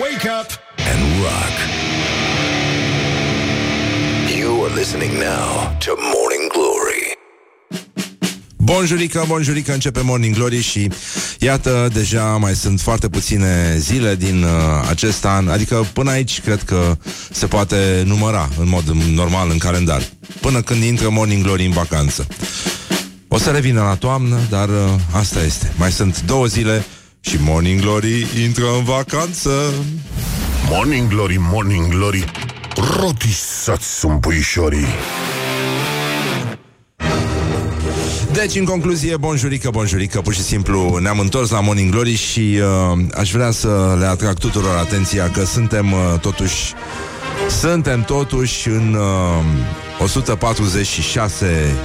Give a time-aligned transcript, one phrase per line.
[0.00, 0.50] Wake up
[0.90, 1.54] and rock.
[4.38, 7.18] You are listening now to Morning Glory.
[8.56, 10.90] Bonjurică, bonjurică, începe Morning Glory și
[11.38, 14.50] iată, deja mai sunt foarte puține zile din uh,
[14.88, 16.96] acest an, adică până aici cred că
[17.30, 18.84] se poate număra în mod
[19.14, 20.02] normal în calendar,
[20.40, 22.26] până când intră Morning Glory în vacanță.
[23.28, 24.74] O să revină la toamnă, dar uh,
[25.10, 25.72] asta este.
[25.76, 26.84] Mai sunt două zile
[27.24, 29.50] și Morning Glory intră în vacanță.
[30.70, 32.24] Morning Glory, Morning Glory
[33.00, 34.86] Rotisați sunt puișorii
[38.32, 42.98] Deci, în concluzie, bonjurică, bonjurică, pur și simplu ne-am întors la Morning Glory și uh,
[43.14, 46.72] aș vrea să le atrag tuturor atenția că suntem uh, totuși
[47.60, 51.76] suntem totuși în uh, 146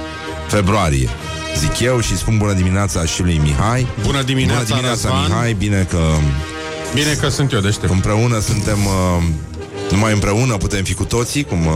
[0.48, 1.08] februarie
[1.56, 3.86] zic eu și spun bună dimineața și lui Mihai.
[4.02, 5.24] Bună dimineața, Bună dimineața, Răzvan.
[5.28, 5.98] Mihai, bine că
[6.94, 7.92] Bine că sunt eu deștept.
[7.92, 9.22] împreună suntem uh,
[9.90, 11.72] numai împreună putem fi cu toții, cum uh,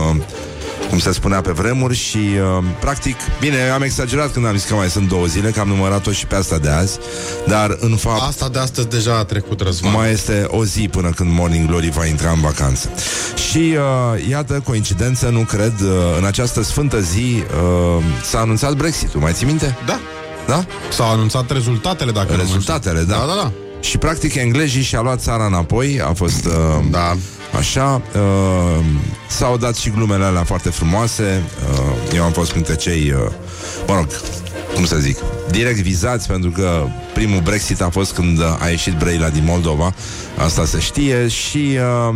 [0.89, 2.17] cum se spunea pe vremuri și
[2.57, 5.67] uh, practic, bine, am exagerat când am zis că mai sunt două zile, că am
[5.67, 6.97] numărat-o și pe asta de azi,
[7.47, 9.91] dar în fapt Asta de astăzi deja a trecut, Răzvan.
[9.91, 12.89] mai este o zi până când Morning Glory va intra în vacanță.
[13.49, 17.43] Și uh, iată, coincidență, nu cred, uh, în această sfântă zi
[17.97, 19.77] uh, s-a anunțat Brexit-ul, mai ții minte?
[19.85, 19.99] Da.
[20.47, 20.65] Da?
[20.91, 23.15] S-au anunțat rezultatele, dacă nu mă Rezultatele, înșel.
[23.17, 23.25] da.
[23.25, 23.51] Da, da, da.
[23.79, 26.45] Și practic englezii și-a luat țara înapoi, a fost...
[26.45, 26.51] Uh,
[26.91, 27.15] Da.
[27.57, 28.85] Așa, uh,
[29.27, 31.43] s-au dat și glumele alea foarte frumoase.
[31.71, 33.31] Uh, eu am fost printre cei, uh,
[33.87, 34.07] mă rog,
[34.73, 35.17] cum să zic,
[35.51, 39.93] direct vizați, pentru că primul Brexit a fost când a ieșit Brăila din Moldova.
[40.37, 41.77] Asta se știe și...
[42.09, 42.15] Uh,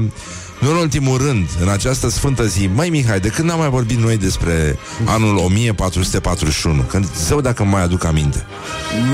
[0.60, 3.98] nu în ultimul rând, în această sfântă zi Mai Mihai, de când am mai vorbit
[3.98, 6.82] noi despre anul 1441?
[6.82, 8.46] Când zău dacă mai aduc aminte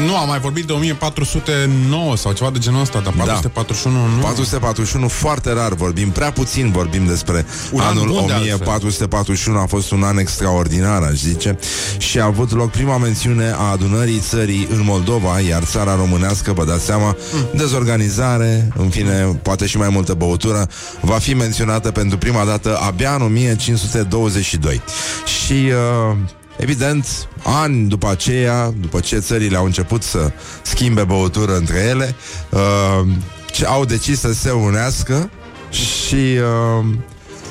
[0.06, 4.22] Nu, am mai vorbit de 1409 sau ceva de genul ăsta, dar 441 nu.
[4.22, 8.52] 441 foarte rar vorbim, prea puțin vorbim despre Un an anul bun, de altfel.
[8.54, 11.58] 1441, a fost un an extraordinar, aș zice,
[11.98, 16.66] și a avut loc prima mențiune a adunării țării în Moldova, iar țara românească, vă
[16.66, 17.58] dați seama, Mm.
[17.58, 20.68] dezorganizare, în fine, poate și mai multă băutură,
[21.02, 24.82] va fi menționată pentru prima dată abia în 1522.
[25.26, 25.54] Și...
[25.54, 26.18] Uh,
[26.58, 32.16] Evident, ani după aceea, după ce țările au început să schimbe băutură între ele,
[32.50, 33.08] uh,
[33.52, 35.30] ce au decis să se unească
[35.70, 36.86] și uh,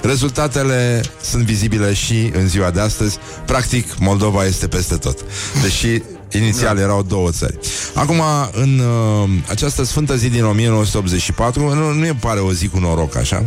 [0.03, 3.19] rezultatele sunt vizibile și în ziua de astăzi.
[3.47, 5.19] Practic, Moldova este peste tot.
[5.63, 7.59] Deși inițial erau două țări.
[7.95, 8.21] Acum,
[8.53, 13.17] în uh, această sfântă zi din 1984, nu, nu e pare o zi cu noroc,
[13.17, 13.45] așa,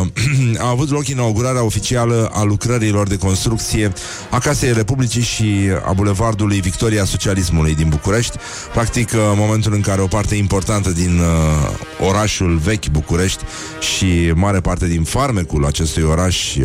[0.00, 0.06] uh,
[0.64, 3.92] a avut loc inaugurarea oficială a lucrărilor de construcție
[4.30, 5.54] a Casei Republicii și
[5.86, 8.36] a Bulevardului Victoria Socialismului din București.
[8.72, 13.42] Practic, uh, momentul în care o parte importantă din uh, orașul vechi București
[13.80, 16.64] și mare parte din farmecul acestui oraș uh,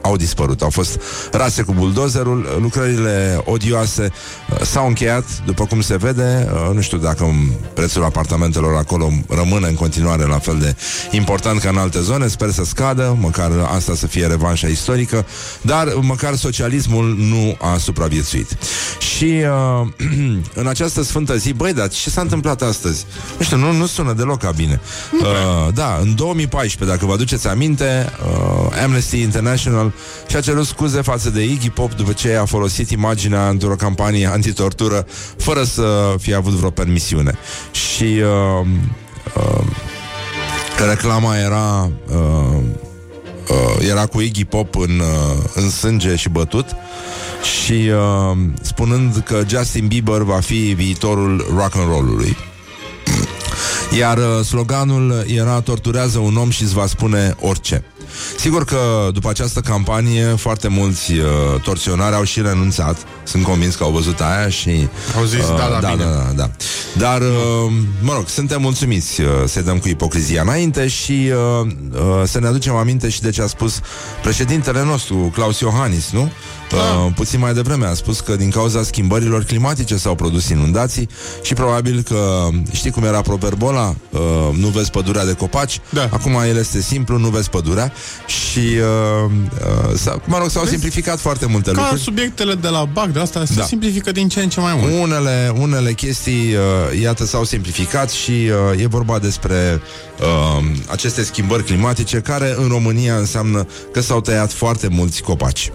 [0.00, 0.62] au dispărut.
[0.62, 1.00] Au fost
[1.32, 4.29] rase cu buldozerul, lucrările odioase uh,
[4.62, 7.36] s-au încheiat, după cum se vede, uh, nu știu dacă um,
[7.74, 10.76] prețul apartamentelor acolo rămâne în continuare la fel de
[11.10, 15.26] important ca în alte zone, sper să scadă, măcar asta să fie revanșa istorică,
[15.60, 18.56] dar măcar socialismul nu a supraviețuit.
[18.98, 19.88] Și uh,
[20.60, 23.06] în această sfântă zi, băi, dar ce s-a întâmplat astăzi?
[23.38, 24.80] Nu știu, nu, nu sună deloc ca bine.
[25.12, 29.92] Uh, da, în 2014, dacă vă aduceți aminte, uh, Amnesty International
[30.28, 35.06] și-a cerut scuze față de Iggy Pop după ce a folosit imaginea într-o campanie antitortură
[35.36, 37.38] fără să fie avut vreo permisiune.
[37.70, 38.66] Și uh,
[39.36, 39.64] uh,
[40.88, 42.62] reclama era uh,
[43.48, 46.66] uh, era cu Iggy Pop în, uh, în sânge și bătut
[47.42, 52.36] și uh, spunând că Justin Bieber va fi viitorul rock and roll-ului.
[53.98, 57.84] Iar uh, sloganul era torturează un om și îți va spune orice.
[58.38, 62.96] Sigur că după această campanie foarte mulți uh, torționari au și renunțat.
[63.24, 64.88] Sunt convins că au văzut aia și...
[65.16, 66.04] Au zis, da, da, da, bine.
[66.04, 66.50] da, da, da.
[66.98, 71.30] Dar, uh, mă rog, suntem mulțumiți uh, să dăm cu ipocrizia înainte și
[71.60, 73.80] uh, uh, să ne aducem aminte și de ce a spus
[74.22, 76.30] președintele nostru, Claus Iohannis, nu?
[76.72, 81.08] Uh, puțin mai devreme a spus că din cauza schimbărilor climatice s-au produs inundații
[81.42, 83.94] și probabil că, știi cum era proverbul ăla?
[84.10, 84.20] Uh,
[84.56, 86.08] nu vezi pădurea de copaci, Da.
[86.12, 87.92] acum el este simplu, nu vezi pădurea
[88.26, 90.72] și, uh, uh, s-a, mă rog, s-au Vezi?
[90.74, 92.00] simplificat foarte multe Ca lucruri.
[92.02, 93.64] subiectele de la BAC, de asta se Da.
[93.64, 94.92] simplifică din ce în ce mai mult.
[95.02, 98.30] Unele, unele chestii, uh, iată, s-au simplificat și
[98.74, 99.80] uh, e vorba despre
[100.20, 105.70] uh, aceste schimbări climatice care în România înseamnă că s-au tăiat foarte mulți copaci.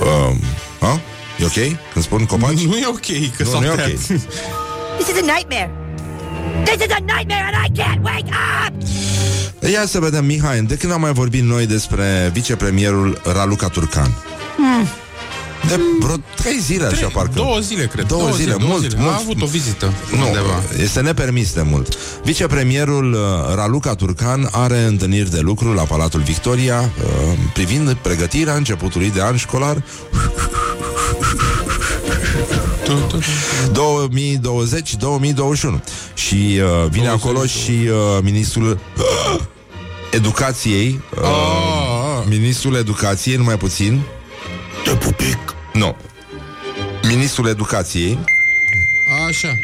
[0.00, 0.34] Uh,
[0.80, 1.00] a?
[1.40, 1.76] E ok?
[1.92, 2.60] Când spun copaci?
[2.66, 3.06] Nu e ok
[3.36, 3.88] că Nu, s-au nu e tăiat.
[3.88, 3.96] ok.
[4.98, 5.70] This is a nightmare.
[6.64, 8.30] This is a nightmare and I can't wake
[8.66, 8.72] up!
[9.72, 14.14] Ia să vedem, Mihai, de când am mai vorbit noi despre vicepremierul Raluca Turcan?
[14.56, 14.86] Mm.
[15.66, 17.30] De vreo trei zile, așa, Trei, parcă.
[17.34, 18.06] Două zile, cred.
[18.06, 18.94] Două, zile, două mult, zile.
[18.98, 19.12] mult.
[19.12, 20.62] A avut o vizită Nu, undeva.
[20.82, 21.96] este nepermis de mult.
[22.24, 23.18] Vicepremierul uh,
[23.54, 29.36] Raluca Turcan are întâlniri de lucru la Palatul Victoria uh, privind pregătirea începutului de an
[29.36, 29.82] școlar
[32.84, 33.20] Tu, tu, tu.
[35.76, 35.80] 2020-2021
[36.14, 38.78] și uh, vine 20, acolo și uh, ministrul
[40.10, 44.00] educației uh, Ah, ministrul educației, numai puțin
[44.84, 45.54] Te pupic.
[45.72, 45.96] nu.
[47.08, 48.18] Ministrul educației.
[49.28, 49.58] Așa.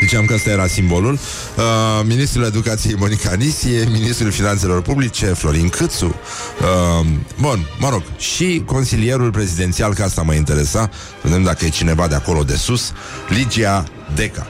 [0.00, 1.12] Ziceam că ăsta era simbolul.
[1.12, 1.62] Uh,
[2.06, 6.04] Ministrul Educației Monica Anisie Ministrul Finanțelor Publice Florin Câțu.
[6.06, 7.06] Uh,
[7.40, 10.90] Bun, mă rog Și consilierul prezidențial Că asta mă interesa
[11.22, 12.92] Vedem dacă e cineva de acolo de sus
[13.28, 13.84] Ligia
[14.14, 14.46] Deca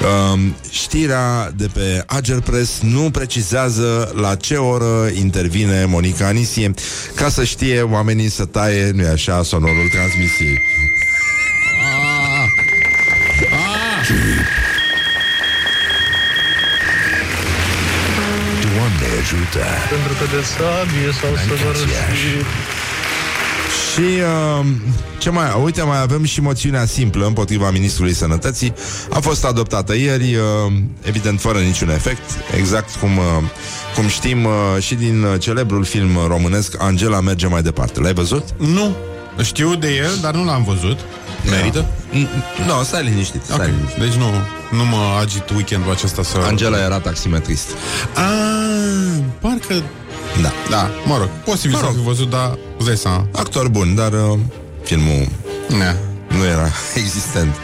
[0.00, 6.74] Uh, știrea de pe Agerpress nu precizează la ce oră intervine Monica Anisie
[7.14, 10.60] ca să știe oamenii să taie, nu-i așa, sonorul transmisiei.
[18.74, 19.64] Doamne ajută!
[19.88, 22.69] Pentru că de sabie sau să vă răsfie.
[24.00, 24.66] Și uh,
[25.18, 28.72] ce mai, uite, mai avem și moțiunea simplă împotriva Ministrului Sănătății.
[29.10, 33.24] A fost adoptată ieri, uh, evident fără niciun efect, exact cum, uh,
[33.94, 38.00] cum știm uh, și din uh, celebrul film românesc Angela merge mai departe.
[38.00, 38.44] L-ai văzut?
[38.56, 38.96] Nu.
[39.42, 40.98] Știu de el, dar nu l-am văzut.
[41.50, 41.86] Merită?
[42.10, 42.26] Nu,
[42.66, 43.64] no, stai liniștit, stai Ok.
[43.64, 43.98] liniștit.
[44.02, 44.26] Deci nu,
[44.70, 46.36] nu mă agit weekendul acesta să...
[46.46, 47.66] Angela era taximetrist.
[48.14, 49.82] Ah, parcă...
[50.42, 50.52] Da.
[50.70, 51.94] Da, mă rog, posibil Mă să rog.
[51.96, 53.26] fi văzut, dar îți dai seama.
[53.32, 54.38] Actor bun, dar uh,
[54.82, 55.28] filmul
[55.78, 55.96] Ne.
[56.36, 56.68] nu era
[57.02, 57.54] existent.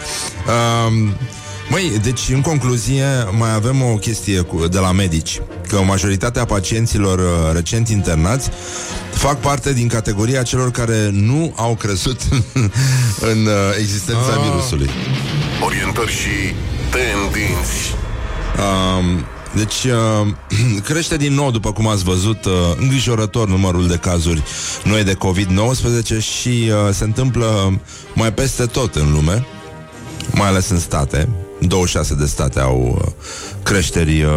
[0.88, 1.12] Um,
[1.68, 3.04] Măi, deci, în concluzie,
[3.38, 8.50] mai avem o chestie cu, de la medici, că majoritatea pacienților uh, recent internați
[9.14, 12.20] fac parte din categoria celor care nu au crezut
[13.32, 14.42] în uh, existența Ah.
[14.50, 14.90] virusului.
[15.64, 16.54] Orientări și
[16.90, 17.94] tendinți.
[18.58, 19.24] Um,
[19.54, 20.26] deci uh,
[20.88, 24.42] crește din nou, după cum ați văzut, uh, îngrijorător numărul de cazuri
[24.84, 27.80] noi de COVID-19 și uh, se întâmplă
[28.14, 29.46] mai peste tot în lume,
[30.32, 31.28] mai ales în state.
[31.60, 33.12] 26 de state au uh,
[33.66, 34.30] creșteri uh,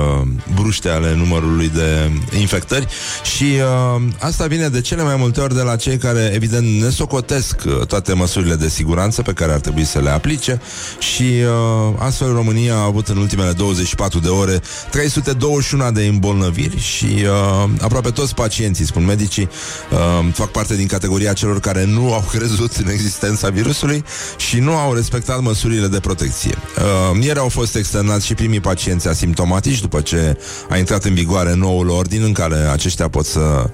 [0.56, 2.88] bruște ale numărului de infectări
[3.36, 6.90] și uh, asta vine de cele mai multe ori de la cei care, evident, ne
[6.90, 10.62] socotesc uh, toate măsurile de siguranță pe care ar trebui să le aplice
[11.00, 14.62] și uh, astfel România a avut în ultimele 24 de ore
[14.92, 19.50] 321 de îmbolnăviri și uh, aproape toți pacienții, spun medicii,
[19.92, 24.04] uh, fac parte din categoria celor care nu au crezut în existența virusului
[24.38, 26.56] și nu au respectat măsurile de protecție.
[26.78, 30.38] Uh, ieri au fost externați și primii pacienți asimptomatici după ce
[30.70, 33.70] a intrat în vigoare noul ordin în care aceștia pot să,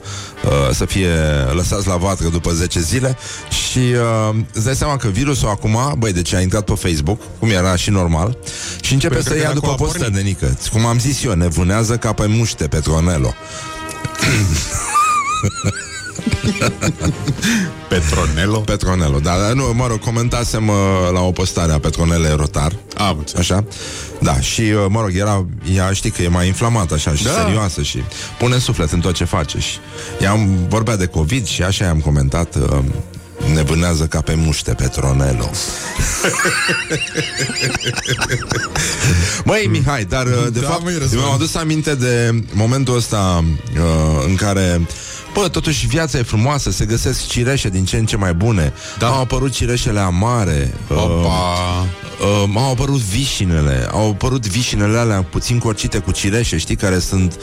[0.45, 1.09] uh, să fie
[1.53, 3.17] lăsați la vatră după 10 zile
[3.49, 7.49] și uh, îți dai seama că virusul acum, băi, deci a intrat pe Facebook, cum
[7.49, 8.37] era și normal,
[8.81, 10.23] și începe Păi, să cred că ia dacă după a postări pornit.
[10.23, 10.57] de nică.
[10.71, 13.33] Cum am zis eu, ne vânează ca pe muște Petronello.
[17.89, 18.57] Petronelo.
[18.59, 20.75] Petronello, da, dar nu, mă rog, comentasem uh,
[21.13, 23.49] la o postare a Petronele Rotar, Am înțeles.
[23.49, 23.63] Așa?
[24.21, 25.45] Da, și, uh, mă rog, era,
[25.75, 27.29] ea știi că e mai inflamată așa și Da.
[27.31, 28.03] serioasă și
[28.37, 29.77] pune suflet în tot ce face și
[30.21, 32.77] ea îmi vorbea de COVID și așa i-am comentat uh,
[33.53, 35.49] ne vânează ca pe muște Petronello.
[39.45, 41.19] Măi, Mihai, dar uh, de Da, fapt măi, Răzvan.
[41.19, 43.43] mi-am adus aminte de momentul ăsta
[43.75, 44.81] uh, în care
[45.39, 48.73] Bă, totuși viața e frumoasă, se găsesc cireșe din ce în ce mai bune.
[48.97, 49.07] Da.
[49.07, 50.73] Au apărut cireșele amare.
[50.89, 51.85] uh, Opa.
[52.43, 57.39] Uh, au apărut vișinele Au apărut vișinele alea puțin corcite cu cireșe Știi, care sunt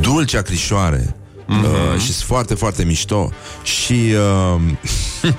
[0.00, 1.14] dulci acrișoare
[1.46, 1.64] Mhm.
[1.64, 3.30] uh, Și sunt foarte, foarte mișto
[3.62, 3.92] Și
[4.54, 4.60] uh,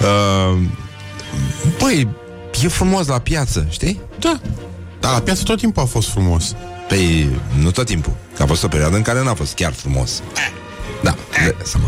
[0.00, 0.58] uh,
[1.78, 2.08] Băi,
[2.64, 4.00] e frumos la piață, știi?
[4.18, 4.40] Da.
[5.00, 6.54] Dar la piață tot timpul a fost frumos.
[6.88, 7.28] Păi,
[7.58, 10.22] nu tot timpul Că a fost o perioadă în care n-a fost chiar frumos
[11.40, 11.86] Da, de, seama.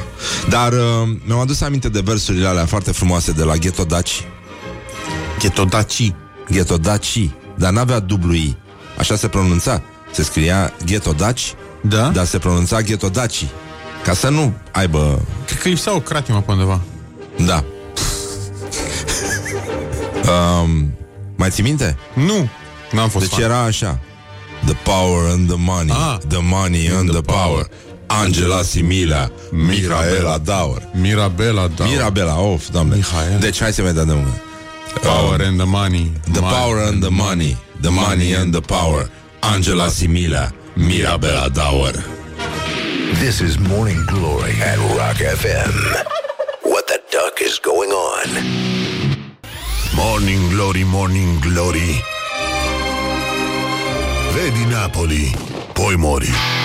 [0.48, 4.24] Dar uh, mi-am adus aminte de versurile alea foarte frumoase de la Ghetto Daci
[5.38, 6.12] Chetodaci.
[6.50, 8.56] Ghetto Daci Dar n-avea dublu I
[8.98, 9.82] Așa se pronunța
[10.12, 12.08] Se scria Ghetto Daci Da?
[12.08, 13.46] Dar se pronunța Ghetto Daci
[14.04, 16.80] Ca să nu aibă Cred că lipsea o cratimă pe undeva.
[17.46, 17.64] Da
[20.62, 20.92] um,
[21.36, 21.96] Mai ții minte?
[22.14, 22.48] Nu.
[22.92, 23.42] N-am fost Deci fan.
[23.50, 23.98] era așa
[24.64, 26.18] The power and the money Ah.
[26.28, 27.68] The money and the power
[28.20, 31.84] Angela Simila Mihaela Daur Mirabela, da.
[31.84, 33.38] Mirabela, of, doamne Mihaela.
[33.38, 34.40] Deci hai să vedem de unde
[35.00, 36.12] Power and the money.
[36.32, 39.08] The Money power and the money The money and the power
[39.54, 41.94] Angela Simila Mirabela Dauer.
[43.20, 45.74] This is Morning Glory at Rock FM.
[46.62, 48.28] What the duck is going on?
[49.96, 51.90] Morning Glory, Morning Glory
[54.34, 55.26] Vedi Napoli,
[55.74, 56.61] poi mori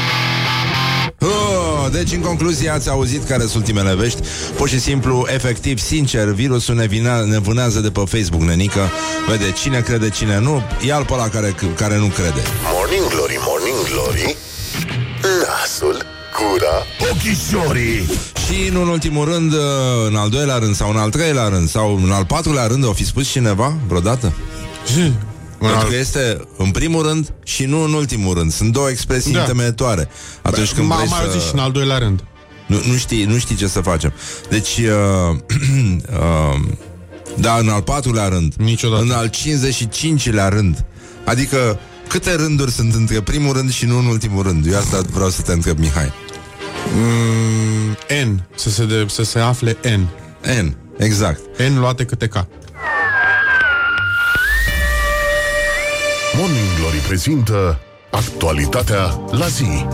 [1.19, 4.21] Oh, deci, în concluzie, ați auzit care sunt ultimele vești.
[4.55, 8.89] Pur și simplu, efectiv, sincer, virusul ne, vina, ne vânează de pe Facebook, nenică.
[9.29, 10.61] Vede cine crede, cine nu.
[10.85, 12.41] Ia-l pe ăla care, care nu crede.
[12.73, 14.37] Morning Glory, Morning Glory
[15.21, 16.05] Nasul,
[16.37, 18.09] gura, ochișorii
[18.45, 19.53] Și, în ultimul rând,
[20.07, 22.93] în al doilea rând, sau în al treilea rând, sau în al patrulea rând, o
[22.93, 24.33] fi spus cineva vreodată?
[25.59, 28.51] Pentru că este în primul rând și nu în ultimul rând.
[28.51, 29.39] Sunt două expresii Da.
[29.39, 30.09] întemeietoare.
[30.41, 31.25] Atunci când M-am vrei mai să...
[31.25, 32.23] auzit și în al doilea rând.
[32.67, 34.13] Nu, nu, știi, nu știi ce să facem.
[34.49, 35.37] Deci, uh,
[36.19, 36.59] uh,
[37.39, 38.53] da, în al patrulea rând.
[38.57, 39.01] Niciodată.
[39.01, 40.85] În al 55-lea rând.
[41.25, 44.65] Adică, câte rânduri sunt între primul rând și nu în ultimul rând?
[44.65, 46.11] Eu asta vreau să te întreb, Mihai.
[46.95, 48.47] Mm, N.
[48.55, 50.01] Să se, de, să se afle N.
[50.61, 51.39] N, exact.
[51.69, 52.45] N luate câte K.
[56.37, 57.79] Morning Glory prezintă
[58.11, 59.85] actualitatea la zi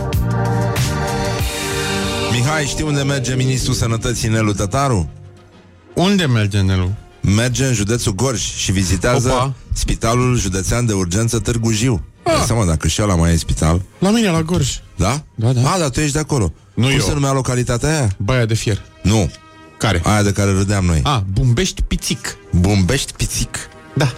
[2.32, 5.10] Mihai, știi unde merge ministrul sănătății Nelu Tătaru?
[5.94, 6.94] Unde merge Nelu?
[7.20, 9.54] Merge în județul Gorj și vizitează Opa.
[9.72, 12.04] Spitalul Județean de Urgență Târgu Jiu.
[12.22, 12.42] Ah.
[12.46, 13.82] Seama dacă și ăla mai e spital.
[13.98, 14.76] La mine, la Gorj.
[14.96, 15.22] Da?
[15.34, 15.70] Da, da.
[15.72, 16.52] A, dar tu ești de acolo.
[16.74, 17.00] Nu Cum eu.
[17.00, 18.14] se numea localitatea aia?
[18.18, 18.82] Baia de fier.
[19.02, 19.30] Nu.
[19.78, 20.00] Care?
[20.04, 21.00] Aia de care râdeam noi.
[21.02, 22.36] A, Bumbești Pițic.
[22.52, 23.56] Bumbești pițic.
[23.94, 24.12] Da.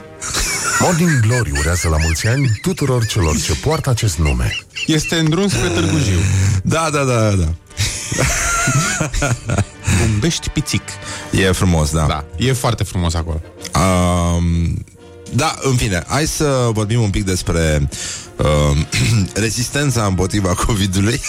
[0.81, 4.57] Morning Glory urează la mulți ani tuturor celor ce poartă acest nume
[4.87, 6.19] Este în drum spre Târgu Jiu.
[6.63, 7.49] Da, da, da, da.
[10.01, 10.83] Bumbești Pițic.
[11.31, 12.07] E frumos, da.
[12.07, 13.41] Da, e foarte frumos acolo.
[13.75, 14.85] Um,
[15.35, 17.89] da, în fine, hai să vorbim un pic despre
[18.37, 18.77] uh,
[19.45, 21.21] rezistența împotriva COVID-ului.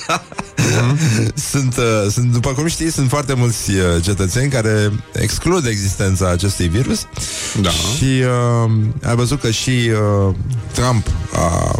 [1.50, 6.68] sunt, uh, sunt, după cum știți, sunt foarte mulți uh, cetățeni care exclud existența acestui
[6.68, 7.06] virus.
[7.60, 7.70] Da.
[7.70, 8.70] Și uh,
[9.02, 9.70] ai văzut că și
[10.28, 10.34] uh,
[10.72, 11.74] Trump a,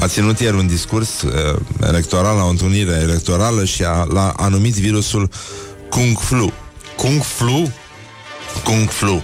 [0.00, 4.48] a ținut ieri un discurs uh, electoral, la o întâlnire electorală și a, l-a a
[4.48, 5.28] numit virusul
[5.90, 6.52] Kung Flu.
[6.96, 7.70] Kung Flu?
[8.64, 9.22] Kung Flu.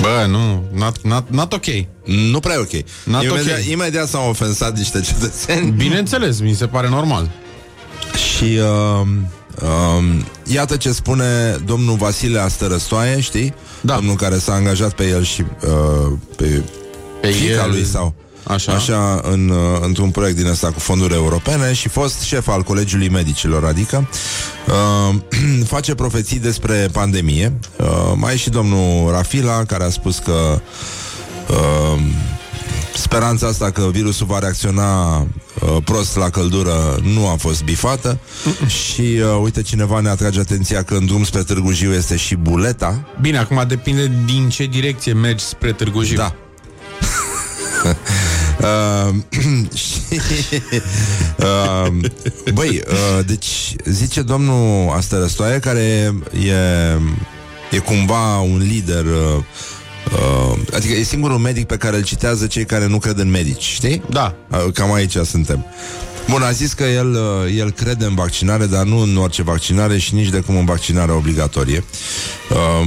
[0.00, 1.64] Bă, nu, not, not, not ok.
[2.04, 2.84] Nu prea e ok.
[3.04, 3.64] Not imediat, ok.
[3.70, 7.30] imediat s-au ofensat niște cetățeni Bineînțeles, mi se pare normal.
[8.14, 9.08] și uh,
[9.62, 10.04] uh,
[10.44, 13.54] iată ce spune domnul Vasile Astărăstoaie, știi?
[13.80, 13.94] Da.
[13.94, 16.62] Domnul care s-a angajat pe el și uh, pe,
[17.20, 17.70] Pe fiica el.
[17.70, 18.14] lui sau
[18.48, 18.72] Așa.
[18.72, 23.08] Așa în, uh, într-un proiect din ăsta cu fonduri europene și fost șef al Colegiului
[23.08, 24.08] Medicilor, adică
[24.66, 25.14] uh,
[25.74, 27.58] face profeții despre pandemie.
[27.76, 30.60] Uh, mai e și domnul Rafila, care a spus că
[31.48, 32.00] uh,
[33.00, 35.26] speranța asta că virusul va reacționa uh,
[35.84, 38.18] prost la căldură nu a fost bifată
[38.66, 42.34] și uh, uite cineva ne atrage atenția că în drum spre Târgu Jiu este și
[42.34, 43.08] buleta.
[43.20, 46.16] Bine, acum depinde din ce direcție mergi spre Târgu Jiu.
[46.16, 46.34] Da.
[48.58, 49.14] Uh,
[49.74, 50.20] și,
[51.38, 51.92] uh,
[52.52, 56.14] băi, uh, deci zice domnul Astărăstoaie care
[56.44, 56.54] e,
[57.70, 59.44] e cumva un lider uh,
[60.12, 63.62] uh, adică e singurul medic pe care îl citează cei care nu cred în medici,
[63.62, 64.02] știi?
[64.10, 64.34] Da.
[64.50, 65.66] Uh, Cam aici suntem.
[66.30, 69.98] Bun, a zis că el, uh, el crede în vaccinare, dar nu în orice vaccinare
[69.98, 71.84] și nici de cum în vaccinare obligatorie.
[72.50, 72.86] Uh,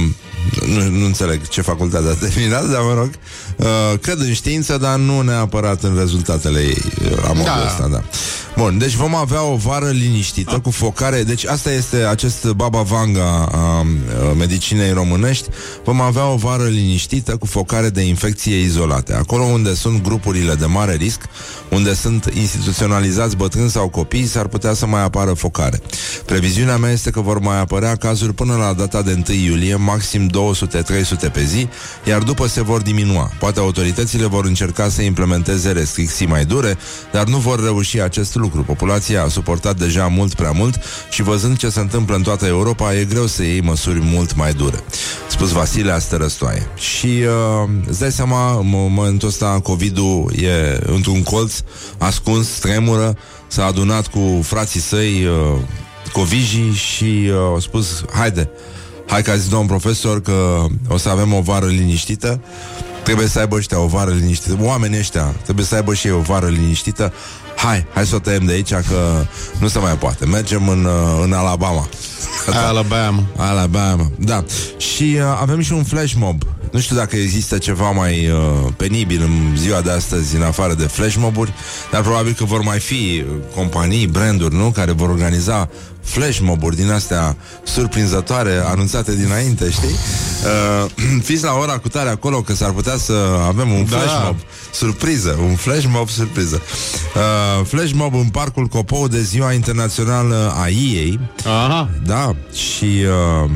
[0.66, 3.10] nu, nu înțeleg ce facultate a terminat, dar mă rog.
[3.56, 6.82] Uh, cred în știință, dar nu neapărat în rezultatele ei.
[7.04, 7.64] uh, La modul Da.
[7.66, 8.02] ăsta, da.
[8.56, 11.22] Bun, deci vom avea o vară liniștită cu focare.
[11.22, 13.86] Deci asta este acest Baba Vanga a, a
[14.38, 15.48] medicinei românești.
[15.84, 19.14] Vom avea o vară liniștită cu focare de infecție izolate.
[19.14, 21.20] Acolo unde sunt grupurile de mare risc,
[21.70, 25.80] unde sunt instituționalizați bătrâni sau copii, s-ar putea să mai apară focare.
[26.26, 30.30] Previziunea mea este că vor mai apărea cazuri până la data de 1 iulie, maxim
[31.28, 31.68] 200-300 pe zi,
[32.04, 33.30] iar după se vor diminua.
[33.38, 36.78] Poate autoritățile vor încerca să implementeze restricții mai dure,
[37.12, 38.62] dar nu vor reuși acest lucru.
[38.62, 40.80] Populația a suportat deja mult prea mult
[41.10, 44.52] și văzând ce se întâmplă în toată Europa, e greu să iei măsuri mult mai
[44.52, 44.80] dure.
[45.28, 46.66] Spus Vasile Astărăstoaie.
[46.76, 51.54] Și uh, îți dai seama, în momentul ăsta COVID-ul e într-un colț
[51.98, 55.58] ascuns, tremură, s-a adunat cu frații săi uh,
[56.12, 58.50] covijii și uh, au spus, haide,
[59.06, 62.40] hai că a zis domn profesor că o să avem o vară liniștită
[63.04, 66.20] Trebuie să aibă ăștia o vară liniștită Oamenii ăștia trebuie să aibă și ei o
[66.20, 67.12] vară liniștită
[67.56, 69.24] Hai, hai să o tăiem de aici că
[69.60, 70.26] nu se mai poate.
[70.26, 71.88] Mergem în, uh, în Alabama.
[72.66, 73.22] Alabama.
[73.36, 74.44] Alabama, da.
[74.76, 76.42] Și uh, avem și un flash mob
[76.72, 78.38] Nu știu dacă există ceva mai uh,
[78.76, 81.52] penibil în ziua de astăzi în afară de flashmoburi,
[81.90, 84.70] dar probabil că vor mai fi uh, companii, branduri, nu?
[84.70, 85.68] Care vor organiza
[86.02, 89.88] flashmoburi din astea surprinzătoare, anunțate dinainte, știi?
[89.88, 90.90] Uh,
[91.28, 93.12] fiți la ora cu tare acolo că s-ar putea să
[93.46, 93.96] avem un Da.
[93.96, 94.36] flashmob
[94.72, 96.62] surpriză, un flashmob surpriză.
[97.14, 101.88] Uh, flashmob în Parcul Copou de Ziua Internațională a IEI, Aha.
[102.06, 102.84] da, și...
[103.44, 103.50] Uh,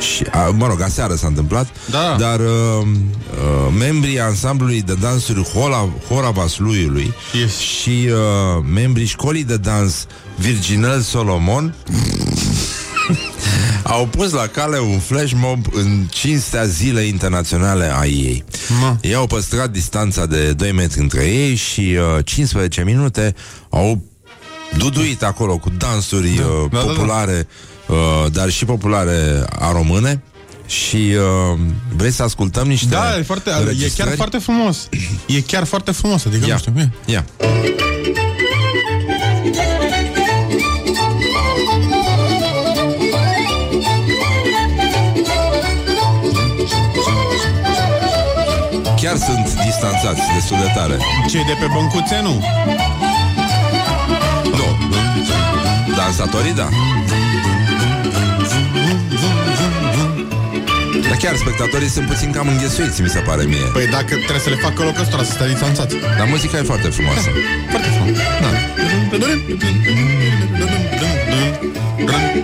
[0.00, 2.16] și, a, mă rog, aseară s-a întâmplat Da.
[2.18, 7.58] Dar uh, uh, membrii ansamblului de dansuri Hora, Hora Vasluiului Yes.
[7.58, 11.74] Și uh, membrii școlii de dans Virginel Solomon
[13.82, 18.44] Au pus la cale un flash mob în cinstea zilei internaționale a ei.
[18.80, 18.98] Ma.
[19.00, 23.34] Ei au păstrat distanța de 2 metri între ei și uh, 15 minute
[23.70, 24.02] au
[24.76, 26.92] duduit acolo cu dansuri da, uh, da, da,
[27.26, 27.42] da.
[27.90, 30.22] Populare, Uh, dar și populare a române.
[30.66, 31.58] Și uh,
[31.96, 34.16] vrei să ascultăm niște Da, e, foarte, e chiar înregistrări?
[34.16, 34.88] foarte frumos.
[35.26, 36.72] E chiar foarte frumos, adică Ia, nu știu.
[36.76, 36.90] e.
[37.12, 37.24] ia.
[48.96, 50.96] Chiar sunt distanțați destul de tare.
[51.28, 52.42] Cei de pe băncuțe, nu.
[54.44, 54.78] Nu.
[55.96, 56.68] Dansatorii, da.
[61.08, 63.66] Dar chiar spectatorii sunt puțin cam înghesuiți, mi se pare mie.
[63.72, 65.94] Păi dacă trebuie să le facă loc ăstora să stea distanțați.
[66.18, 67.28] Dar muzica e foarte frumoasă.
[67.70, 68.16] Foarte frumos.
[68.42, 68.50] Da.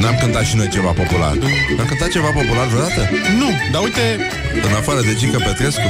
[0.02, 1.34] N-am cântat și noi ceva popular.
[1.80, 3.00] Am cântat ceva popular vreodată?
[3.40, 4.04] Nu, dar uite,
[4.68, 5.88] În afară de Gică Petrescu?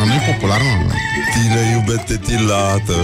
[0.00, 0.92] am nu popular, nu.
[1.34, 2.96] Tine iubete tilată.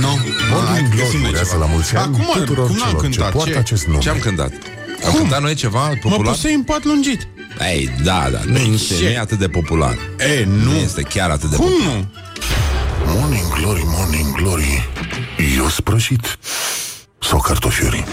[0.00, 0.12] Nu.
[0.52, 3.32] Morning Glory urează la mulți ani Acum, tuturor cum n-am celor ce cântat?
[3.32, 3.58] poartă Ce?
[3.58, 3.98] acest nume.
[3.98, 4.52] Ce am cântat?
[5.06, 6.32] Am cântat noi ceva Mă popular?
[6.32, 7.28] pus să în pat lungit.
[7.72, 9.02] Ei, da, da, nu, este, ce?
[9.02, 9.96] nu e atât de popular.
[10.18, 10.76] E, Nu nu.
[10.76, 11.96] este chiar atât de Cum popular.
[11.96, 12.06] nu?
[13.06, 14.88] Morning Glory, Morning Glory
[15.56, 16.38] Eu sprășit
[17.20, 18.04] Sau cartofiuri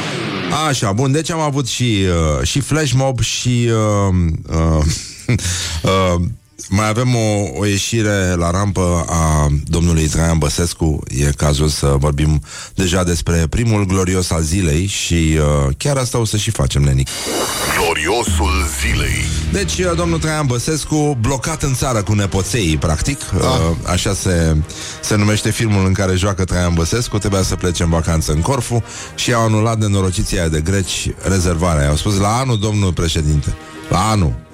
[0.67, 2.05] Așa, bun, deci am avut și,
[2.39, 4.15] uh, și flash mob și uh,
[4.49, 4.83] uh,
[5.83, 6.21] uh,
[6.69, 11.03] mai avem o, o ieșire la rampă a domnului Traian Băsescu.
[11.07, 12.41] E cazul să vorbim
[12.75, 17.07] deja despre primul glorios al zilei și uh, chiar asta o să și facem, Nenic.
[17.77, 23.91] Gloriosul zilei Deci, uh, domnul Traian Băsescu, blocat în țară cu nepoței, practic, ah.
[23.91, 24.55] așa se,
[25.01, 28.83] se numește filmul în care joacă Traian Băsescu, trebuia să plece în vacanță în Corfu
[29.15, 31.89] și au anulat de norociții aia de greci rezervarea.
[31.89, 33.55] Au spus, la anul, domnul președinte,
[33.89, 34.49] la anul.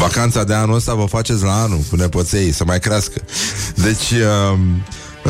[0.00, 3.22] Vacanța de anul ăsta vă faceți la anul cu nepoței, să mai crească.
[3.74, 4.58] Deci, uh,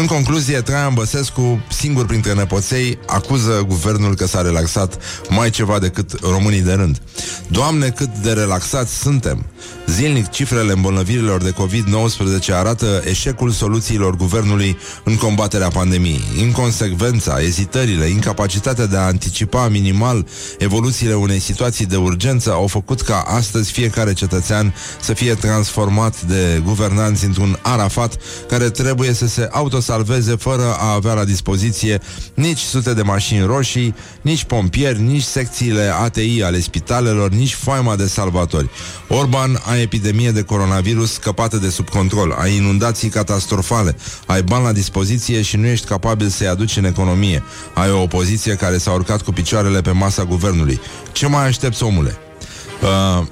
[0.00, 6.20] în concluzie, Traian Băsescu, singur printre nepoței, acuză guvernul că s-a relaxat mai ceva decât
[6.20, 7.00] românii de rând.
[7.48, 9.46] Doamne, cât de relaxați suntem!
[9.86, 16.22] Zilnic, cifrele îmbolnăvirilor de COVID-19 arată eșecul soluțiilor guvernului în combaterea pandemiei.
[16.38, 20.26] Inconsecvența, ezitările, incapacitatea de a anticipa minimal
[20.58, 26.62] evoluțiile unei situații de urgență au făcut ca astăzi fiecare cetățean să fie transformat de
[26.64, 28.16] guvernanți într-un arafat
[28.48, 29.48] care trebuie să se
[29.90, 32.00] autosalveze fără a avea la dispoziție
[32.34, 38.06] nici sute de mașini roșii, nici pompieri, nici secțiile ATI ale spitalelor, nici faima de
[38.06, 38.70] salvatori.
[39.08, 44.72] Orban ai epidemie de coronavirus scăpată de sub control, ai inundații catastrofale, ai bani la
[44.72, 47.42] dispoziție și nu ești capabil să-i aduci în economie.
[47.74, 50.80] Ai o opoziție care s-a urcat cu picioarele pe masa guvernului.
[51.12, 52.16] Ce mai aștepți, omule?
[52.82, 53.26] Uh,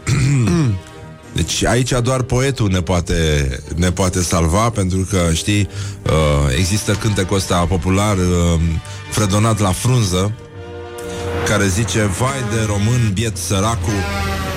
[1.33, 5.69] Deci aici doar poetul ne poate, ne poate salva Pentru că, știi,
[6.03, 6.13] uh,
[6.57, 8.61] există cântecul ăsta popular uh,
[9.11, 10.33] Fredonat la frunză
[11.49, 13.93] Care zice Vai de român biet săracu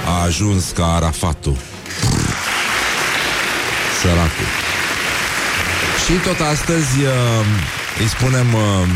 [0.07, 1.57] A ajuns ca Arafatul.
[4.01, 4.45] Săracu
[6.05, 7.45] Și tot astăzi uh,
[7.99, 8.87] Îi spunem uh,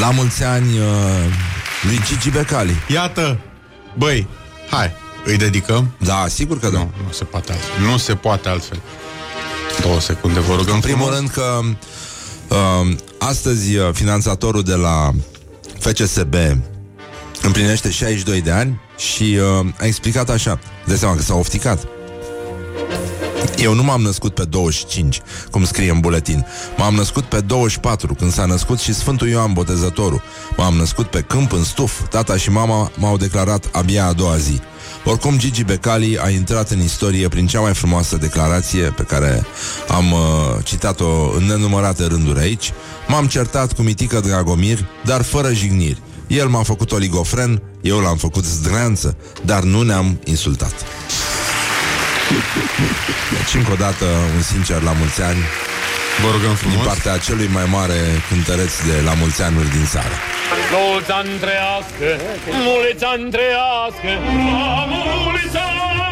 [0.00, 0.84] La mulți ani uh,
[1.82, 2.74] Lui Gigi Becali.
[2.88, 3.38] Iată,
[3.98, 4.26] băi,
[4.70, 4.92] hai,
[5.24, 5.90] îi dedicăm.
[5.98, 7.86] Da, sigur că da Nu, nu se poate altfel.
[7.90, 8.80] Nu se poate altfel.
[9.82, 11.16] Două secunde, vă rugăm În primul frumos.
[11.18, 11.60] rând că
[12.54, 15.10] uh, astăzi uh, finanțatorul de la
[15.78, 16.34] FCSB
[17.42, 20.58] împlinește 62 de ani și uh, a explicat așa.
[20.86, 21.86] De seama că s-a ofticat.
[23.56, 26.46] Eu nu m-am născut pe 25, cum scrie în buletin.
[26.76, 30.22] M-am născut pe 24, când s-a născut și Sfântul Ioan Botezătorul.
[30.56, 32.00] M-am născut pe câmp, în stuf.
[32.08, 34.60] Tata și mama m-au declarat abia a doua zi.
[35.04, 39.46] Oricum, Gigi Becali a intrat în istorie prin cea mai frumoasă declarație pe care
[39.88, 40.20] am uh,
[40.64, 42.72] citat-o în nenumărate rânduri aici.
[43.08, 46.02] M-am certat cu mitică Dragomir, dar fără jigniri.
[46.26, 50.74] El m-a făcut oligofren, eu l-am făcut zdreanță, dar nu ne-am insultat.
[53.30, 54.04] Deci, încă o dată,
[54.36, 55.38] un sincer la mulți ani
[56.20, 56.86] Vă rugăm din frumos.
[56.86, 60.14] partea celui mai mare cântăreț de la mulți ani din țară.
[60.72, 62.08] Mulți ani trăiască,
[62.68, 64.10] mulți ani trăiască,
[64.66, 66.11] la mulți ani!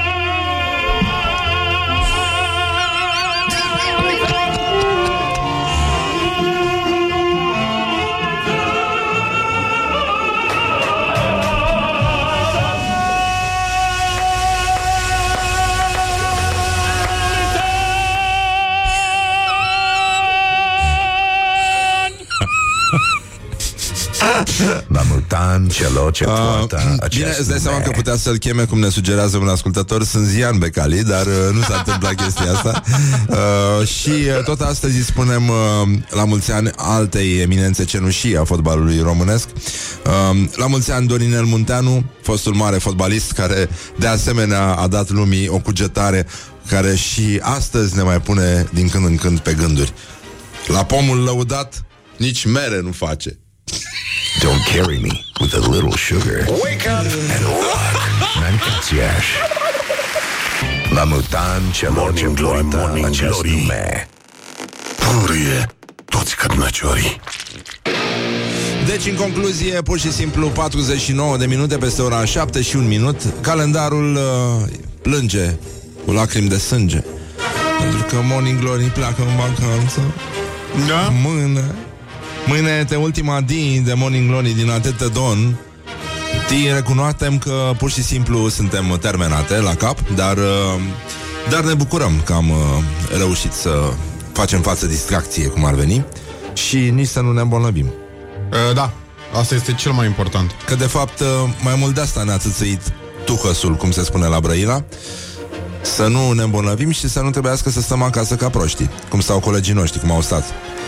[24.97, 27.91] La mulți ani celor ce poartă Uh, acest bine, îți dai seama nume.
[27.91, 31.61] că putea să-l cheme cum ne sugerează un ascultător Sunt Zian Becali, dar uh, nu
[31.63, 32.83] s-a întâmplat chestia asta.
[33.29, 35.55] Uh, Și uh, tot astăzi îi spunem uh,
[36.11, 39.49] la mulți ani altei eminențe cenușii a fotbalului românesc.
[40.07, 45.49] Uh, La mulți ani Dorinel Munteanu, fostul mare fotbalist Care de asemenea a dat lumii
[45.49, 46.27] o cugetare
[46.69, 49.93] Care și astăzi ne mai pune din când în când pe gânduri.
[50.67, 51.85] La pomul lăudat
[52.17, 53.39] nici mere nu face
[54.41, 56.47] Don't carry me with a little sugar.
[56.63, 57.97] Wake up and rock.
[58.41, 59.27] Mancațiaș.
[60.95, 64.09] La mulți ani celor ce poartă acest nume.
[64.97, 65.67] Purie,
[66.05, 67.21] toți cărnăciorii.
[68.87, 73.23] Deci, în concluzie, pur și simplu 49 de minute peste ora 7 și un minut
[73.41, 74.69] Calendarul uh,
[75.03, 75.55] plânge
[76.05, 77.05] cu lacrimi de sânge
[77.81, 80.01] Pentru că Morning Glory pleacă în vacanță
[80.89, 81.13] Da?
[81.23, 81.75] Mâine
[82.47, 85.57] Mâine este ultima zi de Morning Glory din atâtă don
[86.49, 90.81] Ti recunoaștem că pur și simplu suntem termenate la cap Dar, uh,
[91.51, 92.57] dar ne bucurăm că am uh,
[93.19, 93.93] reușit să
[94.33, 96.05] facem față distracție cum ar veni
[96.53, 97.93] Și nici să nu ne îmbolnăvim
[98.51, 98.93] Uh, da,
[99.39, 100.51] asta este cel mai important.
[100.67, 101.27] Că de fapt uh,
[101.63, 102.81] mai mult de asta ne-a țățăit
[103.25, 104.85] tuhăsul, cum se spune la Brăila
[105.83, 109.41] Să nu ne îmbolnăvim și să nu trebuiască să stăm acasă ca proștii Cum stau
[109.41, 110.45] colegii noștri, cum au stat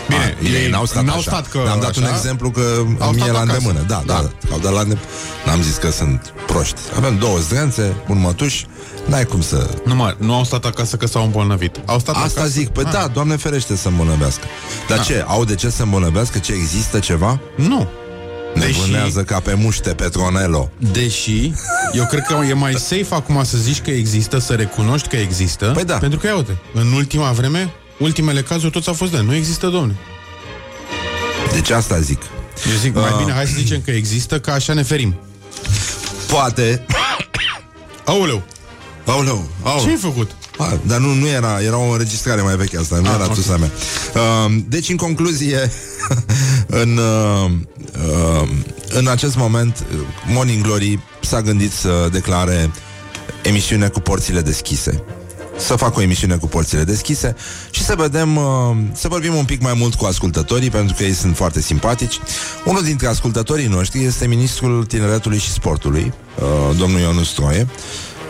[0.07, 1.31] Bine, bine ei n-au stat n-au așa.
[1.31, 2.15] stat că Am dat un așa.
[2.15, 2.61] exemplu că
[2.99, 3.57] Au mie stat la acasă.
[3.57, 4.21] îndemână Da, da, Da.
[4.21, 4.53] da.
[4.53, 4.97] Au dat la îndem...
[5.45, 8.63] N-am zis că sunt proști Avem două zdrențe, un mătuș
[9.05, 9.69] N-ai cum să...
[9.85, 11.79] Nu, mă, nu au stat acasă că s-au îmbolnăvit.
[11.85, 12.47] Au stat Asta acasă.
[12.47, 12.91] zic, păi Ah.
[12.91, 14.43] da, Doamne ferește să îmbolnăvească
[14.87, 16.37] Dar ce, au de ce să îmbolnăvească?
[16.37, 17.39] Ce există ceva?
[17.55, 17.87] Nu.
[18.55, 21.51] Ne Deși- vânează ca pe muște Petronello Deși,
[21.93, 25.65] eu cred că e mai safe acum să zici că există, să recunoști că există.
[25.73, 25.97] Păi da.
[25.97, 29.67] Pentru că, ia uite, în ultima vreme, ultimele cazuri toți au fost de nu există,
[29.67, 29.95] domne.
[31.51, 32.21] Deci asta zic
[32.71, 33.17] Eu zic, mai Ah.
[33.17, 35.15] bine hai să zicem că există, că așa ne ferim.
[36.27, 36.85] Poate
[38.05, 38.43] Aoleu,
[39.05, 39.83] Aoleu, aoleu.
[39.83, 40.31] ce ai făcut?
[40.57, 43.33] A, dar nu, nu era, era o înregistrare mai veche asta, nu Ah, era ok.
[43.33, 43.71] tusa mea.
[44.15, 45.71] Uh, deci, în concluzie,
[46.83, 47.51] în, uh,
[48.41, 48.47] uh,
[48.89, 52.71] în acest moment, uh, Morning Glory s-a gândit să declare
[53.43, 55.03] emisiune cu porțile deschise.
[55.57, 57.35] Să fac o emisiune cu porțile deschise
[57.71, 58.43] și să vedem, uh,
[58.93, 62.19] să vorbim un pic mai mult cu ascultătorii, pentru că ei sunt foarte simpatici.
[62.65, 67.67] Unul dintre ascultătorii noștri este ministrul tineretului și sportului, uh, domnul Ionus Stroie,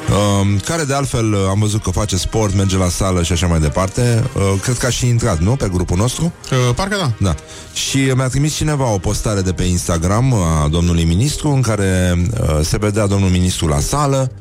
[0.10, 3.48] Uh, care de altfel uh, am văzut că face sport, merge la sală și așa
[3.48, 4.24] mai departe.
[4.36, 5.56] Uh, cred că a și intrat, nu?
[5.56, 6.34] Pe grupul nostru.
[6.52, 7.12] Uh, parcă da.
[7.18, 7.36] Da.
[7.74, 12.60] Și mi-a trimis cineva o postare de pe Instagram a domnului ministru în care uh,
[12.62, 14.32] se vedea domnul ministru la sală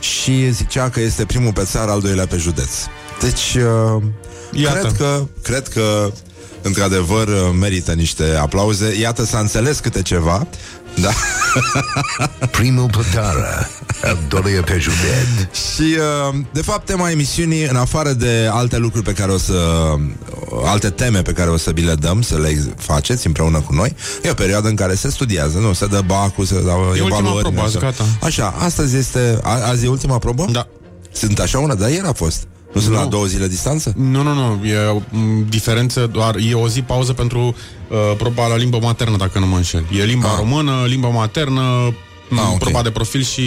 [0.00, 2.70] și zicea că este primul pe țară, al doilea pe județ.
[3.20, 3.56] Deci,
[3.96, 4.02] uh,
[4.52, 4.78] Iată.
[4.78, 6.12] cred că, cred că
[6.62, 8.98] într-adevăr uh, merită niște aplauze.
[9.00, 10.46] Iată, s-a înțeles câte ceva.
[11.00, 11.10] Da.
[12.58, 13.68] Primul pe țară,
[14.04, 15.54] al doilea pe județ.
[15.74, 15.96] Și,
[16.28, 19.52] uh, de fapt, tema emisiunii, în afară de alte lucruri pe care o să...
[19.52, 23.74] uh, alte teme pe care o să vi le dăm, să le faceți împreună cu
[23.74, 25.72] noi, e o perioadă în care se studiază, nu?
[25.72, 27.40] Se dă bacul, se dau ultima evaluări.
[27.40, 27.66] probă, așa.
[27.66, 28.04] azi, gata.
[28.20, 29.38] Așa, astăzi este...
[29.42, 30.46] A, azi e ultima probă?
[30.50, 30.66] Da.
[31.12, 32.46] Sunt așa una, dar ieri a fost.
[32.72, 33.00] Nu sunt Nu.
[33.00, 33.92] la două zile distanță?
[33.96, 37.38] Nu, nu, nu, e m, diferență doar, e o zi pauză pentru
[37.88, 39.84] uh, proba la limbă maternă, dacă nu mă înșel.
[39.98, 40.34] E limba Ah.
[40.38, 42.58] română, limba maternă, Ah, ah, ok.
[42.58, 43.42] proba de profil și...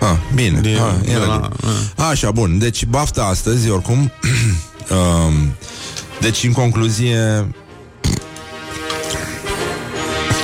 [0.00, 0.60] Ah, bine.
[0.60, 1.50] De- ah, e de la,
[1.96, 2.58] la- Așa, bun.
[2.58, 4.12] Deci, bafta astăzi, oricum.
[5.26, 5.54] um,
[6.20, 7.48] deci, în concluzie...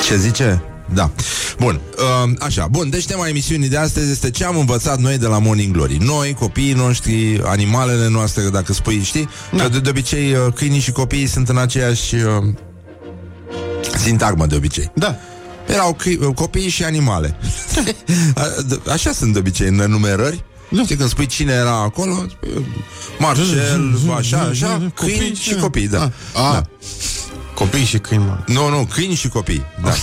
[0.06, 0.62] Ce zice?
[0.94, 1.10] Da.
[1.60, 1.80] Bun.
[2.24, 2.66] Um, așa.
[2.70, 2.90] Bun.
[2.90, 5.96] Deci tema emisiunii de astăzi este ce am învățat noi de la Morning Glory.
[5.96, 9.28] Noi, copiii noștri, animalele noastre, dacă spui, știi?
[9.52, 9.62] Da.
[9.62, 12.22] Că de, de obicei uh, câinii și copiii sunt în aceeași uh,
[13.98, 14.90] sintagmă de obicei.
[14.94, 15.16] Da.
[15.66, 17.36] Erau cri- copii și animale.
[18.34, 20.44] A, d- Așa sunt de obicei în enumerări.
[20.70, 20.82] Da.
[20.82, 22.66] Știi, când spui cine era acolo, spui,
[23.18, 23.44] Marcel,
[24.16, 26.10] așa, așa, câini și copii, da.
[26.34, 26.62] A, a da.
[27.54, 28.38] copii și câini, mă.
[28.46, 29.92] Nu, nu, câini și copii, da.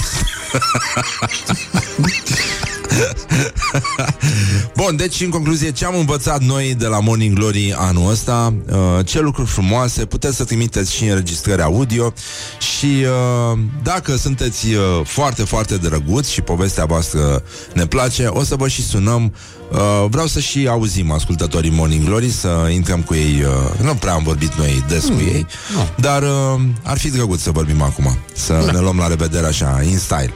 [4.75, 9.05] Bun, deci în concluzie Ce am învățat noi de la Morning Glory Anul ăsta uh,
[9.05, 12.13] Ce lucruri frumoase Puteți să trimiteți și înregistrări audio
[12.59, 18.55] Și uh, dacă sunteți uh, Foarte, foarte drăguți Și povestea voastră ne place O să
[18.55, 19.33] vă și sunăm
[19.71, 23.43] Uh, vreau să și auzim ascultătorii Morning Glory, să intrăm cu ei.
[23.43, 25.81] Uh, nu prea am vorbit noi des mm, cu ei, no.
[25.95, 28.71] dar uh, ar fi drăguț să vorbim acum, să da.
[28.71, 30.33] ne luăm la revedere așa, in style.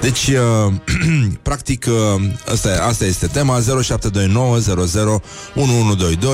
[0.00, 0.72] Deci, uh,
[1.48, 4.58] practic, uh, asta, asta este tema 0729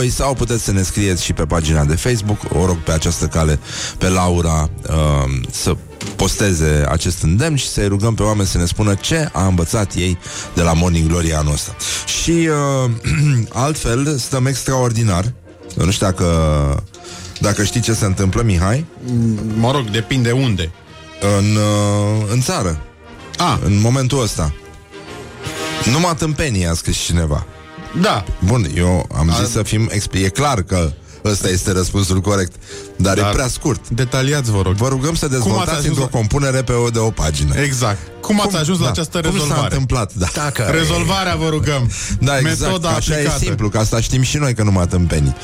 [0.08, 2.38] sau puteți să ne scrieți și pe pagina de Facebook.
[2.52, 3.58] O rog pe această cale
[3.98, 5.76] pe Laura uh, să
[6.16, 10.18] posteze acest îndemn și să-i rugăm pe oameni să ne spună ce a învățat ei
[10.54, 11.76] de la Morning Glory anul ăsta.
[12.22, 12.48] Și
[12.84, 12.90] uh,
[13.52, 15.32] altfel stăm extraordinar.
[15.74, 16.24] Nu știu dacă,
[17.40, 18.84] dacă știi ce se întâmplă, Mihai.
[19.56, 20.70] Mă rog, depinde unde.
[21.38, 22.82] În, uh, în țară.
[23.36, 23.60] A.
[23.64, 24.54] În momentul ăsta.
[25.92, 27.46] Numai tâmpenii a scris cineva.
[28.00, 28.24] Da.
[28.44, 29.50] Bun, eu am zis a...
[29.50, 29.90] să fim...
[30.12, 30.92] E clar că
[31.30, 32.52] Ăsta este răspunsul corect.
[32.96, 33.88] Dar, Dar e prea scurt.
[33.88, 34.74] Detaliați, vă rog.
[34.74, 36.08] Vă rugăm să dezvoltați într-o la...
[36.08, 37.54] compunere pe o de o pagină.
[37.60, 37.98] Exact.
[38.20, 38.84] Cum, Cum ați ajuns da.
[38.84, 39.48] la această rezolvare?
[39.50, 40.26] Cum s-a întâmplat, da.
[40.34, 41.90] Dacă Rezolvarea, vă rugăm.
[42.20, 42.60] Da, exact.
[42.60, 43.38] Metoda Așa aplicată.
[43.40, 45.36] e simplu, că asta știm și noi că nu mă tâmpenii.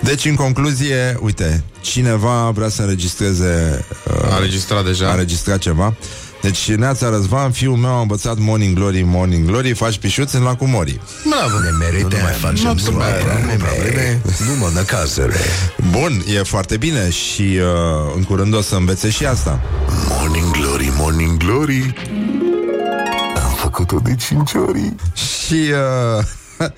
[0.00, 3.84] Deci, în concluzie, uite, cineva vrea să înregistreze...
[4.06, 5.06] Uh, a înregistrat deja.
[5.08, 5.94] A înregistrat ceva.
[6.42, 10.66] Deci, Neața Răzvan, fiul meu a învățat Morning Glory, Morning Glory, faci pișuți în lacul
[10.66, 11.00] Morii.
[11.28, 11.58] Bravo!
[11.58, 15.34] Ne merite, nu mai facem probleme, nu mă năcazere.
[15.90, 19.60] Bun, e foarte bine și uh, în curând o să învețe și asta.
[20.08, 21.94] Morning Glory, Morning Glory,
[23.44, 24.94] am făcut-o de cinci ori.
[25.14, 25.70] Și
[26.18, 26.68] uh,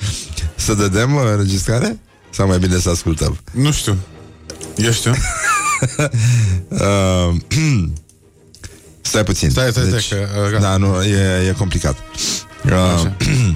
[0.54, 1.98] să dădem înregistrare?
[2.30, 3.38] Sau mai bine să ascultăm?
[3.50, 3.96] Nu știu.
[4.76, 5.12] Eu știu.
[6.68, 7.34] uh,
[9.04, 9.50] Stai puțin.
[9.50, 10.18] Stai, stai, deci, stai.
[10.18, 11.96] Că, uh, da, nu, e, e complicat.
[12.64, 13.02] Uh,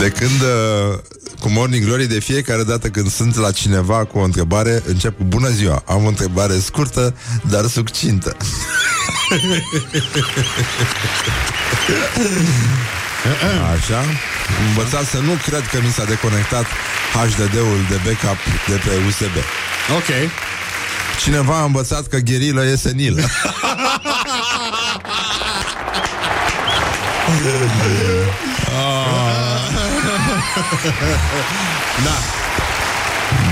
[0.00, 0.98] de când uh,
[1.40, 5.24] cu Morning Glory de fiecare dată când sunt la cineva cu o întrebare, încep cu
[5.24, 5.82] bună ziua.
[5.86, 7.14] Am o întrebare scurtă,
[7.48, 8.36] dar succintă.
[13.74, 14.04] Așa
[14.68, 16.66] Învățat să nu cred că mi s-a deconectat
[17.14, 19.36] HDD-ul de backup de pe USB
[19.96, 20.10] Ok
[21.20, 23.20] Cineva a învățat că gherilă e senilă.
[32.04, 32.16] da.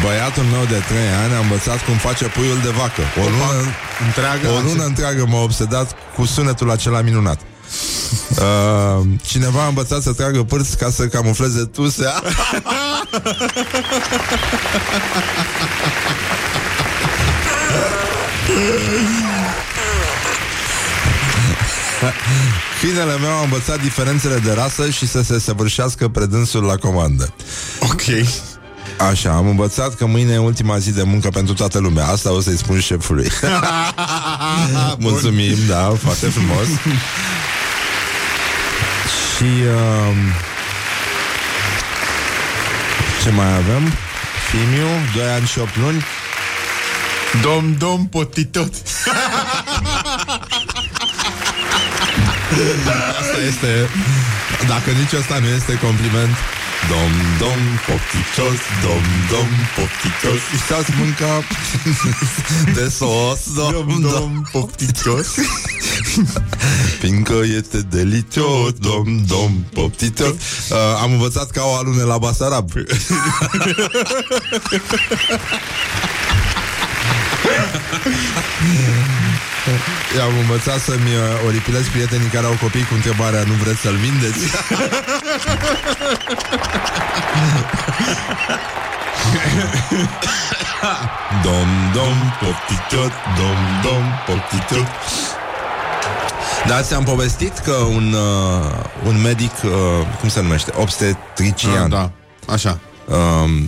[0.03, 3.03] Băiatul meu de 3 ani a învățat cum face puiul de vacă.
[3.20, 3.74] O lună
[4.07, 7.40] întreagă, o lună întreagă m-a obsedat cu sunetul acela minunat.
[8.31, 12.22] Uh, cineva a învățat să tragă părți ca să camufleze tusea.
[22.80, 27.35] Finele meu a învățat diferențele de rasă și să se săvârșească predânsul la comandă.
[27.80, 28.02] Ok.
[29.11, 32.07] Așa, am învățat că mâine e ultima zi de muncă pentru toată lumea.
[32.07, 33.28] Asta o să-i spun șefului.
[34.98, 36.66] Mulțumim, da, foarte frumos.
[39.37, 39.44] și...
[39.44, 40.16] Uh,
[43.22, 43.92] ce mai avem?
[44.50, 46.04] Fimiu, 2 ani și 8 luni.
[47.42, 48.73] Dom, dom, potitot.
[53.20, 53.88] Asta este
[54.68, 56.37] Dacă nici asta nu este compliment
[56.88, 61.44] Dom, dom, poftitos Dom, dom, poftitos Și-ați mâncat
[62.75, 65.27] De sos Dom, dom, dom poftitos
[67.01, 72.70] Fiindcă este delicios Dom, dom, poftitos uh, Am învățat ca o alune la Basarab
[80.16, 84.44] I-am învățat să-mi uh, oripilez prietenii care au copii cu întrebarea Nu vreți să-l vindeți?
[91.44, 94.87] dom, dom, poptitot, dom, dom, poptitot
[96.66, 99.70] da, ți-am povestit că un, uh, un medic, uh,
[100.20, 101.83] cum se numește, obstetrician.
[101.83, 102.11] Ah, da,
[102.52, 102.78] așa.
[103.04, 103.62] Uh,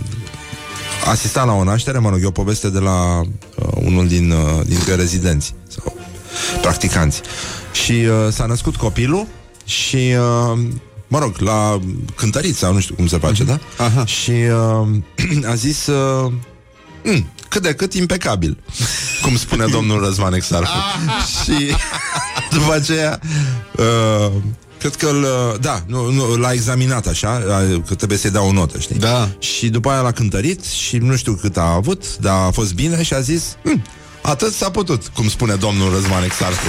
[1.05, 4.65] asista la o naștere, mă rog, e o poveste de la uh, unul din, uh,
[4.65, 5.97] dintre rezidenți sau
[6.61, 7.21] practicanți.
[7.71, 9.27] Și uh, s-a născut copilul
[9.65, 10.59] și, uh,
[11.07, 11.79] mă rog, la
[12.15, 13.47] cântărit sau nu știu cum se face, uh-huh.
[13.47, 13.59] da?
[13.83, 14.05] Aha.
[14.05, 15.87] Și uh, a zis...
[15.87, 16.31] Uh,
[17.03, 18.57] mm, cât de cât impecabil,
[19.23, 20.77] cum spune domnul Răzvan Exarhu.
[21.43, 21.75] și
[22.57, 23.19] după aceea
[23.77, 24.31] uh,
[24.87, 25.27] Cred că îl,
[25.61, 27.43] da, nu, nu, l-a examinat așa,
[27.87, 28.95] că trebuie să-i dau o notă, știi?
[28.95, 29.29] Da.
[29.39, 33.03] Și după aia l-a cântărit și nu știu cât a avut, dar a fost bine
[33.03, 33.81] și a zis, hm,
[34.21, 36.67] Atât s-a putut, cum spune domnul Răzvan Exarcu.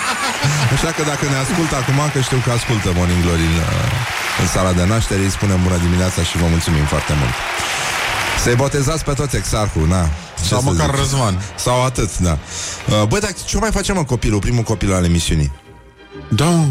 [0.74, 4.46] Așa că dacă ne ascultă acum, că știu că ascultă Morning Glory în, uh, în
[4.46, 7.34] sala de naștere, îi spunem bună dimineața și vă mulțumim foarte mult.
[8.42, 10.02] Să-i botezați pe toți Exarcu, na.
[10.38, 10.96] Ce Sau să măcar zic?
[10.98, 11.34] Răzvan.
[11.56, 12.38] Sau atât, da.
[12.88, 15.52] Uh, Băi, dar ce mai facem, mă, copilul, primul copil al emisiunii?
[16.28, 16.66] Da, mă.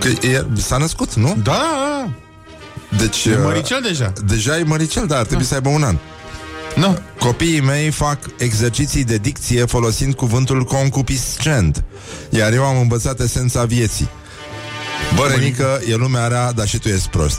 [0.00, 1.36] Că e, s-a născut, nu?
[1.42, 2.08] Da, da,
[2.98, 3.32] Deci, da.
[3.32, 4.12] E uh, măricel deja.
[4.26, 5.96] Deja e măricel, dar ar trebui să aibă un an.
[6.74, 6.98] Nu.
[7.18, 11.84] Copiii mei fac exerciții de dicție folosind cuvântul concupiscent,
[12.30, 14.08] iar eu am învățat esența vieții.
[15.14, 17.38] Bă, Renică, e lumea rea, dar și tu ești prost.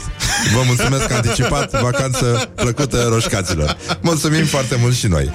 [0.54, 3.76] Vă mulțumesc anticipat, vacanță plăcută roșcaților.
[4.00, 5.30] Mulțumim foarte mult și noi.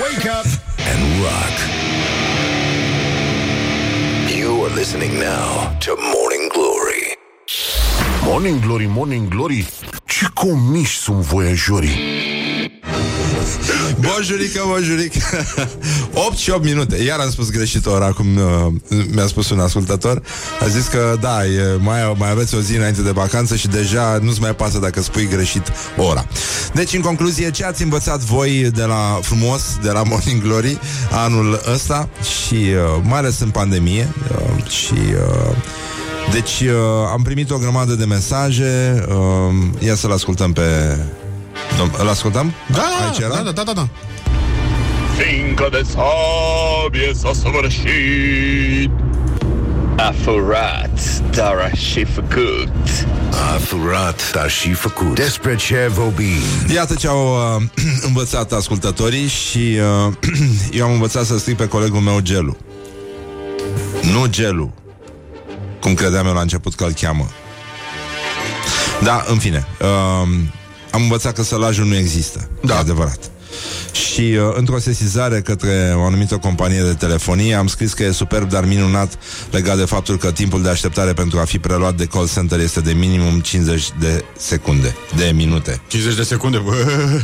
[0.00, 0.46] Wake up
[0.92, 1.87] and rock.
[4.68, 7.16] You are listening now to Morning Glory.
[8.22, 9.68] Morning Glory, Morning Glory
[10.06, 12.27] Ce comiși sunt voiajorii
[14.00, 15.20] Bonjurică, bonjurică.
[16.26, 17.02] 8 și 8 minute.
[17.02, 20.22] Iar am spus greșit ora Cum uh, mi-a spus un ascultător.
[20.60, 24.18] A zis că da, e, mai, mai aveți o zi înainte de vacanță Și deja
[24.22, 26.26] nu-ți mai pasă dacă spui greșit ora.
[26.74, 30.78] Deci în concluzie Ce ați învățat voi de la frumos De la Morning Glory
[31.10, 35.56] Anul ăsta Și uh, mai ales în pandemie uh, Și uh,
[36.32, 36.72] deci uh,
[37.12, 41.27] am primit o grămadă de mesaje uh, Ia să-l ascultăm pe Dom-
[41.98, 42.52] Îl ascultăm?
[42.66, 43.34] Da, Aici era?
[43.34, 43.88] da, da, da, da, da.
[45.16, 48.90] Fiindcă de sabie s-a săvârșit
[49.96, 52.72] A furat, dar a și făcut.
[53.30, 55.14] A furat, dar și făcut.
[55.14, 56.42] Despre ce vorbim?
[56.74, 57.62] Iată ce au uh,
[58.08, 60.14] învățat ascultătorii și uh,
[60.78, 62.56] eu am învățat să strig pe colegul meu Gelu.
[64.02, 64.74] Nu Gelu,
[65.80, 67.28] cum credeam eu la început că îl cheamă.
[69.02, 69.66] Da, în fine.
[69.80, 70.28] Uh,
[70.98, 72.48] am învățat că sălajul nu există.
[72.62, 72.74] Da.
[72.74, 73.30] E adevărat.
[73.92, 78.48] Și uh, într-o sesizare către o anumită companie de telefonie am scris că e superb,
[78.48, 79.18] dar minunat
[79.50, 82.80] legat de faptul că timpul de așteptare pentru a fi preluat de call center este
[82.80, 85.80] de minimum 50 de secunde, de minute.
[85.88, 86.74] 50 de secunde, bă.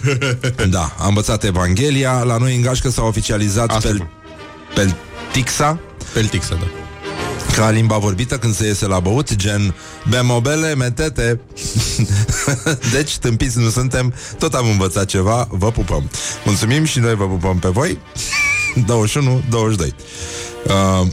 [0.77, 4.11] Da, am învățat Evanghelia La noi în gașcă s-a oficializat Asta pel, spun.
[4.75, 5.81] Peltixa
[6.13, 6.84] Peltixă, da.
[7.57, 9.75] Ca limba vorbită când se iese la băut Gen
[10.09, 11.41] bemobele, metete
[12.95, 16.11] Deci, tâmpiți nu suntem Tot am învățat ceva, vă pupăm
[16.45, 17.99] Mulțumim și noi vă pupăm pe voi
[18.87, 19.95] 21, 22
[20.65, 21.07] uh,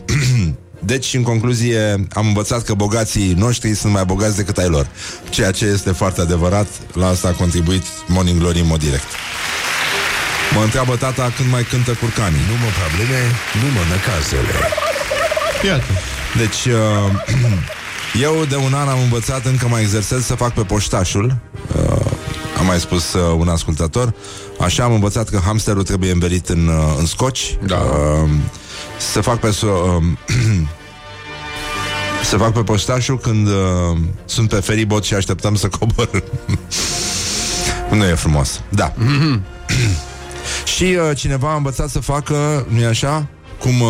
[0.84, 4.88] Deci, în concluzie, am învățat că bogații noștri sunt mai bogați decât ai lor.
[5.30, 9.08] Ceea ce este foarte adevărat, la asta a contribuit Morning Glory în mod direct.
[10.56, 12.45] Mă întreabă tata când mai cântă curcanii.
[12.49, 13.21] Nu mă probleme,
[13.62, 14.54] nu mă năcazele.
[15.65, 16.11] Iată.
[16.38, 16.74] Deci, uh,
[18.26, 21.38] eu de un an am învățat, încă mai exersez să fac pe poștașul.
[21.76, 22.06] Uh,
[22.60, 24.13] am mai spus uh, un ascultător.
[24.60, 27.58] Așa am învățat că hamsterul trebuie învelit în, uh, în scoci.
[27.65, 27.78] Da.
[27.78, 28.30] Uh,
[28.98, 29.50] să fac pe...
[29.50, 30.04] So- uh,
[32.30, 36.24] să fac pe poștașul când uh, sunt pe feribot și așteptăm să cobor.
[37.98, 38.62] nu e frumos.
[38.70, 38.94] Da.
[40.76, 43.28] și uh, cineva a învățat să facă, nu-i așa?
[43.62, 43.89] Cum, uh,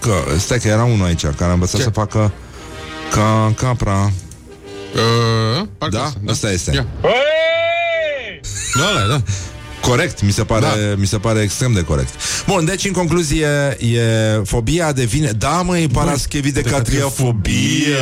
[0.00, 1.82] că, stai că era unul aici care a învățat Ce?
[1.82, 2.32] să facă
[3.10, 4.12] ca capra.
[4.94, 6.02] Uh, parcă Da?
[6.02, 6.70] asta, Asta este.
[6.74, 6.86] Ia.
[8.74, 9.22] Da, da, da.
[9.80, 10.74] Corect, mi se pare, da.
[10.96, 12.08] mi se pare extrem de corect.
[12.46, 13.46] Bun, deci în concluzie,
[13.78, 14.00] e
[14.44, 17.96] fobia devine, da, mă, e paraschevidecatriofobie.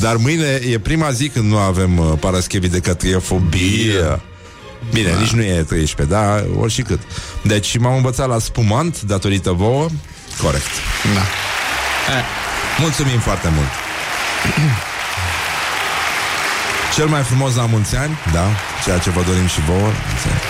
[0.00, 4.20] Dar mâine e prima zi când nu avem uh, paraschevidecatriofobie.
[4.92, 5.18] Bine, da.
[5.18, 7.00] nici nu e 13, da, ori și cât.
[7.42, 9.86] Deci m-am învățat la spumant datorită vouă.
[10.42, 10.66] Corect.
[11.14, 11.22] Da.
[12.80, 13.68] Mulțumim foarte mult.
[16.94, 18.44] Cel mai frumos la mulți ani, da,
[18.84, 19.78] ceea ce vă dorim și vouă.
[19.80, 20.40] mulți ani.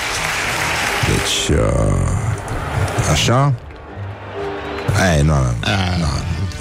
[1.09, 3.53] Deci, uh, așa.
[5.15, 5.35] Ei, nu,
[5.99, 6.07] nu,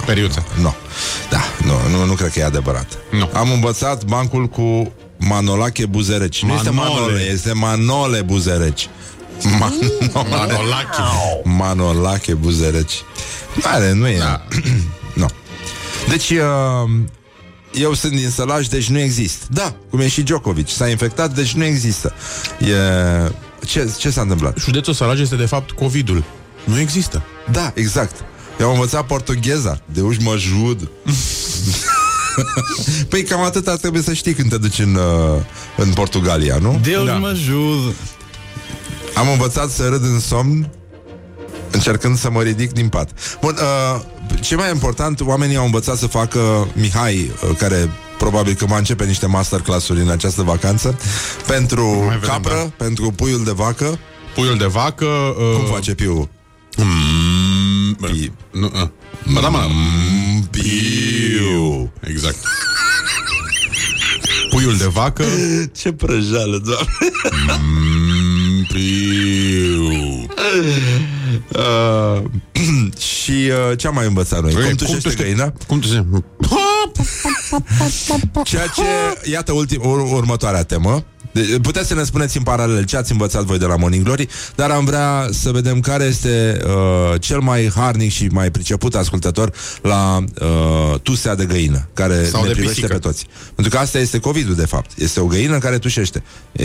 [0.06, 0.46] Periuță.
[0.60, 0.74] nu.
[1.30, 2.86] Da, nu, nu, nu cred că e adevărat.
[3.10, 3.30] Nu.
[3.32, 6.42] Am învățat bancul cu Manolache Buzereci.
[6.44, 7.00] Nu este Manole.
[7.00, 8.88] Manole, este Manole Buzereci.
[9.58, 10.10] Manole.
[10.30, 11.02] Manolache.
[11.44, 13.02] Manolache Buzereci.
[13.54, 14.18] Nu are, nu e.
[14.18, 14.42] Da.
[15.20, 15.26] nu.
[16.08, 16.90] Deci, uh,
[17.72, 19.46] eu sunt din Sălaj, deci nu există.
[19.50, 20.68] Da, cum e și Djokovic.
[20.68, 22.14] S-a infectat, deci nu există.
[22.58, 22.74] E...
[23.66, 24.58] Ce, ce s-a întâmplat?
[24.58, 26.24] Județul Sălaj este de fapt COVID-ul.
[26.64, 27.22] Nu există.
[27.50, 28.24] Da, exact.
[28.60, 29.80] Eu am învățat portugheza.
[29.84, 30.88] De uși mă jud.
[33.10, 35.40] păi cam atâta trebuie să știi când te duci în, uh,
[35.76, 36.80] în Portugalia, nu?
[36.82, 37.12] Deus Da.
[37.16, 37.94] mă ajude.
[39.14, 40.70] Am învățat să râd în somn
[41.70, 43.10] Încercând să mă ridic din pat
[43.40, 44.00] Bun, uh,
[44.40, 49.04] ce mai important Oamenii au învățat să facă Mihai, uh, care probabil că va începe
[49.04, 50.98] niște masterclass-uri în această vacanță
[51.46, 52.84] Pentru Mai vedem, capră, da.
[52.84, 53.98] pentru puiul de vacă
[54.34, 55.06] Puiul de vacă...
[55.54, 56.28] Cum Uh, face piul?
[56.76, 57.39] Mm, bă,
[58.08, 58.90] Pi- nu, a.
[59.32, 59.66] Ba da, mă.
[59.68, 61.92] Mm, Piu.
[62.00, 62.36] Exact.
[64.50, 65.24] Puiul de vacă.
[65.76, 67.62] Ce prăjală, doamne.
[67.62, 69.88] Mm, Piu.
[71.56, 72.22] Uh,
[73.22, 74.52] și uh, ce am mai învățat noi?
[74.52, 75.52] Cum tușește găina?
[75.66, 76.04] Cum tu se...
[78.44, 78.82] Ceea ce,
[79.30, 81.04] iată ultim, ur- următoarea temă.
[81.32, 84.26] De, puteți să ne spuneți în paralel ce ați învățat voi de la Morning Glory,
[84.54, 89.52] dar am vrea să vedem care este uh, cel mai harnic și mai priceput ascultător
[89.82, 92.92] la uh, tusea de găină, care Sau ne de privește pisică.
[92.92, 93.26] pe toți.
[93.54, 94.90] Pentru că asta este COVID-ul, de fapt.
[94.98, 96.22] Este o găină care tușește.
[96.52, 96.64] E,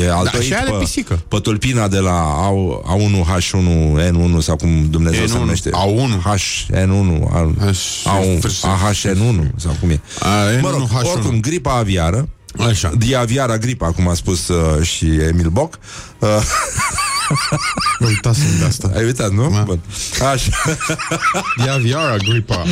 [0.00, 1.22] e altoit și aia de pe, pisică.
[1.28, 5.70] pe tulpina de la A1, H1, N1 sau cum Dumnezeu se N1, numește.
[5.70, 6.22] A1.
[6.22, 10.00] HN1, H- AHN1 sau cum e.
[10.18, 10.28] A,
[10.60, 11.12] Mă rog, N1, H1.
[11.14, 12.28] oricum, gripa aviară
[12.58, 12.92] Așa.
[12.98, 15.78] Diaviara gripa, cum a spus uh, și Emil Boc.
[16.18, 16.28] Uh,
[18.06, 18.90] Uitasem de asta.
[18.94, 19.50] ai uitat, nu?
[19.50, 19.62] Da.
[19.62, 19.80] Bun.
[20.32, 20.50] Așa.
[21.56, 22.64] Diaviara gripa.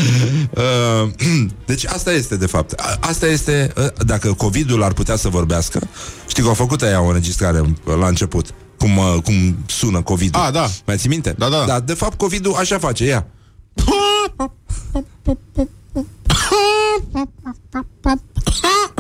[0.51, 1.11] Uh,
[1.67, 2.73] deci asta este, de fapt.
[2.73, 5.81] A- Asta este, uh, dacă COVID-ul ar putea să vorbească,
[6.27, 7.63] știi că au făcut aia o înregistrare
[7.99, 8.47] la început.
[8.79, 10.43] Cum, uh, cum sună COVID-ul.
[10.43, 10.67] Ah, da.
[10.87, 11.35] Mai ții minte?
[11.39, 11.65] Da, da.
[11.67, 13.27] da de fapt, COVID-ul așa face, ia.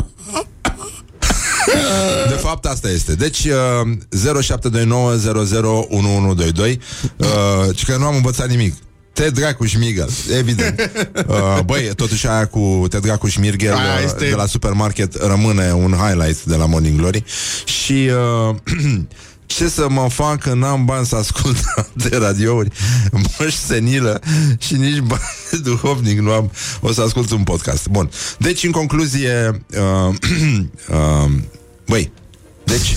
[2.29, 3.15] De fapt, asta este.
[3.15, 3.91] Deci, uh,
[4.41, 6.79] 0729001122
[7.17, 8.75] uh, Și că nu am învățat nimic.
[9.13, 10.09] Te dracu și Miguel,
[10.39, 10.91] evident.
[11.27, 15.15] Uh, Băi, totuși aia cu Te dracu și Mirgel Aia uh, este- De la supermarket
[15.23, 17.25] rămâne un highlight De la Morning Glory.
[17.65, 18.11] Și
[18.49, 18.57] uh,
[19.47, 21.57] ce să mă fac că n-am bani să ascult
[22.09, 22.71] de radiouri?
[23.39, 24.21] Moș senilă
[24.59, 26.51] Și nici bani de duhovnic nu am.
[26.81, 27.89] O să ascult un podcast.
[27.89, 30.15] Bun, deci în concluzie uh,
[30.97, 31.31] uh,
[31.91, 32.13] Băi,
[32.65, 32.97] deci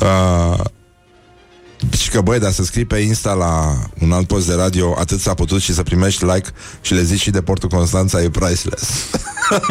[0.00, 0.60] uh,
[1.98, 5.20] și că băi, dar să scrii pe Insta la un alt post de radio Atât
[5.20, 6.48] s-a putut și să primești like
[6.80, 8.90] Și le zici și de Portul Constanța e priceless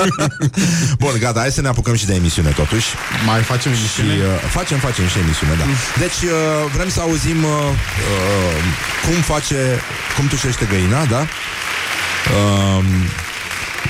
[0.99, 2.87] Bun, gata, hai să ne apucăm și de emisiune totuși
[3.25, 4.13] Mai facem și emisiune?
[4.13, 5.63] uh, facem, facem și emisiune, da.
[5.99, 8.63] Deci uh, vrem să auzim uh, uh,
[9.05, 9.79] cum face,
[10.15, 11.19] cum tușește găina, da?
[11.19, 12.83] Uh,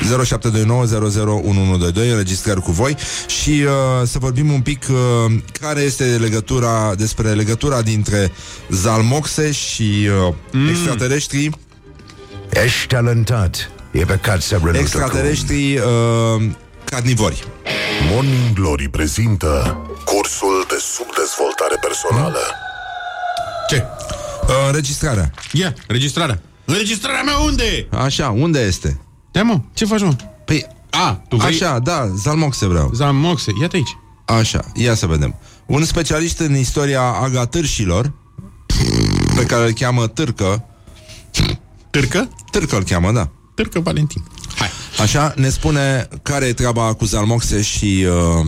[0.03, 2.95] 0729001122 înregistrări cu voi
[3.27, 4.95] și uh, să vorbim un pic uh,
[5.59, 8.31] care este legătura despre legătura dintre
[8.69, 10.67] Zalmoxe și uh, mm.
[10.67, 11.55] extraterestrii
[12.49, 13.71] Ești talentat.
[13.91, 14.81] E păcat să renunți acum.
[15.01, 15.83] extraterestrii uh,
[16.83, 17.43] carnivori.
[18.11, 22.39] Morning Glory prezintă cursul de subdezvoltare personală.
[23.69, 23.83] Ce?
[24.41, 25.31] Uh, înregistrarea.
[25.51, 26.41] Ia, registrarea.
[26.65, 27.87] Înregistrarea mea unde e?
[27.95, 28.99] Așa, unde este?
[29.33, 30.15] Ia mă, ce faci mă?
[30.45, 31.49] Păi, A, tu vrei?
[31.49, 32.91] așa, da, Zalmoxe vreau.
[32.93, 33.97] Zamoxe, ia-te aici.
[34.25, 35.35] Așa, ia să vedem.
[35.65, 38.11] Un specialist în istoria agatârșilor,
[39.35, 40.65] pe care îl cheamă Târcă,
[41.89, 42.29] Târcă?
[42.51, 43.29] Târcă îl cheamă, da.
[43.55, 44.23] Târcă Valentin.
[44.55, 44.69] Hai.
[44.99, 48.45] Așa, ne spune care e treaba cu Zalmoxe și uh,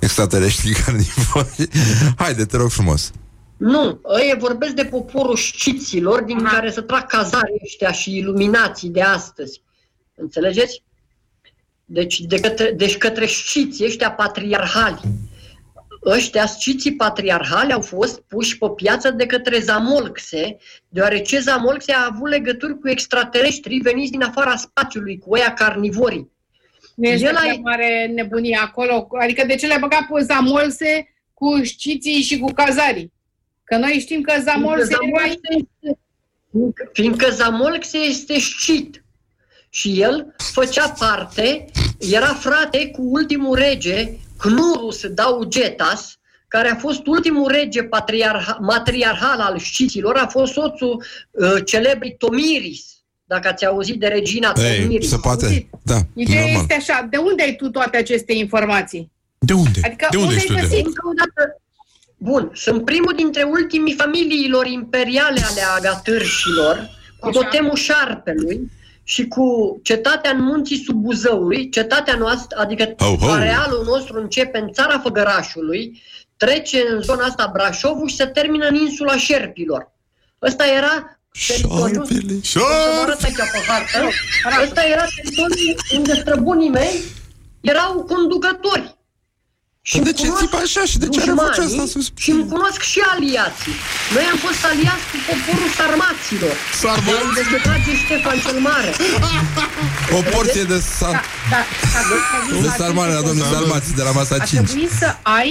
[0.00, 1.68] extraterestrii carnivori.
[2.16, 3.10] Haide, te rog frumos.
[3.56, 9.02] Nu, ăia vorbesc de poporul șciților din care se trag cazarii ăștia și iluminații de
[9.02, 9.60] astăzi.
[10.14, 10.82] Înțelegeți?
[11.84, 15.00] Deci, de către, deci către șciții ăștia patriarhali.
[16.04, 20.56] Ăștia sciții patriarhali au fost puși pe piață de către Zamolxe,
[20.88, 26.30] deoarece Zamolxe a avut legături cu extraterestri veniți din afara spațiului, cu ăia carnivorii.
[26.94, 29.08] Nu este El a- prea mare nebunie acolo.
[29.20, 33.12] Adică de ce le-a băgat pe Zamolse cu șciții și cu cazarii?
[33.64, 35.98] Că noi știm că Zamolse era Zamolxe este,
[36.50, 39.01] fiindcă- fiindcă Zamolxe este șcit
[39.74, 41.64] și el făcea parte,
[41.98, 44.08] era frate cu ultimul rege,
[44.38, 46.18] Cnurus Daugetas,
[46.48, 52.84] care a fost ultimul rege patriarha, matriarhal al șciților, a fost soțul uh, celebrii Tomiris,
[53.24, 55.08] dacă ați auzit de regina Ei, Tomiris.
[55.08, 55.44] se poate?
[55.44, 55.68] Auzit.
[55.82, 56.60] Da, Ideea normal.
[56.60, 59.10] este așa, de unde ai tu toate aceste informații?
[59.38, 59.80] De unde?
[59.84, 60.68] Adică de unde unde ești ai tu de?
[60.68, 60.86] găsit?
[60.86, 61.56] Încă o dată,
[62.16, 67.40] Bun, sunt primul dintre ultimii familiilor imperiale ale agatârșilor, cu Așa.
[67.40, 68.70] totemul șarpelui
[69.04, 73.30] și cu cetatea în munții sub Buzăului, cetatea noastră, adică Ho, ho.
[73.30, 76.02] arealul nostru începe în țara Făgărașului,
[76.36, 79.92] trece în zona asta Brașovul și se termină în insula Șerpilor.
[80.42, 82.04] Ăsta era teritoriul...
[82.04, 84.08] Șarpele, O să vă arăt aici pe hartă.
[84.62, 87.02] Ăsta era teritoriul unde străbunii mei
[87.60, 88.96] erau conducători.
[89.92, 91.84] Și Dar de îmi ce cunosc țipă așa și de ce are dușmanii vocea asta
[91.94, 92.06] sus?
[92.24, 93.76] Și îmi cunosc și aliații.
[94.14, 96.54] Noi am fost aliați cu poporul sarmaților.
[96.82, 97.06] Sarmați?
[97.08, 98.90] De unde se trage Ștefan cel Mare.
[100.18, 101.14] O porție de, sar,
[101.52, 101.60] Da,
[101.94, 102.16] da, da,
[102.64, 104.68] de sarmale la domnul Sarmați de la masa Ar 5.
[104.68, 105.50] trebui să ai,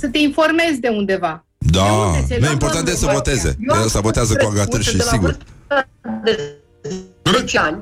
[0.00, 1.32] să te informezi de undeva.
[1.76, 3.16] Da, unde ți-ai nu, luat important doar e să băia?
[3.18, 3.50] voteze.
[3.68, 5.30] Eu am Ăsta votează cu crescut agatări și de la sigur.
[5.30, 5.88] vârsta
[6.24, 6.32] De
[7.38, 7.78] 10 ani,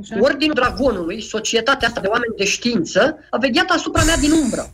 [0.00, 0.16] Așa.
[0.20, 4.70] Ordinul Dragonului, societatea asta de oameni de știință, a vegheat asupra mea din umbră.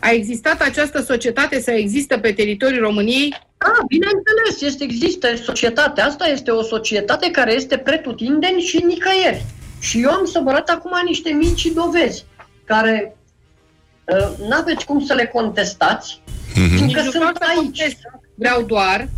[0.00, 3.28] A existat această societate să există pe teritoriul României?
[3.58, 9.44] Da, bineînțeles, este, există societatea asta, este o societate care este pretutindeni și nicăieri.
[9.80, 12.24] Și eu am să vă arăt acum niște mici dovezi
[12.64, 13.16] care
[14.04, 16.22] uh, n-aveți cum să le contestați,
[16.56, 16.68] Mhm.
[16.68, 17.56] fiindcă Nici nu sunt vreau să aici.
[17.56, 17.96] contest.
[18.34, 19.08] Vreau doar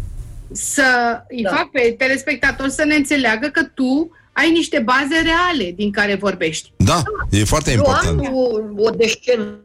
[0.52, 0.82] să
[1.28, 1.50] îi Da.
[1.50, 6.72] fac pe telespectator să ne înțeleagă că tu ai niște baze reale din care vorbești.
[6.76, 8.26] Da, e foarte Eu important.
[8.26, 9.56] am o, o descen...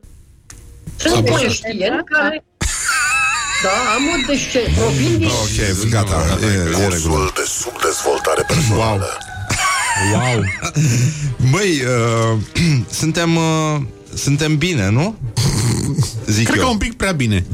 [0.96, 1.52] Sunt Am niște văzut.
[1.52, 2.46] știeni care...
[3.64, 4.74] Da, am o descen...
[4.76, 5.28] Provin din...
[5.28, 6.86] Ok, gata, e, e regulă.
[6.88, 9.18] Cursul de subdezvoltare personală.
[10.14, 10.44] Wow.
[11.52, 12.38] Băi, uh,
[13.00, 13.82] suntem, uh,
[14.14, 15.18] suntem bine, nu?
[16.36, 16.66] Zic Cred eu.
[16.66, 17.46] că un pic prea bine.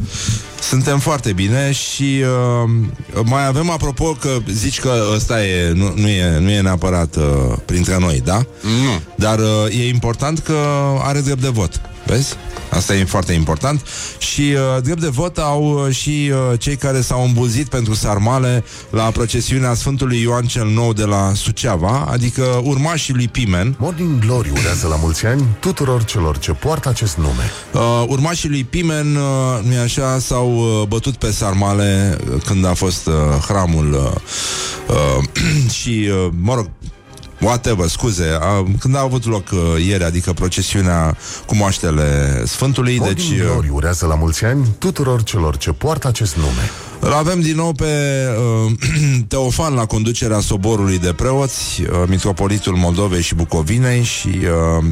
[0.61, 2.23] Suntem foarte bine și
[2.63, 7.15] uh, mai avem apropo că zici că ăsta e, nu, nu, e, nu e neapărat
[7.15, 7.23] uh,
[7.65, 8.45] printre noi, da?
[8.61, 9.01] Nu.
[9.15, 10.57] Dar uh, e important că
[11.01, 11.81] are drept de vot.
[12.05, 12.35] Vezi?
[12.69, 13.81] Asta e foarte important
[14.17, 18.63] Și uh, drept de vot au uh, și uh, cei care s-au îmbulzit pentru sarmale
[18.89, 24.49] La procesiunea Sfântului Ioan cel Nou de la Suceava Adică urmașii lui Pimen Morning Glory
[24.49, 27.51] urează la mulți ani tuturor celor ce poartă acest nume.
[27.73, 32.73] Uh, urmașii lui Pimen, uh, nu așa, s-au uh, bătut pe sarmale uh, când a
[32.73, 33.13] fost uh,
[33.47, 34.11] hramul uh,
[34.95, 35.23] uh,
[35.79, 36.69] și, uh, mă rog,
[37.41, 43.17] whatever, scuze, uh, când a avut loc uh, ieri, adică procesiunea cu moaștele Sfântului, Morning
[43.17, 43.39] deci...
[43.39, 46.69] uh, Glory urează la mulți ani tuturor celor ce poartă acest nume.
[47.05, 47.85] Îl avem din nou pe
[48.65, 48.71] uh,
[49.27, 54.85] Teofan la conducerea soborului de preoți, uh, mitropolitul Moldovei și Bucovinei și uh,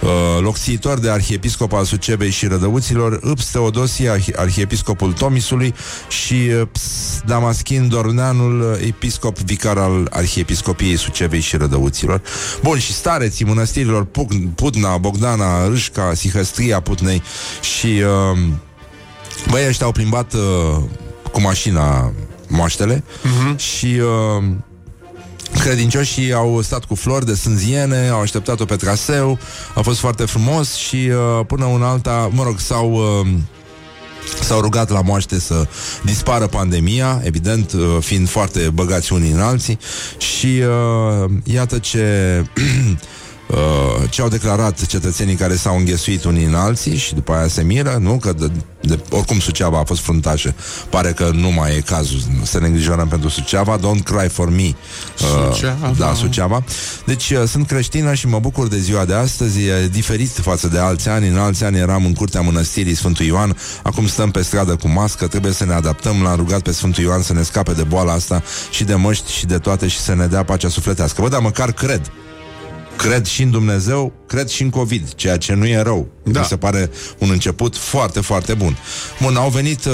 [0.00, 5.74] uh, locțiitor de arhiepiscop al Sucebei și Rădăuților, Îps Teodosie, arhi- arhiepiscopul Tomisului
[6.08, 12.22] și uh, Ps Damaschin Dorneanul, uh, episcop vicar al arhiepiscopiei Sucebei și Rădăuților.
[12.62, 17.22] Bun, și stareții mănăstirilor Puc- Putna, Bogdana, Râșca, Sihăstria Putnei
[17.60, 17.86] și...
[17.86, 18.38] Uh,
[19.50, 20.82] Băi, ăștia au plimbat uh,
[21.34, 22.12] cu mașina
[22.48, 23.56] moaștele uh-huh.
[23.56, 24.44] și uh,
[25.58, 29.38] credincioșii au stat cu flori de sânziene, au așteptat-o pe traseu,
[29.74, 32.92] a fost foarte frumos și uh, până un alta, mă rog, s-au...
[32.92, 33.26] Uh,
[34.40, 35.66] S-au rugat la moaște să
[36.02, 39.78] dispară pandemia, evident, uh, fiind foarte băgați unii în alții
[40.18, 42.44] și uh, iată ce
[43.46, 47.62] uh, ce au declarat cetățenii care s-au înghesuit unii în alții și după aia se
[47.62, 48.16] miră, nu?
[48.16, 50.54] Că de, de, oricum Suceava a fost fruntașă.
[50.88, 53.78] Pare că nu mai e cazul să ne îngrijorăm pentru Suceava.
[53.78, 54.62] Don't cry for me.
[54.66, 55.92] Uh, Suceava.
[55.98, 56.64] da, Suceava.
[57.06, 59.62] Deci uh, sunt creștină și mă bucur de ziua de astăzi.
[59.64, 61.28] E diferit față de alți ani.
[61.28, 63.56] În alți ani eram în curtea mănăstirii Sfântul Ioan.
[63.82, 65.26] Acum stăm pe stradă cu mască.
[65.26, 66.22] Trebuie să ne adaptăm.
[66.22, 69.46] L-am rugat pe Sfântul Ioan să ne scape de boala asta și de măști și
[69.46, 71.22] de toate și să ne dea pacea sufletească.
[71.22, 72.10] Bă, dar măcar cred.
[72.96, 76.08] Cred și în Dumnezeu, cred și în COVID, ceea ce nu e rău.
[76.24, 76.40] Da.
[76.40, 78.76] Mi se pare un început foarte, foarte bun.
[79.22, 79.92] Bun, au venit uh,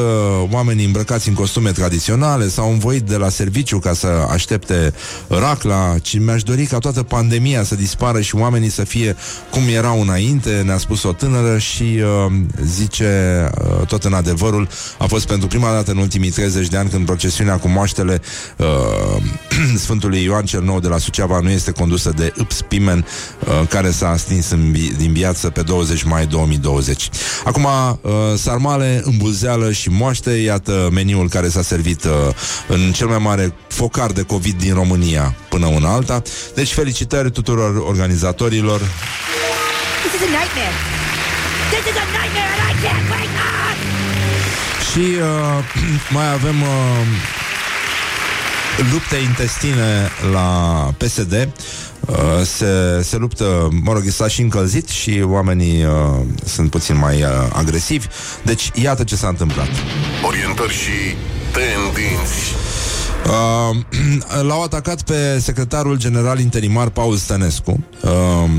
[0.51, 4.95] oamenii îmbrăcați în costume tradiționale, s-au învoit de la serviciu ca să aștepte
[5.29, 9.17] racla, ci mi-aș dori ca toată pandemia să dispară și oamenii să fie
[9.51, 12.33] cum erau înainte, ne-a spus o tânără și uh,
[12.65, 16.89] zice uh, tot în adevărul, a fost pentru prima dată în ultimii 30 de ani
[16.89, 18.21] când procesiunea cu moaștele
[18.57, 19.23] uh,
[19.83, 22.61] Sfântului Ioan cel Nou de la Suceava nu este condusă de Ips
[22.91, 23.07] Pimen,
[23.47, 27.09] uh, care s-a stins în vi- din viață pe 20 mai 2020.
[27.45, 32.11] Acum, uh, sarmale, îmbulzeală și moaște, iată meniul care s-a servit uh,
[32.69, 36.23] în cel mai mare focar de COVID din România până una alta.
[36.55, 38.79] Deci felicitări tuturor organizatorilor.
[38.81, 40.77] This is a nightmare.
[41.73, 43.37] This is a nightmare and I can't wake
[43.69, 43.79] up!
[44.91, 45.65] Și uh,
[46.17, 46.69] mai avem uh,
[48.93, 50.49] lupte intestine la
[50.97, 51.49] PSD.
[52.11, 55.91] Uh, se, se luptă, mă rog, s-a și încălzit și oamenii uh,
[56.45, 58.07] sunt puțin mai uh, agresivi.
[58.45, 59.69] Deci, iată ce s-a întâmplat.
[60.27, 61.15] Orientări și
[61.53, 62.55] tendinți.
[63.27, 67.85] Uh, l-au atacat pe secretarul general interimar Paul Stănescu.
[68.03, 68.51] Uh,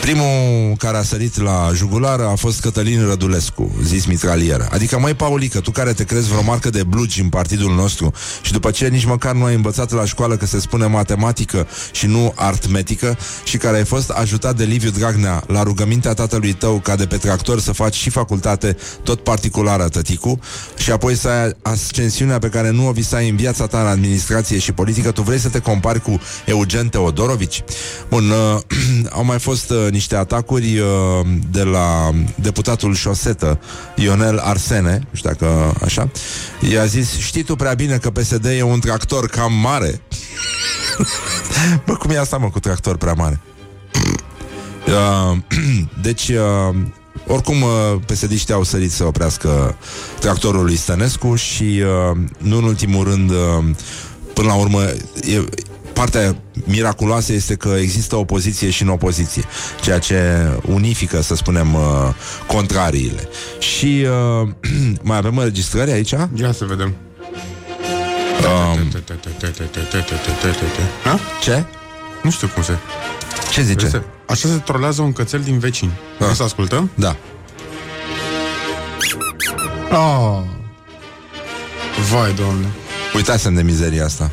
[0.00, 4.68] Primul care a sărit la jugulară a fost Cătălin Rădulescu, zis mitralieră.
[4.70, 8.12] Adică, mai Paulică, tu care te crezi vreo marcă de blugi în partidul nostru
[8.42, 12.06] și după ce nici măcar nu ai învățat la școală că se spune matematică și
[12.06, 16.96] nu artmetică și care ai fost ajutat de Liviu Dragnea la rugămintea tatălui tău ca
[16.96, 20.38] de pe tractor să faci și facultate tot particulară, tăticu,
[20.76, 24.58] și apoi să ai ascensiunea pe care nu o visai în viața ta în administrație
[24.58, 27.64] și politică, tu vrei să te compari cu Eugen Teodorovici?
[28.08, 28.60] Bun, uh,
[29.18, 30.86] au mai fost uh, niște atacuri uh,
[31.50, 33.60] de la deputatul șosetă
[33.96, 36.10] Ionel Arsene, nu știu dacă așa,
[36.72, 40.00] i-a zis, știi tu prea bine că PSD e un tractor cam mare?
[41.86, 43.40] Bă, cum e asta, mă, cu tractor prea mare?
[44.86, 45.38] Uh,
[46.02, 46.76] deci, uh,
[47.26, 47.70] oricum, uh,
[48.06, 49.76] psd au sărit să oprească
[50.20, 53.36] tractorul lui Stănescu și, uh, nu în ultimul rând, uh,
[54.34, 54.82] până la urmă,
[55.20, 55.44] e,
[55.92, 59.44] partea miraculoasă este că există opoziție și în opoziție,
[59.80, 61.80] ceea ce unifică, să spunem, uh,
[62.46, 63.28] contrariile.
[63.58, 64.06] Și
[64.42, 64.48] uh,
[65.02, 66.10] mai avem înregistrări aici?
[66.34, 66.94] Ia să vedem.
[71.04, 71.18] Ha?
[71.42, 71.64] Ce?
[72.22, 72.72] Nu știu cum se...
[73.52, 73.88] Ce zice?
[73.88, 75.92] Se- Așa se trolează un cățel din vecini.
[76.18, 76.90] Vrei să ascultăm?
[76.94, 77.16] Da.
[79.92, 80.42] Oh.
[82.10, 82.66] Vai, doamne.
[83.14, 84.30] Uitați-mi de mizeria asta.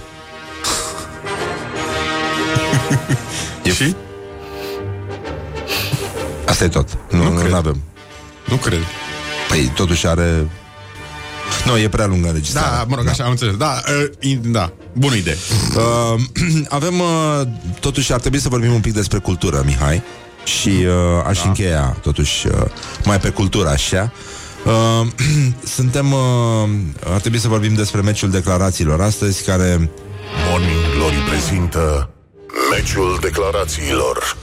[3.63, 3.95] E și?
[6.47, 6.97] Asta e tot.
[7.11, 7.49] Nu, Nu nu, cred.
[7.51, 7.81] nu avem.
[8.45, 8.79] Nu cred.
[9.49, 10.47] Păi, totuși are...
[11.65, 12.69] Nu, e prea lungă înregistrarea.
[12.77, 13.55] Da, mă rog, așa, am înțeles.
[13.55, 15.38] Da, uh, in- da, bună idee.
[15.75, 16.21] Uh,
[16.69, 17.41] avem, uh,
[17.79, 20.03] totuși, ar trebui să vorbim un pic despre cultură, Mihai.
[20.43, 21.47] Și uh, aș da.
[21.47, 22.53] încheia, totuși, uh,
[23.05, 24.11] mai pe cultură, așa.
[24.65, 25.07] Uh,
[25.75, 26.69] suntem, uh,
[27.13, 29.89] ar trebui să vorbim despre meciul declarațiilor astăzi, care
[30.49, 32.09] Morning Glory prezintă
[32.72, 34.38] Meciul declarațiilor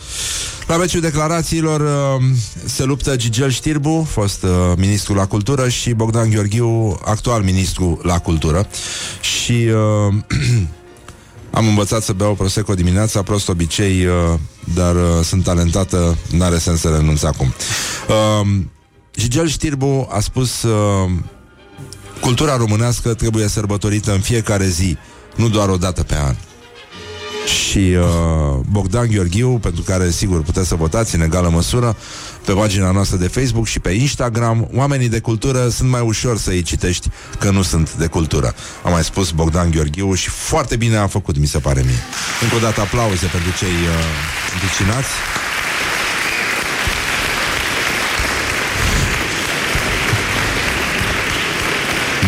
[0.67, 2.25] La meciul declarațiilor uh,
[2.65, 8.19] se luptă Gigel Știrbu, fost uh, ministru la cultură, și Bogdan Gheorghiu, actual ministru la
[8.19, 8.67] cultură.
[9.21, 10.15] Și uh,
[11.59, 14.15] am învățat să beau Prosecco dimineața, prost obicei, uh,
[14.75, 17.55] dar uh, sunt talentată, n-are sens să renunț acum.
[18.09, 18.49] Uh,
[19.17, 21.11] Gigel Știrbu a spus uh,
[22.21, 24.97] cultura românească trebuie sărbătorită în fiecare zi,
[25.37, 26.35] nu doar o dată pe an
[27.47, 31.97] și uh, Bogdan Gheorghiu, pentru care sigur puteți să votați în egală măsură
[32.45, 34.69] pe pagina noastră de Facebook și pe Instagram.
[34.75, 38.55] Oamenii de cultură sunt mai ușor să îi citești că nu sunt de cultură.
[38.85, 42.03] A mai spus Bogdan Gheorghiu și foarte bine a făcut, mi se pare mie.
[42.43, 44.05] Încă o dată aplauze pentru cei uh,
[44.55, 45.09] împicinați.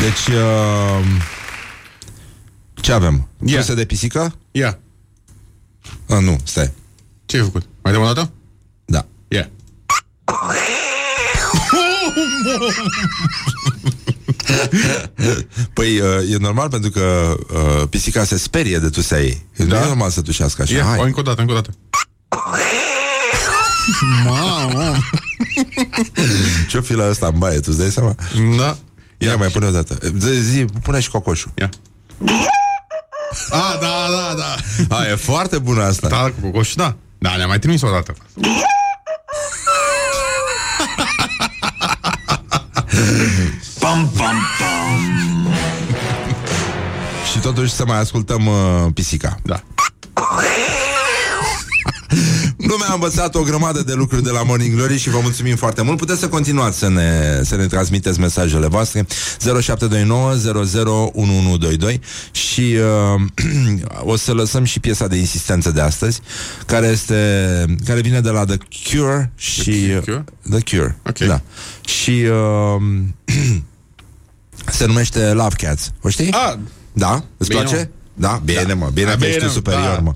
[0.00, 1.04] Deci, uh,
[2.74, 3.28] ce avem?
[3.44, 3.58] Ia.
[3.58, 4.34] Puse de pisică?
[4.50, 4.78] Ia.
[6.08, 6.72] A, nu, stai.
[7.26, 7.62] Ce ai făcut?
[7.82, 8.30] Mai dăm o dată?
[8.84, 9.06] Da.
[9.28, 9.50] Ia.
[15.72, 19.46] Păi uh, e normal pentru că uh, pisica se sperie de tusea ei.
[19.56, 19.64] Da?
[19.64, 20.76] Nu e normal să tușească așa.
[20.76, 20.98] Ia, Hai.
[20.98, 21.70] o, încă o dată, încă o dată.
[24.24, 24.96] Mamă!
[26.68, 28.14] Ce-o fi la ăsta în baie, tu îți dai seama?
[28.56, 28.76] Da.
[29.18, 29.98] Ia, mai pune o dată.
[30.18, 31.50] Zi, zi, pune și cocoșul.
[31.58, 31.70] Ia.
[33.50, 34.96] A, da, da, da.
[34.96, 36.08] A, e foarte bună asta.
[36.08, 36.96] Da, cu cocoș, da.
[37.18, 38.14] Da, ne-a mai trimis o dată.
[43.78, 45.48] Pam, pam, pam
[47.32, 49.36] Și totuși să mai ascultăm uh, pisica.
[49.42, 49.62] Da.
[52.56, 55.82] Lumea a învățat o grămadă de lucruri de la Morning Glory și vă mulțumim foarte
[55.82, 55.98] mult.
[55.98, 59.06] Puteți să continuați să ne, să ne transmiteți mesajele voastre
[59.60, 60.30] 0729
[61.14, 62.00] 001122
[62.30, 62.76] și
[63.14, 63.20] uh,
[64.12, 66.20] o să lăsăm și piesa de insistență de astăzi,
[66.66, 67.14] care este
[67.84, 68.56] care vine de la The
[68.90, 70.24] Cure și The Cure?
[70.50, 70.98] The Cure.
[71.06, 71.18] Ok.
[71.18, 71.40] Da.
[71.86, 72.82] Și uh,
[74.78, 75.92] se numește Love Cats.
[76.02, 76.30] O știi?
[76.30, 76.58] A,
[76.92, 77.24] Da?
[77.36, 77.90] Îți Bine, place?
[78.14, 78.40] Da?
[78.44, 78.74] Bine, Da.
[78.74, 78.90] mă.
[78.92, 79.98] Bine Da, că bine, ești tu superior, da.
[80.00, 80.14] mă.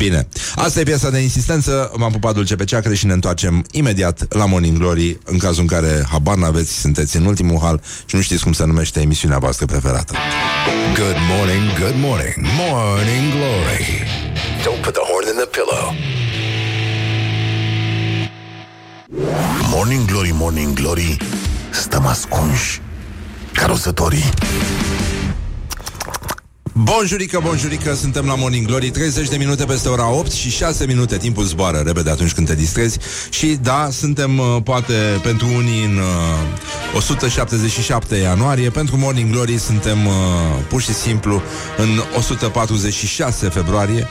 [0.00, 0.28] Bine.
[0.56, 1.92] Asta e piesa de insistență.
[1.96, 5.66] M-am pupat dulce pe ceacră și ne întoarcem imediat la Morning Glory, în cazul în
[5.66, 9.66] care habar n-aveți, sunteți în ultimul hal și nu știți cum se numește emisiunea voastră
[9.66, 10.14] preferată.
[10.94, 14.04] Good morning, good morning, morning glory.
[14.64, 15.94] Don't put the horn in the pillow.
[19.72, 21.16] Morning Glory, Morning Glory
[21.70, 22.80] Stăm ascunși
[23.52, 24.24] Carosătorii
[26.72, 31.16] Bonjurică, bonjurică, suntem la Morning Glory 30 de minute peste ora 8 și 6 minute
[31.16, 32.98] Timpul zboară repede atunci când te distrezi.
[33.30, 34.92] Și da, suntem uh, poate
[35.22, 38.70] pentru unii în uh, 177 ianuarie.
[38.70, 40.12] Pentru Morning Glory suntem uh,
[40.68, 41.42] pur și simplu
[41.76, 44.08] în 146 februarie.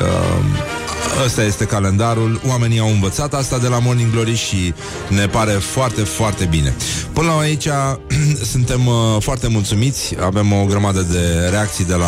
[0.00, 0.80] Uh,
[1.24, 2.40] Ăsta este calendarul.
[2.48, 4.74] Oamenii au învățat asta de la Morning Glory Și
[5.08, 6.74] ne pare foarte, foarte bine.
[7.12, 7.68] Până la aici
[8.52, 10.14] Suntem uh, foarte mulțumiți.
[10.20, 12.01] Avem o grămadă de reacții de la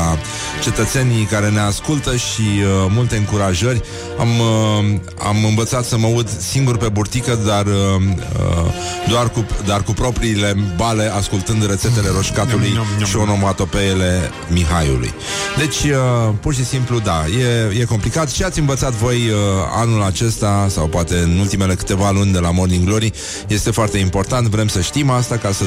[0.62, 3.82] cetățenii care ne ascultă Și uh, multe încurajări
[4.18, 8.72] am, uh, am învățat să mă ud singur pe burtică Dar, uh, uh,
[9.08, 13.08] doar, cu, dar cu propriul propriile bale ascultând rețetele roșcatului Niam, niam, niam.
[13.08, 15.14] și onomatopeele Mihaiului.
[15.58, 17.24] Deci, uh, pur și simplu, da,
[17.72, 18.30] e, e complicat.
[18.30, 19.36] Și ați învățat voi uh,
[19.74, 23.12] anul acesta, sau poate în ultimele câteva luni de la Morning Glory,
[23.48, 24.46] este foarte important.
[24.46, 25.64] Vrem să știm asta ca să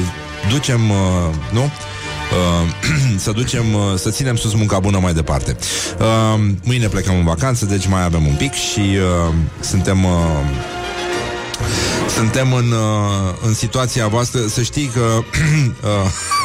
[0.50, 0.96] ducem, uh,
[1.52, 1.70] nu?
[2.32, 2.68] Uh,
[3.24, 5.56] să ducem, uh, să ținem sus munca bună mai departe.
[5.98, 10.10] Uh, mâine plecăm în vacanță, deci mai avem un pic și uh, suntem uh,
[12.14, 14.46] suntem în, uh, în situația voastră.
[14.46, 15.22] Să știi că uh,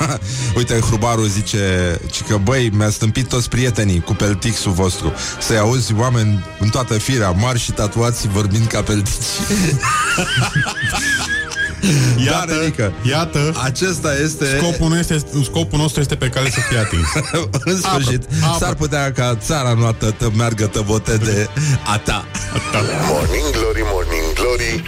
[0.57, 5.13] Uite, Hrubaru zice ci că băi, mi-a stâmpit toți prietenii Cu peltixul vostru.
[5.39, 9.13] Să-i auzi oameni în toată firea Mari și tatuați vorbind ca peltici
[12.25, 12.93] Iată, Da, Renica.
[13.09, 17.07] iată Acesta este Scopul, nu este, scopul nostru este pe care să fie atins.
[17.71, 18.57] În sfârșit Apă, apă.
[18.65, 21.47] S-ar putea ca țara noastră Să meargă tăvote de
[21.85, 22.25] a ta
[23.07, 24.83] Morning Glory, Morning Glory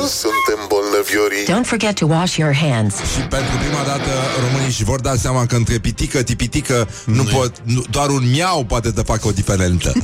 [0.00, 2.94] Noi nu suntem bolnăviorii Don't forget to wash your hands.
[2.94, 7.52] Și pentru prima dată românii își vor da seama că între pitică, tipitică nu pot,
[7.62, 9.92] nu, doar un miau poate să facă o diferență.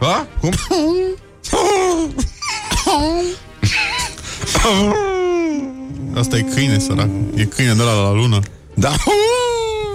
[0.00, 0.26] ha?
[0.40, 0.52] Cum?
[6.14, 7.08] Asta e câine, sărac.
[7.34, 8.40] E câine de la la lună.
[8.74, 8.92] Da.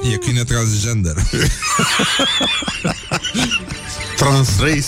[0.01, 1.15] E câine transgender.
[4.17, 4.85] Transrace.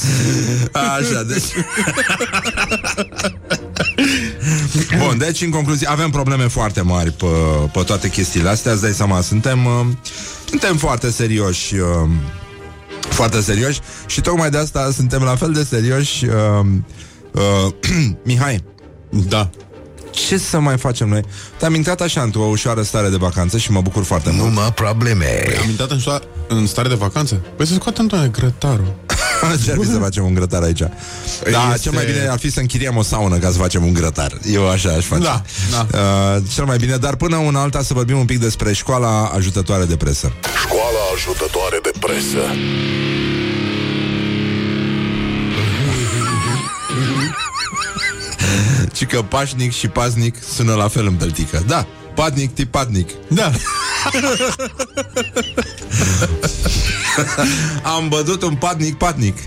[0.72, 1.43] Așa, deci...
[4.97, 7.26] Bun, deci în concluzie avem probleme foarte mari pe,
[7.74, 9.86] pe toate chestiile astea, îți dai seama, suntem, uh,
[10.49, 12.09] suntem foarte serioși uh,
[13.09, 16.66] foarte serioși și tocmai de asta suntem la fel de serioși uh,
[17.32, 17.74] uh,
[18.26, 18.64] Mihai,
[19.09, 19.49] Da.
[20.14, 21.22] Ce să mai facem noi?
[21.57, 25.43] Te-am intrat așa într-o ușoară stare de vacanță și mă bucur foarte mult Numai probleme.
[25.61, 27.41] Am intrat în, sta- în stare de vacanță?
[27.55, 28.93] Păi să scoată Antoine grătarul.
[29.66, 30.80] Ce ar fi să facem un grătar aici?
[30.80, 30.89] Da,
[31.68, 34.38] Este- cel mai bine ar fi să închiriem o saună ca să facem un grătar.
[34.51, 35.22] Eu așa aș face.
[35.24, 35.41] Da,
[35.72, 35.88] da.
[35.99, 39.86] Uh, cel mai bine, dar până una alta să vorbim un pic despre școala ajutătoare
[39.86, 40.32] de presă.
[40.66, 42.41] Școala ajutătoare de presă
[49.04, 51.64] Ci că pașnic și paznic sună la fel în peltică.
[51.68, 53.10] Da, patnic, tipatnic.
[53.28, 53.51] Da.
[57.95, 59.36] Am bădut un patnic, patnic.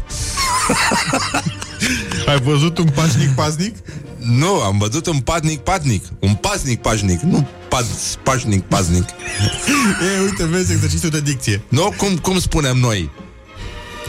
[2.28, 3.76] Ai văzut un pașnic pasnic?
[4.18, 6.04] Nu, am văzut un patnic, patnic.
[6.18, 7.20] Un pasnic, pașnic.
[7.20, 7.86] Nu paz,
[8.22, 9.04] pașnic, paznic.
[10.16, 11.62] E, uite, vezi exercițiul de dicție.
[11.68, 13.10] Nu, cum, cum spunem noi?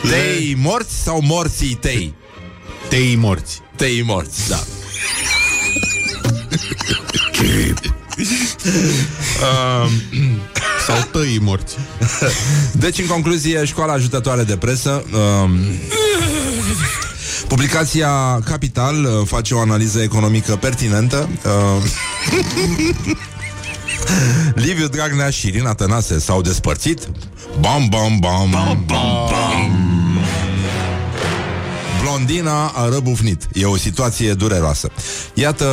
[0.02, 2.14] Tei morți sau morții tei?
[2.90, 3.62] Tei morți.
[3.76, 4.60] Tei morți, da.
[10.88, 11.76] Sau tăi morți.
[12.72, 15.04] Deci, în concluzie, școala ajutătoare de presă
[15.44, 15.60] um,
[17.48, 21.84] Publicația Capital uh, face o analiză economică pertinentă uh,
[24.56, 27.10] Liviu Dragnea și Irina Tănase s-au despărțit
[27.60, 30.07] Bam, bam, bam, bam, bam, bam.
[32.08, 33.48] Blondina a răbufnit.
[33.54, 34.90] E o situație dureroasă.
[35.34, 35.66] Iată,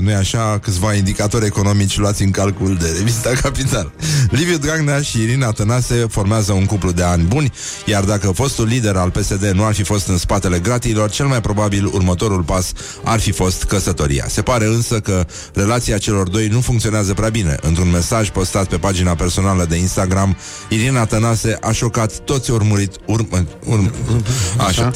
[0.00, 3.92] nu-i așa, câțiva indicatori economici luați în calcul de revista Capital.
[4.30, 7.52] Liviu Dragnea și Irina Tănase formează un cuplu de ani buni,
[7.84, 11.40] iar dacă fostul lider al PSD nu ar fi fost în spatele gratiilor, cel mai
[11.40, 12.72] probabil următorul pas
[13.04, 14.24] ar fi fost căsătoria.
[14.28, 17.56] Se pare însă că relația celor doi nu funcționează prea bine.
[17.60, 20.36] Într-un mesaj postat pe pagina personală de Instagram,
[20.68, 22.94] Irina Tănase a șocat toți urmărit...
[23.06, 23.90] Urmă, urmă,
[24.66, 24.92] așa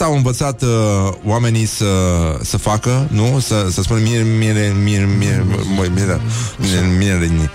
[0.00, 0.68] asta au învățat uh,
[1.24, 1.84] oamenii să,
[2.42, 3.38] să facă, nu?
[3.38, 5.46] Să, să spună mire, mire, mire, mire,
[5.94, 6.20] mire,
[6.98, 7.50] mire, mire,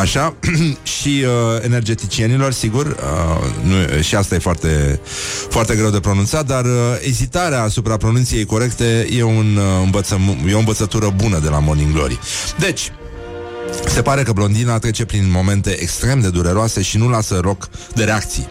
[0.00, 0.34] Așa.
[0.98, 2.86] și uh, energeticienilor, sigur.
[2.86, 5.00] Uh, nu, și asta e foarte,
[5.48, 6.70] foarte greu de pronunțat, dar uh,
[7.00, 11.92] ezitarea asupra pronunției corecte e, un, uh, învățăm, e o învățătură bună de la Morning
[11.92, 12.18] Glory.
[12.58, 12.92] Deci,
[13.86, 18.04] se pare că blondina trece prin momente extrem de dureroase și nu lasă loc de
[18.04, 18.48] reacții.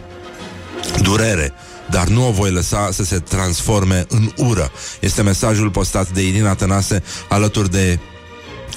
[1.02, 1.52] Durere,
[1.90, 4.70] dar nu o voi lăsa să se transforme în ură.
[5.00, 7.98] Este mesajul postat de Irina Tănase alături de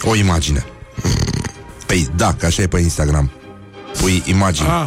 [0.03, 0.66] o imagine.
[1.86, 3.32] Păi da, că așa e pe Instagram.
[4.01, 4.86] Pui imagini Ah,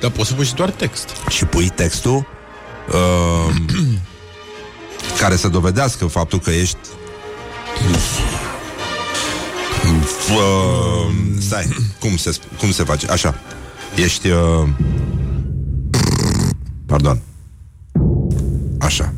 [0.00, 1.08] dar poți să pui și doar text.
[1.28, 2.26] și pui textul
[2.92, 3.54] uh,
[5.20, 6.76] care să dovedească faptul că ești
[10.30, 13.06] uh, stai, cum se, sp- cum se face?
[13.06, 13.34] Așa.
[13.96, 14.68] Ești uh,
[16.86, 17.20] pardon.
[18.84, 19.12] Așa.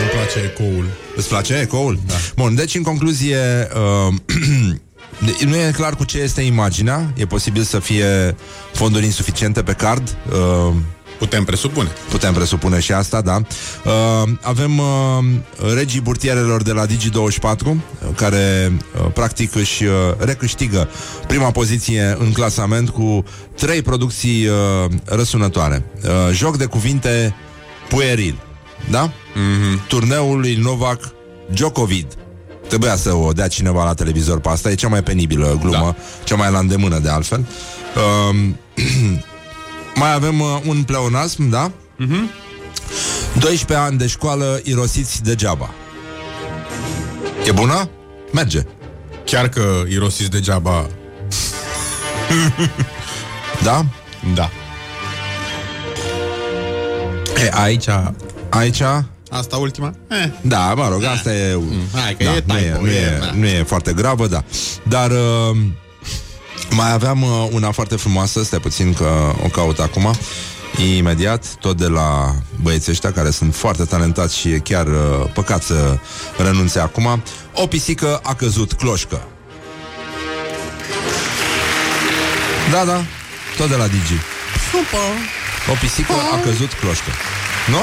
[0.00, 0.86] Îmi place ecoul.
[1.16, 1.98] Îți place ecoul?
[2.06, 2.14] Da.
[2.36, 3.38] Bun, deci în concluzie
[4.08, 4.14] uh,
[5.48, 8.36] nu e clar cu ce este imaginea E posibil să fie
[8.72, 10.74] fonduri insuficiente pe card uh,
[11.18, 11.88] Putem presupune.
[12.10, 13.36] Putem presupune și asta, da.
[13.84, 14.86] Uh, avem uh,
[15.74, 17.78] regii burtierelor de la Digi24, uh,
[18.14, 20.88] care uh, practic își uh, recâștigă
[21.26, 23.24] prima poziție în clasament cu
[23.56, 24.54] trei producții uh,
[25.04, 25.84] răsunătoare.
[26.04, 27.34] Uh, joc de cuvinte
[27.88, 28.38] pueril,
[28.90, 29.08] da?
[29.10, 29.86] Mm-hmm.
[29.88, 31.00] Turneul lui Novak
[31.50, 32.10] Djokovic.
[32.68, 36.24] Trebuia să o dea cineva la televizor pe asta, e cea mai penibilă glumă, da.
[36.24, 37.46] cea mai la îndemână de altfel.
[37.96, 38.36] Uh,
[40.00, 41.70] mai avem uh, un pleonasm, da?
[41.96, 42.30] Mhm.
[43.38, 45.70] 12 ani de școală irosiți degeaba.
[47.46, 47.90] E bună?
[48.32, 48.62] Merge.
[49.24, 50.86] Chiar că irosiți degeaba.
[53.62, 53.84] Da?
[54.34, 54.50] Da.
[57.46, 57.88] E, aici,
[58.48, 58.82] aici,
[59.30, 59.92] Asta ultima?
[60.08, 60.30] Eh.
[60.40, 61.58] da, mă rog, asta e...
[61.92, 63.30] Hai că da, e nu, e, typo, nu, e, e, da.
[63.34, 64.44] nu e foarte gravă, da.
[64.82, 65.56] Dar uh,
[66.70, 70.14] mai aveam uh, una foarte frumoasă, stai puțin că o caut acum,
[70.96, 75.62] imediat, tot de la băieții ăștia care sunt foarte talentați și e chiar uh, păcat
[75.62, 75.98] să
[76.36, 77.22] renunțe acum.
[77.54, 79.22] O pisică a căzut cloșcă.
[82.70, 83.00] Da, da,
[83.56, 84.20] tot de la Digi.
[85.70, 87.10] O pisică a căzut cloșcă.
[87.70, 87.78] Nu?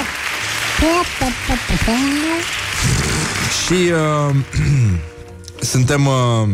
[3.66, 4.36] Și uh,
[5.74, 6.50] suntem uh,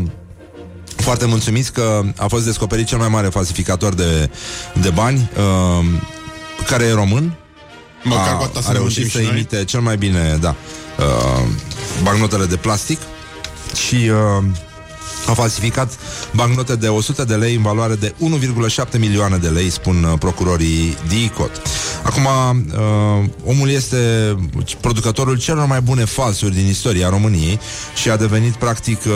[0.95, 4.30] foarte mulțumiți că a fost descoperit cel mai mare falsificator de,
[4.82, 5.86] de bani, uh,
[6.65, 7.38] care e român.
[8.03, 9.38] Măcar a, cu asta să a ne reușit mântim să și noi.
[9.38, 10.55] imite cel mai bine, da,
[10.97, 11.47] uh,
[12.03, 12.99] bancnotele de plastic
[13.88, 14.43] și uh,
[15.28, 15.97] a falsificat
[16.36, 18.13] bancnote de 100 de lei în valoare de
[18.89, 21.61] 1,7 milioane de lei, spun uh, procurorii DICOT.
[22.03, 23.97] Acum, uh, omul este
[24.82, 27.59] producătorul celor mai bune falsuri din istoria României
[27.95, 29.11] și a devenit practic uh,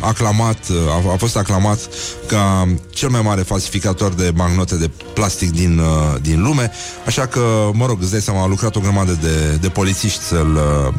[0.00, 0.76] aclamat, uh,
[1.08, 1.78] a, a fost aclamat
[2.26, 6.70] ca cel mai mare falsificator de bancnote de plastic din, uh, din lume,
[7.06, 10.54] așa că, mă rog, îți dai seama, a lucrat o grămadă de, de polițiști să-l
[10.54, 10.94] uh,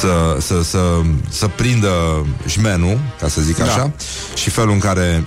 [0.00, 3.64] să, să, să, să prindă șmenul, ca să zic Da.
[3.76, 3.92] Așa,
[4.34, 5.26] și felul în care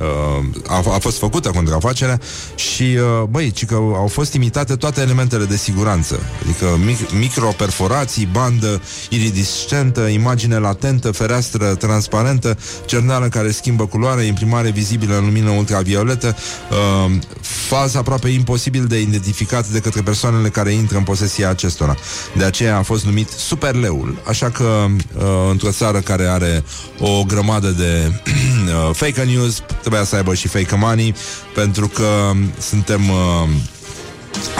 [0.00, 2.20] uh, a, a fost făcută contrafacerea
[2.54, 8.28] și, uh, băi, ci că au fost imitate toate elementele de siguranță, adică mic, microperforații,
[8.32, 16.36] bandă iridiscentă, imagine latentă, fereastră transparentă, cerneală care schimbă culoare, imprimare vizibilă în lumină ultravioletă,
[16.70, 21.96] uh, faz aproape imposibil de identificat de către persoanele care intră în posesia acestora.
[22.36, 24.22] De aceea a fost numit superleul.
[24.26, 26.64] Așa că uh, într-o țară care are
[26.98, 28.12] o grămadă de
[28.88, 31.14] uh, fake news, trebuia să aibă și fake money,
[31.54, 33.48] pentru că suntem uh,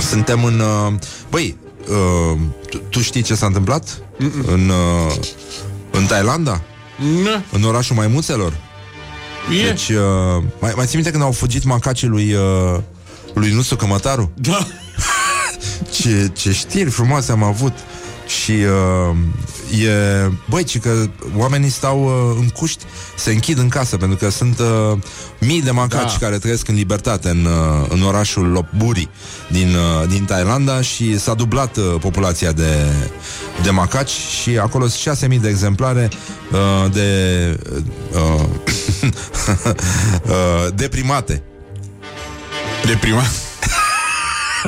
[0.09, 0.93] suntem în uh,
[1.31, 1.57] băi,
[1.89, 2.39] uh,
[2.71, 4.03] tu, tu știi ce s-a întâmplat
[4.47, 5.15] în uh,
[5.91, 6.61] în Thailanda?
[6.97, 7.43] Nu.
[7.53, 8.53] În orașul maimuțelor?
[9.61, 9.65] E.
[9.65, 12.81] Deci, uh, mai, mai ții minte când au fugit macacii lui, uh,
[13.35, 14.33] lui Nusu Cămătaru?
[14.35, 14.67] Da.
[16.01, 17.73] Ce, ce știri frumoase am avut
[18.31, 19.17] și uh,
[19.85, 21.07] e, băi, ci că
[21.37, 22.85] oamenii stau uh, în cuști,
[23.17, 24.99] se închid în casă pentru că sunt uh,
[25.39, 26.27] mii de macaci Da.
[26.27, 29.09] care trăiesc în libertate în, uh, în orașul Lopburi
[29.49, 32.87] din, uh, din Thailanda și s-a dublat uh, populația de,
[33.63, 36.09] de macaci și acolo sunt 6.000 de exemplare
[36.53, 37.59] uh, de
[38.13, 38.45] uh,
[40.25, 41.43] uh, deprimate.
[42.87, 43.50] Deprimat.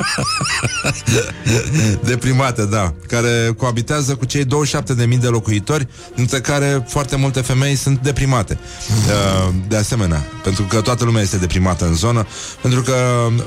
[2.09, 2.93] Deprimate, da.
[3.07, 8.59] Care coabitează cu cei 27.000 de locuitori Dintre care foarte multe femei sunt deprimate.
[8.89, 12.27] Uh, De asemenea Pentru că toată lumea este deprimată în zonă
[12.61, 12.93] Pentru că,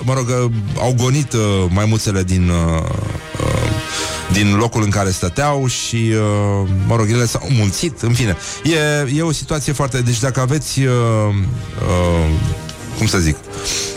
[0.03, 2.82] mă rog, uh, au gonit uh, maimuțele din uh,
[3.40, 3.55] uh,
[4.32, 8.36] din locul în care stăteau și, uh, mă rog, ele s-au mulțit, în fine.
[8.64, 10.01] E, e o situație foarte...
[10.01, 10.88] Deci dacă aveți, uh,
[11.88, 12.30] uh,
[12.97, 13.36] cum să zic,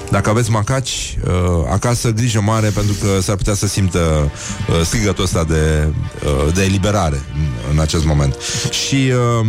[0.09, 1.31] dacă aveți macaci uh,
[1.71, 4.31] acasă, grijă mare pentru că s-ar putea să simtă
[4.69, 5.93] uh, strigătul ăsta de,
[6.25, 8.35] uh, de eliberare în, în acest moment.
[8.71, 9.47] Și uh,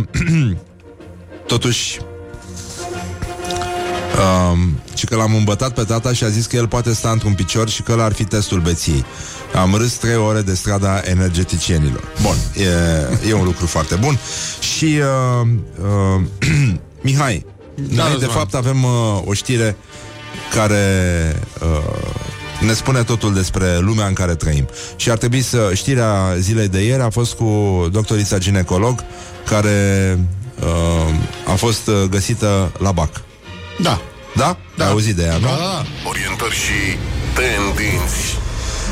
[1.53, 1.99] totuși
[4.51, 7.33] Um, și că l-am îmbătat pe tata și a zis că el poate sta într-un
[7.33, 9.05] picior și că ăla ar fi testul beției.
[9.53, 12.03] Am râs trei ore de strada energeticienilor.
[12.21, 12.35] Bun,
[13.23, 14.17] e, e un lucru foarte bun.
[14.59, 14.99] Și
[15.41, 15.47] uh,
[15.81, 16.21] uh,
[17.03, 17.45] Mihai,
[17.89, 18.37] Da, noi de Răzvan.
[18.37, 19.75] fapt avem uh, o știre
[20.53, 20.85] care
[21.61, 24.67] uh, ne spune totul despre lumea în care trăim.
[24.95, 25.71] Și ar trebui să...
[25.73, 29.03] Știrea zilei de ieri a fost cu doctorița ginecolog
[29.45, 30.19] care
[30.59, 33.21] uh, a fost uh, găsită la BAC.
[33.79, 34.01] Da.
[34.35, 34.57] Da?
[34.77, 34.85] da.
[34.85, 35.47] Ai auzit de ea, nu?
[35.47, 35.83] Da, da.
[36.09, 36.97] Orientări și
[37.33, 38.40] tendinți.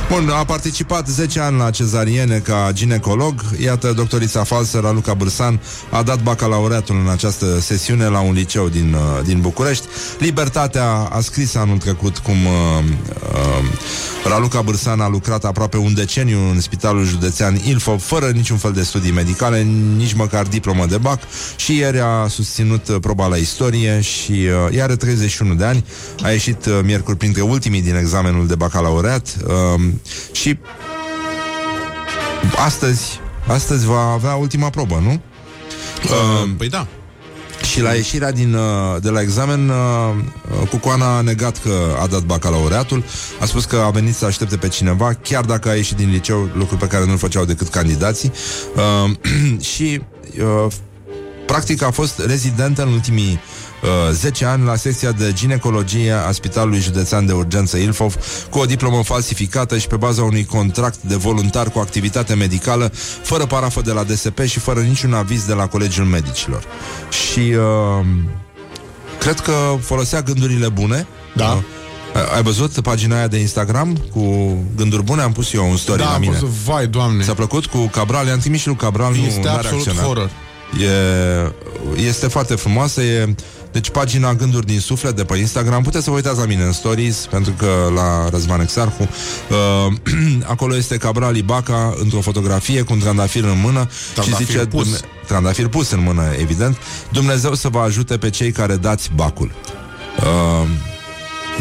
[0.10, 3.42] Bun, a participat 10 ani la cezariene ca ginecolog.
[3.62, 8.94] Iată, doctorița falsă, Raluca Bârsan, a dat bacalaureatul în această sesiune la un liceu din,
[8.94, 9.86] uh, din București.
[10.20, 12.84] Libertatea a scris anul trecut cum uh,
[13.34, 18.72] uh, Raluca Bârsan a lucrat aproape un deceniu în spitalul județean Ilfov, fără niciun fel
[18.72, 19.62] de studii medicale,
[19.98, 21.20] nici măcar diplomă de bac
[21.56, 25.86] și ieri a susținut uh, proba la istorie și uh, ea are 31 de ani,
[26.24, 29.82] a ieșit uh, miercuri printre ultimii din examenul de bacalaureat uh,
[30.32, 30.58] și
[32.66, 35.22] astăzi, astăzi va avea ultima probă, nu?
[36.04, 36.88] Uh, păi da.
[37.72, 42.22] Și la ieșirea din, uh, de la examen, uh, Cucoana a negat că a dat
[42.22, 43.04] bacalaureatul,
[43.40, 46.50] a spus că a venit să aștepte pe cineva, chiar dacă a ieșit din liceu,
[46.54, 48.32] lucru pe care nu-l făceau decât candidații.
[48.76, 49.12] Uh,
[49.74, 50.02] și
[50.40, 50.72] uh,
[51.46, 53.59] practic a fost rezidentă în ultimii uh,
[54.12, 58.16] 10 ani la secția de ginecologie a Spitalului Județean de Urgență Ilfov
[58.50, 63.46] cu o diplomă falsificată și pe baza unui contract de voluntar cu activitate medicală fără
[63.46, 66.64] parafă de la DSP și fără niciun aviz de la Colegiul Medicilor.
[67.10, 68.06] Și uh,
[69.20, 71.08] cred că folosea gândurile bune.
[71.36, 71.52] Da.
[71.52, 75.22] Uh, ai văzut pagina aia de Instagram cu gânduri bune?
[75.22, 76.32] Am pus eu un story Da, la am mine.
[76.34, 77.24] văzut, vai, doamne.
[77.24, 78.28] Ți-a plăcut cu Cabral?
[78.28, 80.04] I-am trimis și lui Cabral, nu Este n-a absolut reacționat.
[80.04, 80.30] horror.
[80.82, 83.36] E, este foarte frumoasă e,
[83.72, 86.72] Deci pagina Gânduri din Suflet de pe Instagram Puteți să vă uitați la mine în
[86.72, 89.02] stories Pentru că la Răzvan Exarhu
[89.50, 89.94] uh,
[90.54, 94.84] Acolo este Cabral Ibaca Într-o fotografie cu un trandafir în mână Trandafir Și zice pus.
[94.84, 96.78] Dumne- Trandafir pus în mână, evident
[97.12, 99.52] Dumnezeu să vă ajute pe cei care dați bacul
[100.20, 100.68] uh,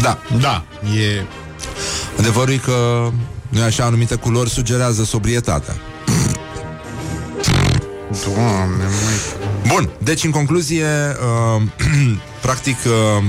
[0.01, 0.65] Da Da,
[0.99, 1.23] e...
[2.19, 3.11] Adevărul e că
[3.49, 5.77] nu așa anumite culori sugerează sobrietatea
[8.25, 9.58] Doamne, măi.
[9.69, 10.87] Bun, deci în concluzie,
[11.57, 11.62] uh,
[12.47, 13.25] practic, uh,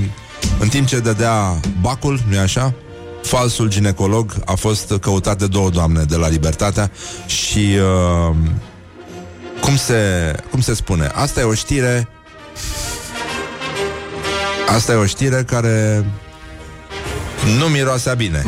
[0.58, 2.74] în timp ce dădea bacul, nu-i așa?
[3.22, 6.90] Falsul ginecolog a fost căutat de două doamne de la Libertatea
[7.26, 7.76] și
[8.28, 8.36] uh,
[9.60, 11.10] cum se, cum se spune?
[11.14, 12.08] Asta e o știre
[14.74, 16.04] Asta e o știre care
[17.58, 18.42] nu miroasea bine.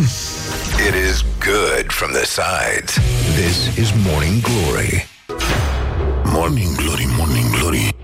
[0.88, 2.95] It is good from the sides.
[3.36, 5.11] This is Morning Glory.
[6.35, 7.95] Morning Glory, Morning Glory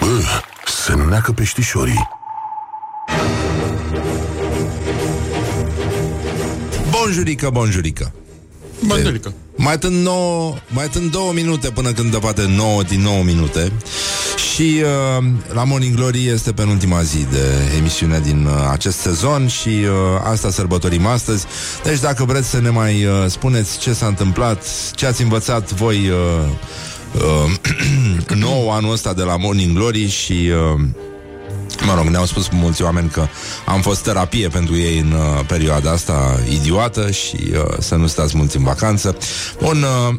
[0.00, 0.22] Bă,
[0.66, 2.08] se neacă peștișorii
[6.90, 8.12] Bonjurică, bonjurică.
[8.86, 9.32] Bandelică.
[9.56, 13.72] Mai tând, 9, mai tând două minute până când dă poate 9 din 9 minute
[14.52, 14.82] Și
[15.18, 20.20] uh, la Morning Glory este penultima zi de emisiune din uh, acest sezon Și uh,
[20.22, 21.46] asta sărbătorim astăzi
[21.82, 24.64] Deci dacă vreți să ne mai uh, spuneți ce s-a întâmplat
[24.94, 26.48] Ce ați învățat voi uh,
[27.14, 30.50] uh, nou anul ăsta de la Morning Glory Și...
[30.74, 30.80] Uh,
[31.86, 33.26] Mă rog, ne-au spus mulți oameni că
[33.66, 38.36] am fost terapie pentru ei în uh, perioada asta idiotă și uh, să nu stați
[38.36, 39.16] mulți în vacanță.
[39.60, 40.14] Bun, uh,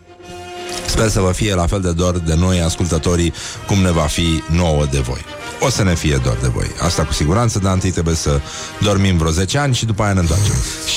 [0.92, 3.32] sper să vă fie la fel de dor de noi, ascultătorii,
[3.66, 5.24] cum ne va fi nouă de voi.
[5.60, 6.70] O să ne fie dor de voi.
[6.80, 8.40] Asta cu siguranță, dar întâi trebuie să
[8.80, 10.54] dormim vreo 10 ani și după aia ne întoarcem.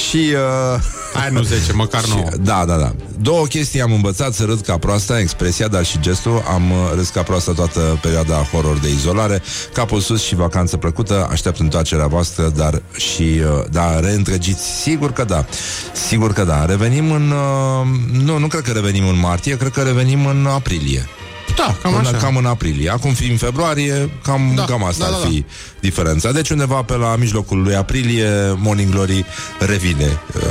[0.09, 0.33] Și...
[0.75, 0.81] Uh,
[1.13, 2.29] Hai nu 10, măcar 9.
[2.41, 2.93] da, da, da.
[3.21, 6.43] Două chestii am învățat să râd ca proasta, expresia, dar și gestul.
[6.53, 9.41] Am uh, râs ca proasta toată perioada horror de izolare.
[9.73, 11.27] Capul sus și vacanță plăcută.
[11.31, 14.81] Aștept întoarcerea voastră, dar și uh, da, reîntregiți.
[14.81, 15.45] Sigur că da.
[16.07, 16.65] Sigur că da.
[16.65, 21.07] Revenim în uh, nu, nu cred că revenim în martie, cred că revenim în aprilie.
[21.67, 22.17] Da, cam Până așa.
[22.17, 22.89] cam în aprilie.
[22.89, 25.45] Acum fi în februarie, cam, Da, cam asta da, ar da, fi
[25.79, 26.31] diferența.
[26.31, 29.25] Deci undeva pe la mijlocul lui aprilie, Morning Glory
[29.59, 30.19] revine.
[30.35, 30.41] Uh,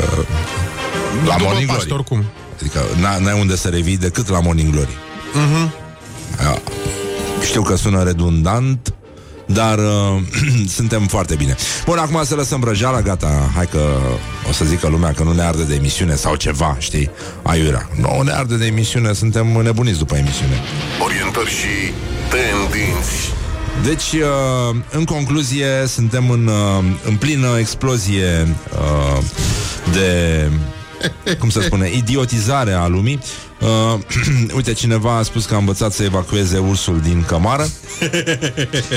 [1.27, 1.93] la După Morning Paște, Glory.
[1.93, 2.25] oricum.
[2.61, 4.97] Adică n- n-ai unde să revii decât la Morning Glory.
[5.35, 5.73] Mhm.
[6.53, 6.59] Uh,
[7.45, 8.95] știu că sună redundant,
[9.53, 10.23] dar uh,
[10.77, 11.57] suntem foarte bine.
[11.85, 13.51] Bun, acum să lăsăm vrăjeala, gata.
[13.55, 13.81] Hai că
[14.49, 17.11] o să zică lumea că nu ne arde de emisiune sau ceva, știi?
[17.43, 17.89] Aiurea.
[18.01, 20.61] Nu ne arde de emisiune, suntem nebuniți după emisiune.
[21.05, 21.93] Orientări și
[22.31, 23.33] tendinți
[23.83, 29.23] Deci, uh, în concluzie, suntem în, uh, în plină explozie uh,
[29.93, 30.51] de,
[31.39, 33.21] cum să spune, idiotizare a lumii.
[33.61, 33.99] Uh,
[34.57, 37.67] uite, cineva a spus că a învățat să evacueze ursul din cămară.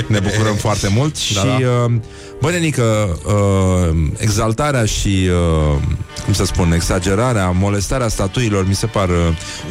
[0.06, 1.52] Ne bucurăm foarte mult și, Da, da.
[1.54, 1.92] uh,
[2.40, 5.28] bă, nenică, uh, exaltarea și,
[5.72, 5.80] uh,
[6.24, 9.16] cum să spun, exagerarea, molestarea statuilor, mi se par uh,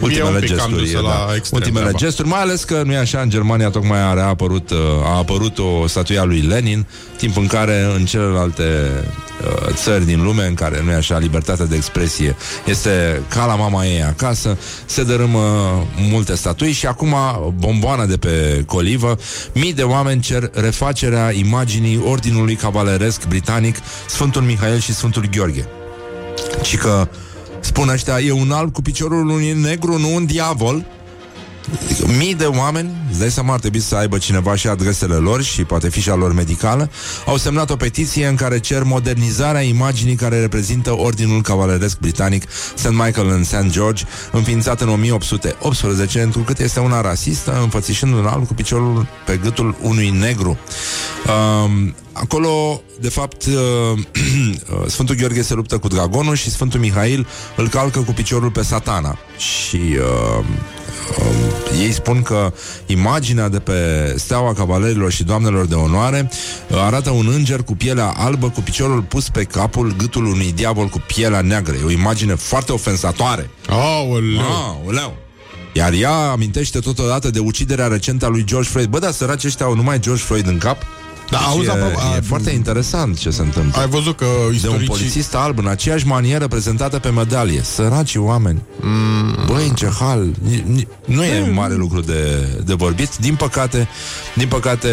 [0.01, 0.83] ultimele un pic cam gesturi.
[0.91, 2.05] dusă la extrem ultimele treaba.
[2.05, 5.57] gesturi, mai ales că nu e așa, în Germania tocmai a reapărut, uh, a apărut
[5.59, 6.85] o statuie a lui Lenin,
[7.17, 9.29] timp în care în celelalte uh,
[9.73, 12.35] țări din lume, în care nu e așa, libertatea de expresie
[12.65, 15.39] este ca la mama ei acasă, se dărâmă
[16.09, 17.15] multe statui și acum
[17.57, 19.17] bomboana de pe colivă,
[19.53, 23.75] mii de oameni cer refacerea imaginii Ordinului Cavaleresc Britanic
[24.07, 25.67] Sfântul Mihail și Sfântul Gheorghe.
[26.63, 27.07] Și că
[27.59, 30.85] spun ăștia, e un alb cu piciorul unui negru, nu un diavol.
[32.17, 35.63] Mii de oameni, îți dai seama, ar trebui să aibă cineva și adresele lor și
[35.63, 36.89] poate fi și a lor medicală,
[37.25, 42.89] au semnat o petiție în care cer modernizarea imaginii care reprezintă Ordinul Cavaleresc Britanic St.
[42.89, 43.65] Michael în St.
[43.69, 49.75] George, înființat în 1818, întrucât este una rasistă, înfățișând un alb cu piciorul pe gâtul
[49.81, 50.57] unui negru.
[51.27, 53.99] Um, acolo, de fapt, uh,
[54.87, 59.17] Sfântul Gheorghe se luptă cu dragonul și Sfântul Mihail îl calcă cu piciorul pe satana.
[59.37, 60.45] Și uh,
[61.19, 62.53] uh, ei spun că
[62.85, 66.29] imaginea de pe steaua cavalerilor și doamnelor de onoare
[66.67, 70.87] uh, arată un înger cu pielea albă, cu piciorul pus pe capul gâtul unui diavol
[70.87, 71.75] cu pielea neagră.
[71.75, 73.49] E o imagine foarte ofensatoare.
[73.69, 74.41] Aoleu!
[74.41, 75.17] Aoleu!
[75.73, 78.87] Iar ea amintește totodată de uciderea recentă a lui George Floyd.
[78.87, 80.85] Bă, dar săraci ăștia au numai George Floyd în cap?
[81.31, 83.81] Da, Deci auzi, e, apropo, e a- foarte interesant ce se întâmplă.
[83.81, 84.87] Ai văzut că De un istoricii...
[84.87, 87.61] polițist alb în aceeași manieră prezentată pe medalie.
[87.63, 88.61] Săraci oameni.
[88.81, 89.37] Mm.
[89.45, 90.25] Băi, în ce hal.
[90.47, 93.17] Ni- ni- Nu e mare lucru de, de vorbit.
[93.17, 93.87] Din păcate,
[94.35, 94.89] din păcate,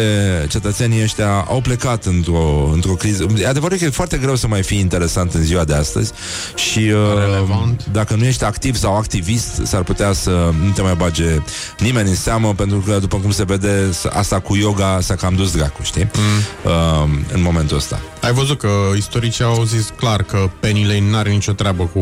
[0.49, 3.25] cetățenii ăștia au plecat într-o, într-o criză.
[3.37, 6.11] E adevărat că e foarte greu să mai fii interesant în ziua de astăzi
[6.55, 7.85] și uh, Relevant.
[7.91, 11.41] dacă nu ești activ sau activist, s-ar putea să nu te mai bage
[11.79, 15.33] nimeni în seamă, pentru că, după cum se vede, s- asta cu yoga s-a cam
[15.35, 16.03] dus dracu, știi?
[16.17, 16.28] Mm.
[16.65, 18.01] Uh, în momentul ăsta.
[18.21, 21.99] Ai văzut că istoricii au zis clar că Penny Lane n-are nicio treabă cu...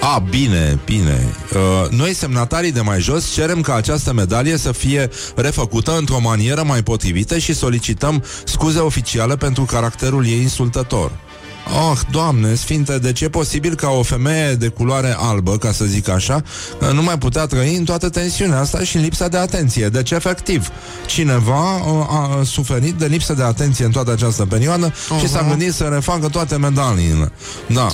[0.00, 1.34] A, bine, bine.
[1.54, 6.62] Uh, noi, semnatarii de mai jos, cerem ca această medalie să fie refăcută într-o manieră
[6.62, 11.10] mai potrivită și solicităm scuze oficiale pentru caracterul ei insultător.
[11.66, 16.08] Oh, doamne, sfinte, deci e posibil ca o femeie de culoare albă, ca să zic
[16.08, 16.42] așa,
[16.92, 19.88] nu mai putea trăi în toată tensiunea asta și în lipsa de atenție.
[19.88, 20.68] Deci, efectiv,
[21.06, 25.20] cineva uh, a suferit de lipsă de atenție în toată această perioadă uh-huh.
[25.20, 27.32] și s-a gândit să refacă toate medaliile.
[27.66, 27.88] Da.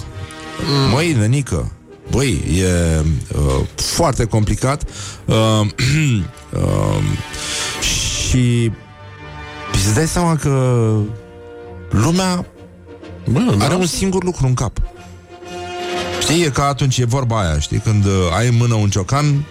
[0.68, 0.90] Mm.
[0.90, 1.70] Măi, nenică,
[2.10, 3.04] Băi, e
[3.36, 4.82] uh, foarte complicat
[5.24, 5.36] uh,
[6.52, 7.02] uh,
[7.80, 8.72] și
[9.72, 10.94] îți dai seama că
[11.90, 12.46] lumea
[13.28, 14.78] Bă, are un singur lucru în cap.
[16.20, 19.44] Știi, e ca atunci e vorba aia, știi, când uh, ai în mână un ciocan,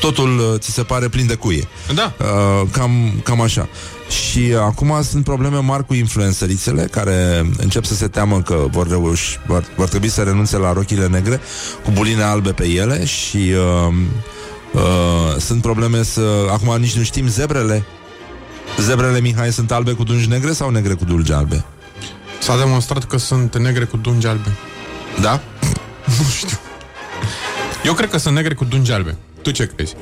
[0.00, 1.68] totul uh, ți se pare plin de cuie.
[1.94, 2.12] Da.
[2.18, 3.68] Uh, cam, cam așa.
[4.08, 8.88] Și uh, acum sunt probleme mari cu influențărițele care încep să se teamă că vor
[8.88, 11.40] reuși, vor, vor trebui să renunțe la rochile negre
[11.84, 13.94] cu buline albe pe ele și uh,
[14.72, 16.20] uh, sunt probleme să...
[16.50, 17.84] Acum nici nu știm zebrele.
[18.78, 21.64] Zebrele, Mihai, sunt albe cu dungi negre sau negre cu dulgi albe?
[22.40, 24.52] S-a demonstrat că sunt negre cu dungi albe.
[25.20, 25.40] Da?
[26.18, 26.58] Nu știu.
[27.84, 29.16] Eu cred că sunt negre cu dungi albe.
[29.42, 29.94] Tu ce crezi?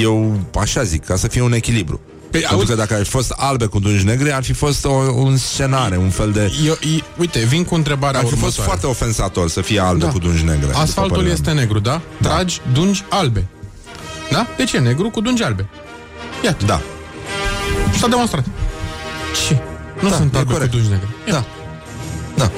[0.00, 2.00] Eu așa zic, ca să fie un echilibru.
[2.30, 4.84] Păi, Pentru auzi- că dacă ar fi fost albe cu dungi negre, ar fi fost
[4.84, 6.52] o, un scenare, un fel de...
[6.66, 8.54] Eu, i, uite, vin cu întrebarea Ar fi următoare.
[8.54, 10.10] fost foarte ofensator să fie albe Da.
[10.10, 10.66] cu dungi negre.
[10.66, 11.60] după Asfaltul părerea este mea.
[11.60, 12.00] negru, da?
[12.22, 13.46] Tragi dungi albe.
[14.30, 14.46] Da?
[14.56, 15.66] Deci e negru cu dungi albe.
[16.44, 16.64] Iată.
[16.64, 16.80] Da.
[17.98, 18.44] S-a demonstrat.
[19.48, 19.58] Ce?
[20.00, 20.70] Nu Da, sunt e albe corect.
[20.70, 21.08] cu dungi negre.
[21.30, 21.44] Da.
[22.36, 22.50] Da.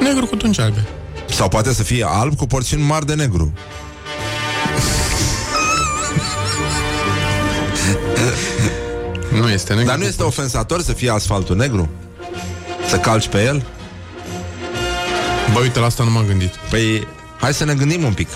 [0.00, 0.86] Negru cu dungi albe.
[1.30, 3.52] Sau poate să fie alb cu porțiuni mari de negru.
[9.32, 9.86] Nu este negru.
[9.86, 11.88] Dar nu cu este porți- ofensator să fie asfaltul negru?
[12.88, 13.62] Să calci pe el?
[15.52, 16.54] Bă, uite, la asta nu m-am gândit.
[16.70, 17.06] Păi,
[17.40, 18.28] hai să ne gândim un pic.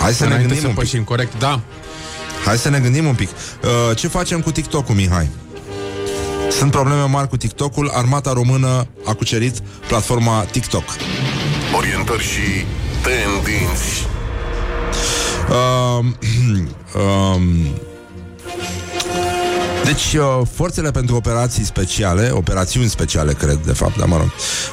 [0.00, 0.82] Hai să ne Înainte gândim să un pic.
[0.82, 1.60] pășim corect, da.
[2.44, 3.28] Hai să ne gândim un pic.
[3.30, 5.28] Uh, ce facem cu TikTok-ul, Mihai?
[6.58, 7.90] Sunt probleme mari cu TikTok-ul.
[7.94, 10.84] Armata română a cucerit platforma TikTok.
[11.76, 12.64] Orientări și
[13.02, 14.06] tendinți.
[15.50, 16.16] Um,
[17.02, 17.66] um,
[19.84, 24.26] deci, uh, forțele pentru operații speciale, operațiuni speciale, cred, de fapt, dar mă rog,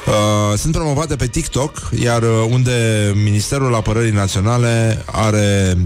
[0.06, 2.72] uh, sunt promovate pe TikTok, iar uh, unde
[3.24, 5.76] Ministerul Apărării Naționale are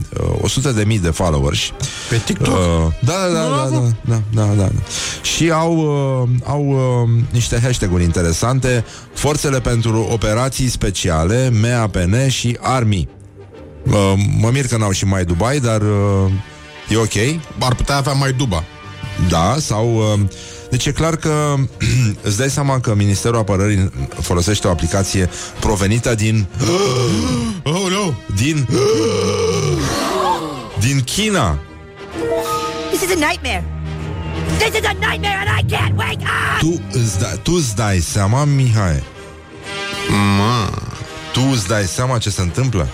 [0.42, 1.60] uh, 100.000 de mii de followers.
[2.08, 2.54] Pe TikTok?
[2.54, 4.68] Uh, da, da, da, da, da, da, da, da, da.
[5.22, 5.76] Și au,
[6.22, 8.84] uh, au uh, niște hashtag-uri interesante,
[9.14, 13.08] forțele pentru operații speciale, MEAPN și Army.
[13.86, 16.32] Uh, mă mir că n-au și mai Dubai, dar uh,
[16.88, 17.40] e ok.
[17.58, 18.64] Ar putea avea mai duba.
[19.28, 19.96] Da, sau...
[19.96, 20.20] Uh,
[20.70, 21.54] deci e clar că
[22.28, 25.30] îți dai seama că Ministerul Apărării folosește o aplicație
[25.60, 26.46] provenită din...
[27.66, 28.12] Oh, no!
[28.34, 28.68] Din...
[30.86, 31.58] Din China.
[32.90, 33.64] This is a nightmare.
[34.58, 36.58] This is a nightmare and I can't wake up!
[36.58, 39.02] Tu îți, da, tu îți dai seama, Mihai?
[40.38, 40.70] Ma.
[41.32, 42.88] Tu îți dai seama ce se întâmplă?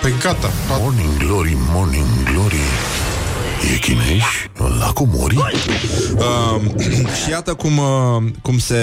[0.00, 0.50] Păi gata.
[0.68, 2.60] Morning Glory, Morning Glory.
[3.74, 4.24] E chineș?
[4.78, 5.36] La comori?
[5.36, 6.60] Uh,
[7.22, 8.76] și iată cum, uh, cum se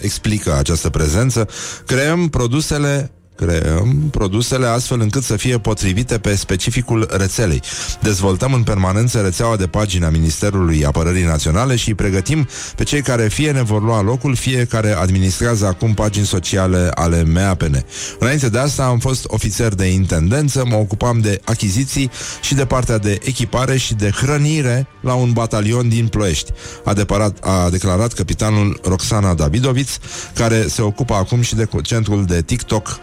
[0.00, 1.48] explică această prezență.
[1.86, 3.10] Creăm produsele
[3.46, 7.62] creăm produsele astfel încât să fie potrivite pe specificul rețelei.
[8.00, 13.02] Dezvoltăm în permanență rețeaua de pagini a Ministerului Apărării Naționale și îi pregătim pe cei
[13.02, 17.84] care fie ne vor lua locul, fie care administrează acum pagini sociale ale MAPN.
[18.18, 22.10] Înainte de asta am fost ofițer de intendență, mă ocupam de achiziții
[22.42, 26.52] și de partea de echipare și de hrănire la un batalion din Ploiești.
[26.84, 29.90] A, deparat, a declarat capitanul Roxana Davidoviț,
[30.34, 32.98] care se ocupă acum și de co- centrul de TikTok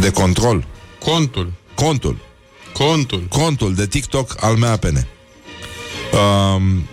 [0.00, 0.64] de control.
[1.04, 1.52] Contul.
[1.74, 2.16] Contul.
[2.72, 3.26] Contul.
[3.28, 5.06] Contul de TikTok al MAPN.
[6.12, 6.84] Um,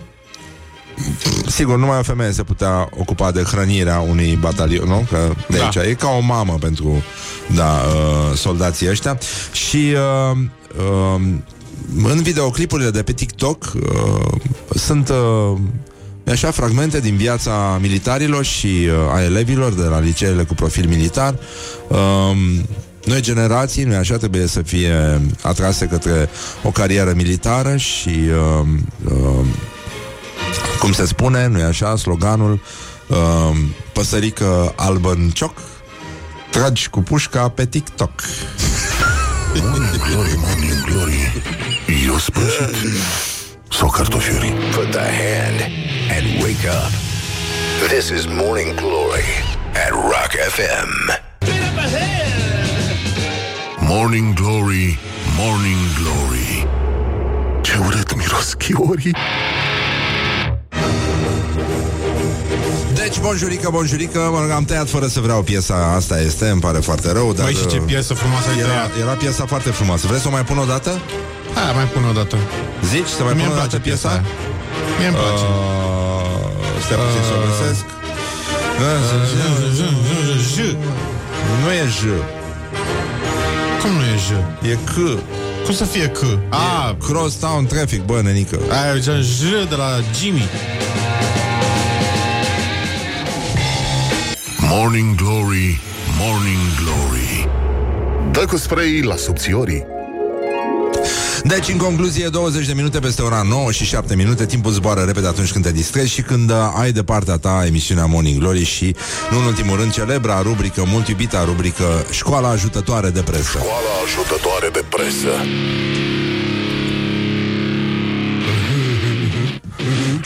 [1.46, 5.06] sigur, numai o femeie se putea ocupa de hrănirea unui batalion, nu?
[5.10, 5.64] Că de Da.
[5.64, 7.02] aici e ca o mamă pentru
[7.54, 9.18] da, uh, soldații ăștia.
[9.52, 9.94] Și
[10.32, 10.38] uh,
[10.78, 11.20] uh,
[12.04, 14.40] în videoclipurile de pe TikTok uh,
[14.74, 15.58] sunt uh,
[16.30, 21.38] așa fragmente din viața militarilor și uh, a elevilor de la liceele cu profil militar.
[21.88, 22.36] Uh,
[23.06, 26.28] noi generații, nu așa, trebuie să fie atrase către
[26.62, 28.66] o carieră militară și uh,
[29.04, 29.46] uh,
[30.78, 32.60] cum se spune, nu așa, sloganul
[33.06, 33.16] uh,
[33.92, 35.58] păsărică albă în cioc,
[36.50, 38.22] tragi cu pușca pe TikTok.
[39.54, 41.42] Morning glory, morning glory
[42.06, 42.74] Eu spășit
[43.70, 45.60] Sau cartofiuri Put the hand
[46.16, 46.92] and wake up.
[47.88, 49.28] This is Morning Glory
[49.72, 52.25] at Rock FM.
[53.88, 54.98] Morning glory,
[55.38, 56.66] morning glory
[57.60, 59.16] Ce urât miros chiorii
[62.94, 66.78] Deci, bonjurică, bonjurică, mă rog, am tăiat fără să vreau piesa asta este, îmi pare
[66.78, 67.44] foarte rău, dar...
[67.44, 68.90] Băi, și ce uh, piesă frumoasă ai era, tăiat.
[69.00, 70.06] era piesa foarte frumoasă.
[70.06, 70.90] Vrei să o mai pun o dată?
[71.54, 72.36] Hai, mai pun o dată.
[72.90, 74.08] Zici să mai Mie pun îmi o dată place piesa?
[74.08, 74.24] piesa aia.
[74.98, 75.44] Mie îmi place.
[75.44, 77.84] Uh, stai puțin să o găsesc.
[81.62, 82.02] Nu e J,
[83.86, 84.68] Cum nu e J?
[84.70, 84.94] e C.
[85.64, 86.18] Cum să fie C?
[86.48, 88.58] A, Crosstown Traffic, bă, nenică.
[88.70, 90.48] aia e gen J de la Jimmy.
[94.58, 95.80] Morning glory,
[96.18, 97.48] morning glory
[98.32, 99.95] Dă cu spray la subțiorii
[101.44, 104.46] Deci, în concluzie, 20 de minute peste ora 9 și 7 minute.
[104.46, 108.06] Timpul zboară repede atunci când te distrezi Și când uh, ai de partea ta emisiunea
[108.06, 108.96] Morning Glory Și,
[109.30, 113.58] nu în ultimul rând, celebra rubrică Mult iubita rubrică Școala ajutătoare de presă.
[113.58, 115.30] Școala ajutătoare de presă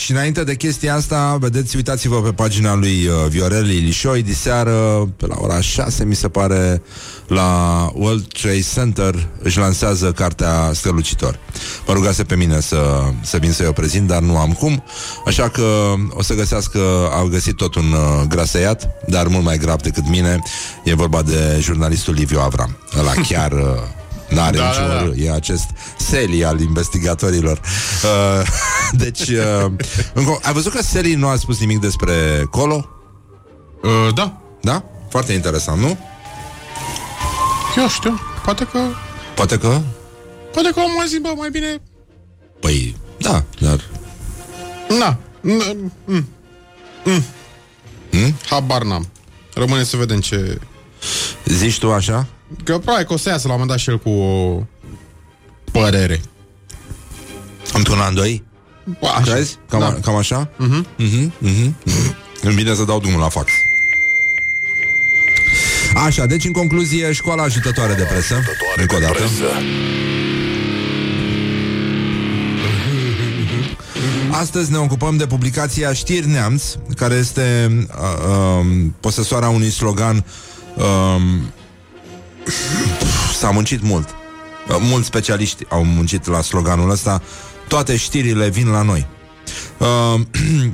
[0.00, 5.26] Și înainte de chestia asta, vedeți, uitați-vă pe pagina lui uh, Viorel Ilișoi Diseară, pe
[5.26, 6.82] la ora 6, mi se pare
[7.26, 11.38] La World Trade Center Își lansează cartea Strălucitor.
[11.86, 14.82] Mă rugase pe mine să, să vin să-i o prezint Dar nu am cum.
[15.26, 16.78] Așa că o să găsească,
[17.12, 20.38] au găsit tot un uh, graseiat Dar mult mai grav decât mine.
[20.84, 22.78] E vorba de jurnalistul Liviu Avram.
[22.98, 23.52] Ăla chiar...
[24.30, 25.00] Uh, N-are Da, da, niciun da, da.
[25.00, 25.22] da, da.
[25.22, 25.64] E acest
[25.98, 27.60] Seli al investigatorilor
[28.04, 28.46] uh,
[29.02, 29.72] Deci uh,
[30.14, 32.88] încă, Ai văzut că Seli nu a spus nimic despre Colo?
[33.82, 34.84] Uh, da, Da?
[35.08, 35.98] Foarte interesant, nu?
[37.76, 38.20] eu știu.
[38.44, 38.78] Poate că...
[39.34, 39.80] Poate că
[40.52, 41.82] Poate că omul a zis, bă, mai bine...
[42.60, 43.80] Păi, da, dar
[44.98, 45.16] Na.
[45.40, 46.28] N- mm,
[47.04, 47.24] mm.
[48.10, 48.34] Hmm?
[48.48, 49.08] Habar n-am.
[49.54, 50.60] Rămâne să vedem ce...
[51.44, 52.26] Zici tu așa?
[52.64, 54.62] Că probabil că o să iasă la un moment dat și el cu o
[55.72, 56.20] părere.
[57.72, 58.42] Într-un an, doi?
[59.00, 59.32] Bă, Așa.
[59.32, 59.58] Crezi?
[59.68, 59.90] Cam, Da.
[59.90, 59.98] da.
[60.00, 60.50] cam așa?
[60.56, 62.16] Mhm, mhm, mhm, mhm.
[62.42, 63.50] Îmi vine să dau drumul la fax
[65.94, 69.44] Așa, deci în concluzie Școala ajutătoare de presă Ajutătoare Încă o de dată presă
[74.30, 76.62] Astăzi ne ocupăm de publicația Știri Neamț,
[76.96, 80.24] care este uh, um, posesoara unui slogan
[80.76, 81.52] um,
[83.38, 84.08] S-a muncit mult.
[84.68, 87.22] Uh, mulți specialiști au muncit la sloganul ăsta.
[87.68, 89.06] Toate știrile vin la noi.
[89.78, 90.20] Uh,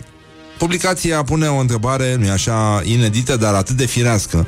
[0.58, 4.46] Publicația pune o întrebare, nu-i așa, inedită, dar atât de firească,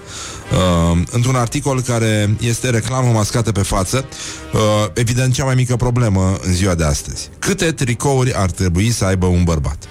[0.52, 4.04] uh, într-un articol care este reclamă mascată pe față,
[4.52, 4.60] uh,
[4.94, 7.28] evident cea mai mică problemă în ziua de astăzi.
[7.38, 9.88] Câte tricouri ar trebui să aibă un bărbat?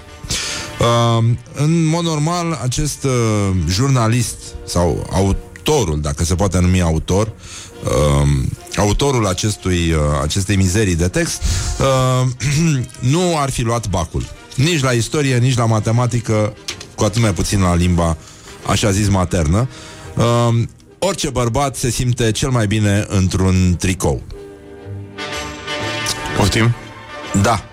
[0.79, 1.23] Uh,
[1.53, 3.11] în mod normal, acest uh,
[3.69, 5.07] jurnalist sau
[5.67, 7.31] autorul, dacă se poate numi autor,
[7.83, 8.27] uh,
[8.75, 11.41] autorul acestui, uh, acestei mizerii de text,
[11.79, 12.27] uh,
[13.13, 14.23] nu ar fi luat bacul.
[14.55, 16.53] Nici la istorie, nici la matematică,
[16.95, 18.17] cu atât mai puțin la limba,
[18.67, 19.69] așa zis, maternă.
[20.15, 20.63] Uh,
[20.99, 24.21] orice bărbat se simte cel mai bine într-un tricou.
[26.37, 26.75] Poftim?
[27.41, 27.63] Da.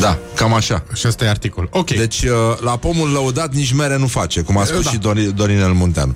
[0.00, 0.84] Da, cam așa.
[0.94, 1.68] Și asta e articol.
[1.72, 1.90] Ok.
[1.90, 2.30] Deci, uh,
[2.60, 4.90] la pomul lăudat nici mere nu face, cum a spus Da.
[4.90, 6.14] și Dori- Dorinel Munteanu.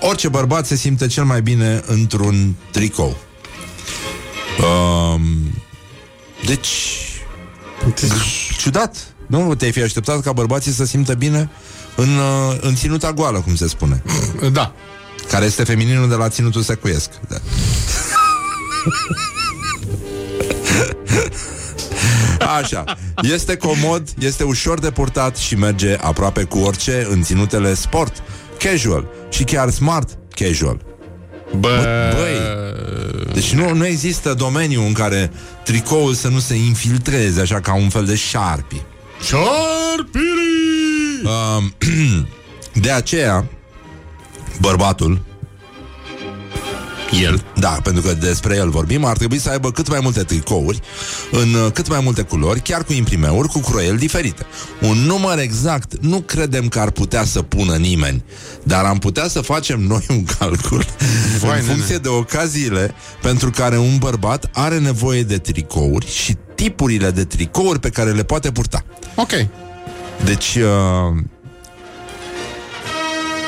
[0.00, 3.16] Orice bărbat se simte cel mai bine într-un tricou.
[4.60, 5.22] Um,
[6.46, 6.68] deci,
[8.58, 8.96] ciudat.
[9.26, 11.50] Nu te-ai fi așteptat ca bărbații să simtă bine
[11.96, 14.02] în, uh, în ținuta goală, cum se spune.
[14.52, 14.72] Da.
[15.30, 17.10] Care este femininul de la ținutul secuiesc.
[17.28, 17.36] Da.
[22.58, 22.84] Așa.
[23.22, 28.22] Este comod, este ușor de purtat și merge aproape cu orice în ținutele sport,
[28.58, 30.84] casual și chiar smart casual.
[31.58, 32.12] Bă...
[32.14, 35.30] Băi, deci nu, nu există domeniu în care
[35.64, 38.82] tricoul să nu se infiltreze așa ca un fel de șarpi.
[39.26, 40.24] Șarpiri!
[41.24, 41.74] Um,
[42.82, 43.44] de aceea,
[44.60, 45.20] bărbatul
[47.22, 47.44] El.
[47.54, 50.80] Da, pentru că despre el vorbim Ar trebui să aibă cât mai multe tricouri
[51.30, 54.46] În uh, cât mai multe culori Chiar cu imprimeuri, cu croieli diferite
[54.80, 58.24] Un număr exact nu credem că ar putea să pună nimeni
[58.62, 60.84] Dar am putea să facem noi un calcul
[61.40, 67.10] Vai, În funcție de ocaziile Pentru care un bărbat are nevoie de tricouri Și tipurile
[67.10, 68.84] de tricouri pe care le poate purta
[69.14, 69.30] Ok.
[70.24, 71.22] Deci uh,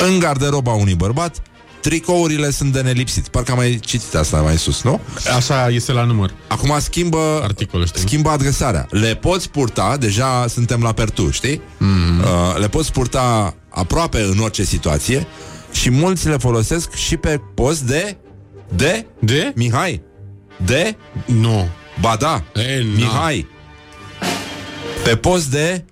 [0.08, 1.42] În garderoba unui bărbat
[1.86, 5.00] Tricourile sunt de nelipsit Parcă am mai citit asta mai sus, nu?
[5.36, 6.34] Așa este la număr.
[6.48, 7.98] Acum schimbă Articolul ăsta.
[7.98, 11.60] Schimbă adresarea Le poți purta, deja suntem la pertu, știi?
[11.78, 12.18] Mm.
[12.18, 15.26] Uh, le poți purta aproape în orice situație
[15.72, 18.16] Și mulți le folosesc și pe post de
[18.76, 19.06] De?
[19.18, 19.52] De?
[19.54, 20.02] Mihai
[20.64, 20.96] De?
[21.26, 21.68] Nu.
[22.00, 22.94] Ba da E, na.
[22.94, 23.46] Mihai
[25.04, 25.84] Pe post de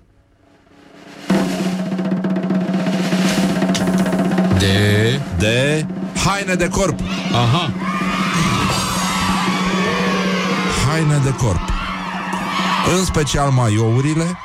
[4.65, 5.19] De...
[5.37, 5.85] De?
[6.25, 6.99] Haine de corp.
[7.31, 7.73] Aha.
[10.87, 11.59] Haine de corp.
[12.97, 14.37] În special maiourile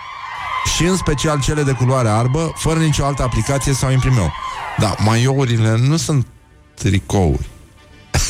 [0.77, 4.33] Și în special cele de culoare arbă Fără nicio altă aplicație sau imprimeu.
[4.79, 6.27] Da, maiourile nu sunt
[6.75, 7.47] tricouri.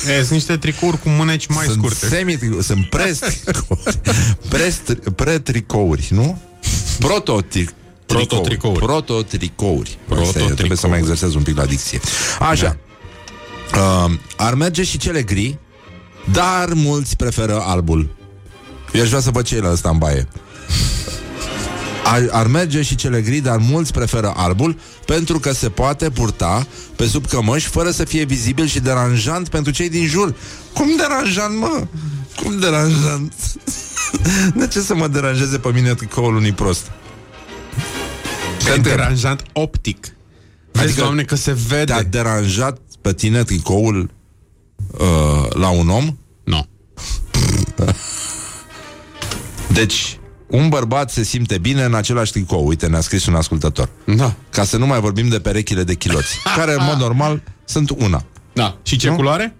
[0.09, 2.07] E, sunt niște tricouri cu mâneci mai sunt scurte.
[2.07, 4.01] semi Sunt prestricouri.
[4.55, 6.41] Prestri- Pretricouri, nu?
[6.99, 7.75] Prototricouri
[8.15, 8.79] Prototricouri.
[8.79, 10.55] Prototricouri Prototricouri.
[10.55, 12.01] Trebuie să mai exersez un pic la dicție
[12.41, 12.77] Așa
[13.75, 15.59] uh, Ar merge și cele gri
[16.33, 18.17] Dar mulți preferă albul
[18.93, 20.29] Eu aș vrea să văd ce e la ăsta în baie
[22.11, 26.67] ar, ar merge și cele gri, dar mulți preferă albul pentru că se poate purta
[26.97, 30.35] pe sub cămăși fără să fie vizibil și deranjant pentru cei din jur.
[30.73, 31.87] Cum deranjant, mă?
[32.43, 33.33] Cum deranjant?
[34.57, 36.91] De ce să mă deranjeze pe mine tricoul unui prost?
[38.75, 40.07] E deranjant optic.
[40.73, 41.85] Vezi, Adică doamne, că se vede.
[41.85, 44.11] Te-a deranjat pe tine tricoul
[44.99, 46.17] uh, la un om?
[46.45, 46.67] Nu.
[49.73, 52.67] Deci, un bărbat se simte bine în același tricou.
[52.67, 53.89] Uite, ne-a scris un ascultător.
[54.05, 54.35] Da.
[54.51, 58.25] Ca să nu mai vorbim de perechile de chiloți, care, în mod normal, sunt una.
[58.53, 58.79] Da.
[58.83, 59.17] Și ce Nu?
[59.17, 59.57] culoare?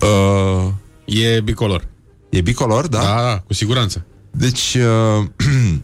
[0.00, 0.68] Uh,
[1.04, 1.86] E bicolor.
[2.30, 2.98] e bicolor, da?
[2.98, 4.04] Da, da, cu siguranță.
[4.30, 4.74] Deci,
[5.18, 5.26] uh,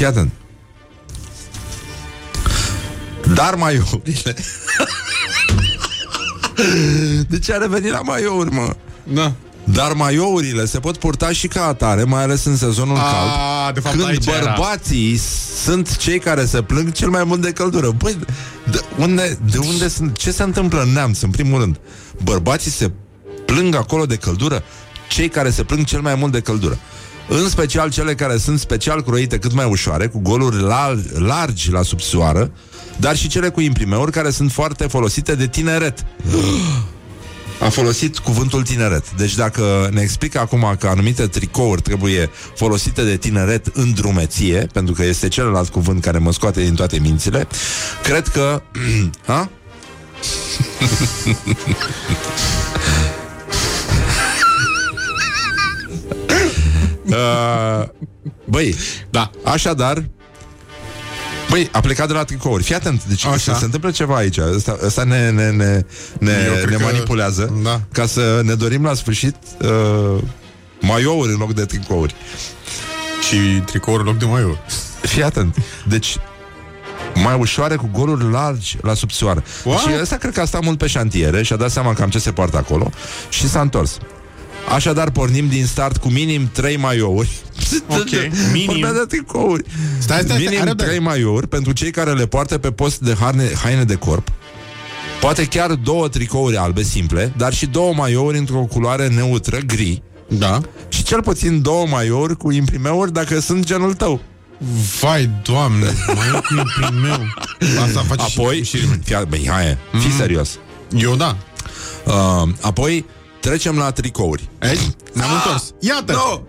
[0.00, 0.30] fii atent.
[3.34, 4.34] Dar maiourile...
[7.28, 8.76] de ce a revenit la maiouri, mă?
[9.02, 9.32] Da.
[9.64, 13.80] Dar maiourile se pot purta și ca atare, mai ales în sezonul A, cald, de
[13.80, 14.38] fapt, când aici era.
[14.38, 15.16] bărbații
[15.64, 17.90] sunt cei care se plâng cel mai mult de căldură.
[17.90, 18.18] Băi,
[18.70, 20.16] de unde, de unde sunt?
[20.16, 21.80] Ce se întâmplă în neamț, în primul rând?
[22.22, 22.90] Bărbații se
[23.44, 24.62] plâng acolo de căldură?
[25.08, 26.78] Cei care se plâng cel mai mult de căldură.
[27.32, 31.82] În special cele care sunt special croite cât mai ușoare, cu goluri lar- largi la
[31.82, 32.50] subsoară,
[32.96, 36.04] dar și cele cu imprimeuri care sunt foarte folosite de tineret.
[37.60, 39.14] A folosit cuvântul tineret.
[39.16, 44.94] Deci dacă ne explică acum că anumite tricouri trebuie folosite de tineret în drumeție, pentru
[44.94, 47.46] că este celălalt cuvânt care mă scoate din toate mințile,
[48.02, 48.62] cred că...
[49.26, 49.50] ha?
[57.10, 57.88] uh,
[58.44, 58.74] băi,
[59.10, 59.30] Da.
[59.44, 60.04] așadar,
[61.50, 62.62] Băi, a plecat de la tricouri.
[62.62, 63.54] Fii atent, deci Așa.
[63.54, 64.38] se întâmplă ceva aici.
[64.38, 65.84] Ăsta, ăsta ne, ne, ne,
[66.18, 67.80] ne, Eu cred ne că- manipulează Da.
[67.92, 70.22] ca să ne dorim la sfârșit uh,
[70.80, 72.14] maiouri în loc de tricouri.
[73.28, 74.58] Și tricouri în loc de maior.
[75.02, 75.56] Fii atent.
[75.88, 76.16] Deci,
[77.14, 79.42] mai ușoare cu goluri largi la subsoară.
[79.64, 79.78] What?
[79.80, 82.18] Și ăsta cred că a stat mult pe șantiere și a dat seama cam ce
[82.18, 82.90] se poartă acolo
[83.28, 83.98] și s-a întors.
[84.68, 87.30] Așadar, pornim din start cu minim 3 maiouri.
[87.88, 88.08] Ok,
[88.52, 88.66] minim.
[88.66, 89.64] Vorbea de tricouri.
[89.98, 92.98] Stai, stai, stai, minim are de- 3 maiouri pentru cei care le poartă pe post
[92.98, 94.28] de haine, haine de corp.
[95.20, 100.60] Poate chiar două tricouri albe simple, dar și două maiouri într-o culoare neutră, gri, Da.
[100.88, 104.20] și cel puțin două maiori cu imprimeuri dacă sunt genul tău.
[105.00, 107.20] Vai, doamne, mai e cu imprimeu.
[107.84, 108.86] Asta face Apoi, și, și...
[109.04, 110.16] fii, băi, hai, fii Mhm.
[110.16, 110.58] serios.
[110.96, 111.36] Eu da.
[112.06, 113.04] Uh, apoi
[113.40, 114.48] trecem la tricouri.
[114.62, 115.72] Ei, ne-am întors.
[115.80, 116.12] Iată!
[116.12, 116.40] No!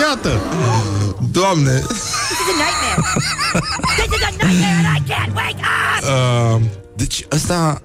[0.00, 0.40] Iată!
[1.30, 1.70] Doamne!
[1.78, 3.02] This is a nightmare.
[3.96, 5.60] this is a nightmare and I can't wake
[5.98, 6.60] up!
[6.60, 6.66] Uh,
[6.96, 7.82] deci ăsta...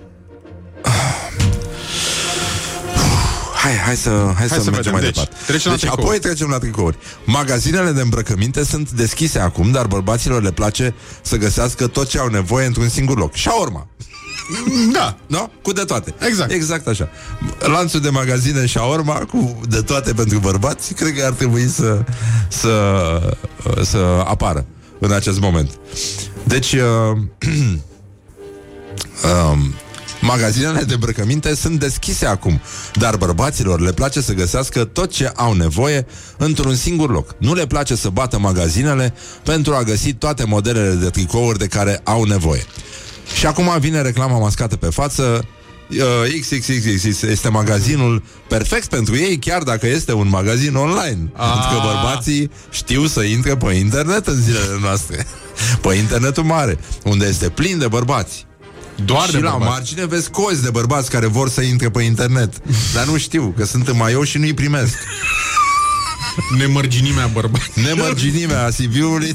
[3.55, 4.91] Hai, hai să, hai Hai să, să mergem vedem.
[4.93, 5.35] mai Deci, departe.
[5.45, 6.07] trecem la deci tricouri.
[6.07, 6.97] apoi trecem la tricouri.
[7.25, 12.27] Magazinele de îmbrăcăminte sunt deschise acum, dar bărbaților le place să găsească tot ce au
[12.27, 13.35] nevoie într-un singur loc.
[13.35, 13.87] Shawarma.
[14.91, 15.17] Da.
[15.27, 15.51] Nu?
[15.61, 16.13] Cu de toate.
[16.27, 16.51] Exact.
[16.51, 17.09] Exact așa.
[17.59, 22.03] Lanțul de magazine shawarma cu de toate pentru bărbați, cred că ar trebui să,
[22.47, 23.37] să,
[23.83, 24.65] să apară
[24.99, 25.79] în acest moment.
[26.43, 26.81] Deci, uh,
[29.51, 29.73] um,
[30.21, 32.61] magazinele de îmbrăcăminte sunt deschise acum,
[32.93, 36.05] dar bărbaților le place să găsească tot ce au nevoie
[36.37, 37.35] într-un singur loc.
[37.37, 39.13] Nu le place să bată magazinele
[39.43, 42.65] pentru a găsi toate modelele de tricouri de care au nevoie.
[43.33, 45.45] Și acum vine reclama mascată pe față
[45.89, 51.31] uh, XXXX este magazinul perfect pentru ei, chiar dacă este un magazin online.
[51.33, 51.51] Ah.
[51.51, 55.25] Pentru că bărbații știu să intre pe internet în zilele noastre.
[55.81, 58.45] Pe internetul mare, unde este plin de bărbați.
[59.05, 59.69] Doar și de la bărbați.
[59.71, 62.53] margine vezi cozi de bărbați care vor să intre pe internet.
[62.93, 64.93] Dar nu știu, că sunt în maiou și nu-i primesc.
[66.57, 67.73] Nemărginimea bărbat.
[67.73, 69.33] Nemărginimea CV-ului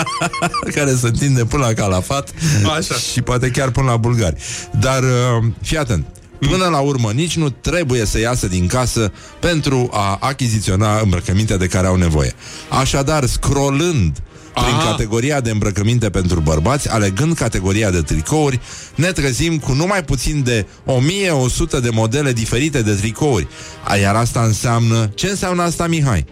[0.74, 2.30] care se întinde până la Calafat
[2.76, 2.94] Așa.
[2.94, 4.36] și poate chiar până la bulgari.
[4.80, 6.06] Dar uh, fii atent.
[6.38, 11.66] Până la urmă, nici nu trebuie să iasă din casă pentru a achiziționa îmbrăcăminte de
[11.66, 12.34] care au nevoie.
[12.68, 14.22] Așadar, scrollând
[14.54, 14.90] prin Aha.
[14.90, 18.60] categoria de îmbrăcăminte pentru bărbați, alegând categoria de tricouri,
[18.94, 23.48] ne trezim cu numai puțin de 1100 de modele diferite de tricouri.
[23.84, 25.10] A, Iar asta înseamnă...
[25.14, 26.24] Ce înseamnă asta, Mihai?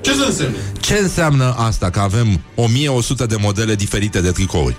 [0.00, 0.56] Ce să însemne?
[0.80, 4.76] Ce înseamnă asta că avem 1100 de modele diferite de tricouri?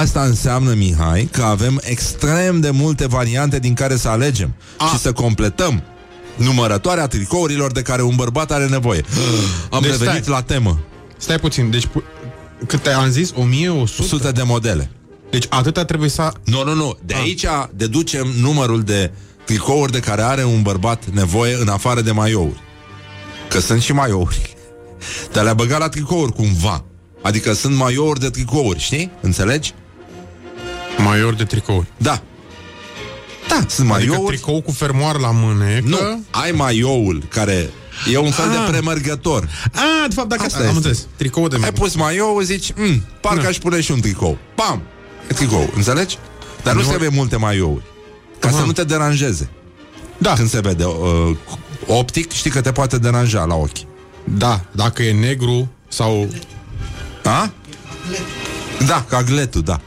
[0.00, 4.86] Asta înseamnă, Mihai, că avem extrem de multe variante din care să alegem A.
[4.86, 5.82] și să completăm
[6.36, 9.04] numărătoarea tricourilor de care un bărbat are nevoie.
[9.70, 10.34] Am Deci revenit stai.
[10.34, 10.78] la temă.
[11.16, 12.02] Stai puțin, deci pu-
[12.66, 13.30] câte am zis?
[13.36, 14.02] 1100?
[14.02, 14.90] 100 de modele.
[15.30, 16.32] Deci atâta trebuie să...
[16.44, 16.96] Nu, nu, nu.
[17.04, 19.12] De aici deducem numărul de
[19.44, 22.60] tricouri de care are un bărbat nevoie în afară de maiouri.
[23.48, 24.56] Că sunt și maiouri.
[25.32, 26.84] Dar le-a băgat la tricouri cumva.
[27.22, 29.10] Adică sunt maiouri de tricouri, știi?
[29.20, 29.74] Înțelegi?
[30.98, 31.86] Maior de tricouri.
[31.96, 32.22] Da.
[33.48, 34.34] Da, sunt Adică maiouri.
[34.36, 35.86] tricou cu fermoar la mânecă.
[35.88, 37.70] Nu, ai maioul care
[38.12, 38.52] e un fel Ah.
[38.64, 39.48] de premergător.
[39.72, 40.88] A, de fapt, dacă Asta asta am este.
[40.88, 41.06] înțeles.
[41.16, 43.48] Tricou de Ai pus maioul, zici, mm, parcă Da.
[43.48, 44.38] aș pune și un tricou.
[44.54, 44.82] Pam!
[45.30, 46.18] E tricou, înțelegi?
[46.62, 47.82] Dar nu Nu- trebuie multe maiouri.
[48.38, 48.56] Ca Aha.
[48.58, 49.50] să nu te deranjeze.
[50.18, 51.36] Da, Când se vede uh,
[51.86, 53.78] optic, știi că te poate deranja la ochi.
[54.24, 56.28] da, dacă e negru sau...
[57.24, 57.50] A?
[58.86, 59.80] Da, ca gletul, da.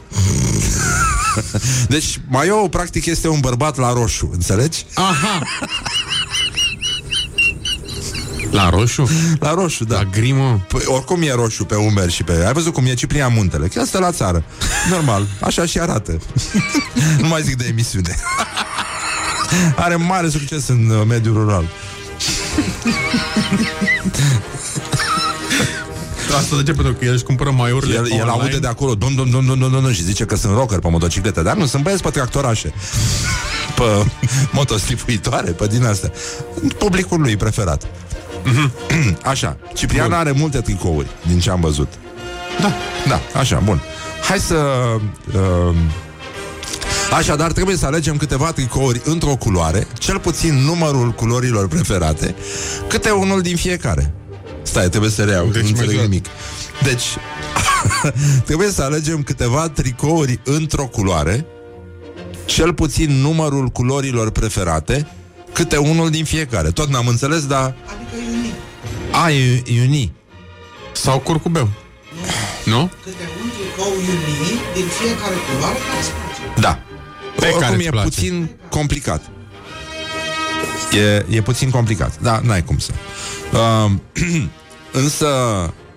[1.88, 4.86] Deci, Maio, practic, este un bărbat la roșu, înțelegi?
[4.94, 5.42] Aha!
[8.50, 9.08] La roșu?
[9.38, 9.96] La roșu, da.
[9.96, 10.64] La grimă?
[10.68, 12.44] Păi, oricum e roșu pe umeri și pe...
[12.46, 13.66] Ai văzut cum e Ciprian Muntele?
[13.66, 14.44] Chiar stă la țară.
[14.90, 16.18] Normal, așa și arată.
[17.20, 18.16] nu mai zic de emisiune.
[19.76, 21.64] Are mare succes în uh, mediul rural.
[26.36, 26.72] Asta de ce?
[26.72, 28.30] Pentru că el își cumpără maiurile El, el online.
[28.30, 30.78] aude de acolo dum, dum, dum, dum, dum, dum, dum, și zice că sunt rocker
[30.78, 32.72] pe motociclete, dar nu, sunt băieți pe tractorașe,
[33.76, 34.06] pe
[34.52, 36.10] motoslifuitoare, pe din astea.
[36.78, 37.86] Publicul lui preferat.
[39.24, 40.16] Așa, Ciprian Bun.
[40.16, 41.92] are multe tricouri, din ce am văzut.
[42.60, 42.72] Da.
[43.08, 43.80] Da, așa, bun.
[44.28, 44.54] Hai să...
[45.34, 45.74] Uh,
[47.12, 52.34] Așadar, trebuie să alegem câteva tricouri într-o culoare, cel puțin numărul culorilor preferate,
[52.88, 54.14] câte unul din fiecare.
[54.62, 56.26] Stai, trebuie să reiau, Deci deci nu înțeleg mai nimic.
[56.82, 57.04] Deci,
[58.48, 61.46] trebuie să alegem câteva tricouri într-o culoare,
[62.44, 65.06] cel puțin numărul culorilor preferate,
[65.52, 66.70] câte unul din fiecare.
[66.70, 67.62] Tot n-am înțeles, dar...
[67.86, 68.52] Adică iuni.
[69.12, 70.12] A, e uni.
[70.92, 71.68] Sau curcubeu.
[72.64, 72.90] Nu?
[73.04, 76.60] Câte un tricou iuni din fiecare culoare care îți place.
[76.60, 76.78] Da.
[77.36, 78.08] Pe care Oricum îți e place.
[78.08, 79.22] puțin complicat.
[80.92, 82.20] E, e puțin complicat.
[82.20, 82.92] Da, n-ai cum să.
[83.52, 83.90] Uh,
[85.02, 85.28] însă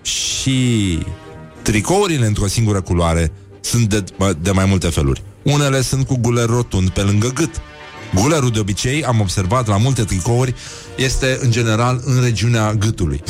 [0.02, 0.98] și
[1.62, 4.04] tricourile într-o singură culoare sunt de,
[4.40, 5.22] de mai multe feluri.
[5.42, 7.60] Unele sunt cu guler rotund pe lângă gât.
[8.14, 10.54] Gulerul de obicei, am observat la multe tricouri,
[10.96, 13.22] este în general în regiunea gâtului.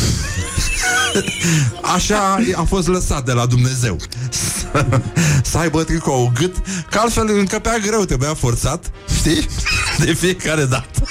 [1.95, 3.97] Așa a fost lăsat de la Dumnezeu
[4.31, 4.87] să,
[5.51, 6.57] să aibă tricou gât
[6.91, 9.49] Că altfel încăpea greu, trebuia forțat Știi?
[10.05, 11.03] De fiecare dată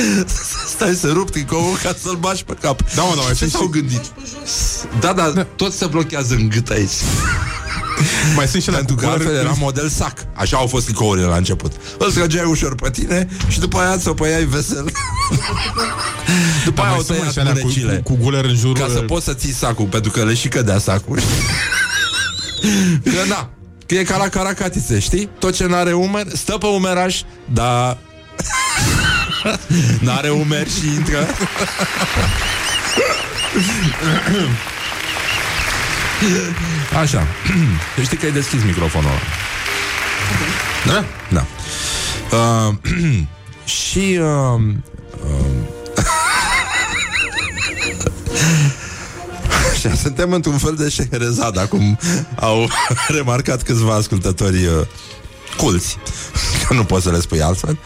[0.74, 2.82] Stai să rup tricoul ca să-l bași pe cap.
[2.94, 4.00] Da, mă, da, mai Ce sunt s-au și- gândit?
[5.00, 6.90] Da, da, tot se blochează în gât aici.
[8.36, 10.12] Mai sunt și la Pentru că altfel era model sac.
[10.34, 11.72] Așa au fost tricourile la început.
[11.98, 14.84] Îl trăgeai ușor pe tine și după aia ți-o păiai vesel.
[16.64, 18.00] după Da, aia mai au sunt mai tăiat și alea cu, mânecile.
[18.04, 20.48] cu, cu guler în jurul Ca să poți să ții sacul, pentru că le și
[20.48, 21.18] cădea sacul.
[23.04, 23.50] că da,
[23.86, 25.28] că e ca la caracatițe, știi?
[25.38, 27.20] Tot ce n-are umeri, stă pe umeraș,
[27.52, 27.98] dar
[30.04, 31.26] n-are umeri și intră.
[37.00, 37.26] Așa.
[38.04, 39.18] Știi că ai deschis microfonul ăla.
[40.86, 41.04] Da?
[41.30, 41.46] Da.
[42.36, 42.74] Uh,
[43.88, 44.60] și uh,
[45.24, 46.04] uh,
[49.72, 51.98] Așa, suntem într-un fel de șeherezad Acum
[52.34, 52.70] au
[53.16, 54.86] remarcat câțiva ascultători uh,
[55.56, 55.98] culți
[56.66, 57.78] Că nu poți să le spui altfel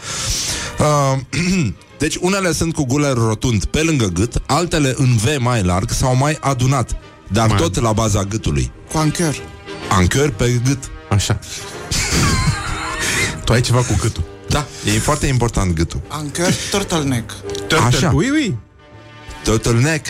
[0.79, 1.19] uh,
[1.97, 6.15] Deci unele sunt cu guler rotund pe lângă gât Altele în V mai larg sau
[6.15, 6.95] mai adunat
[7.31, 9.35] Dar Mai tot la baza gâtului Cu anchor.
[9.89, 11.39] Anchor pe gât Așa.
[13.43, 14.23] tu ai ceva cu gâtul.
[14.49, 17.31] Da, e foarte important gâtul Anchor turtleneck.
[17.85, 18.11] Așa.
[18.15, 18.57] Ui, ui.
[19.43, 20.07] Turtleneck,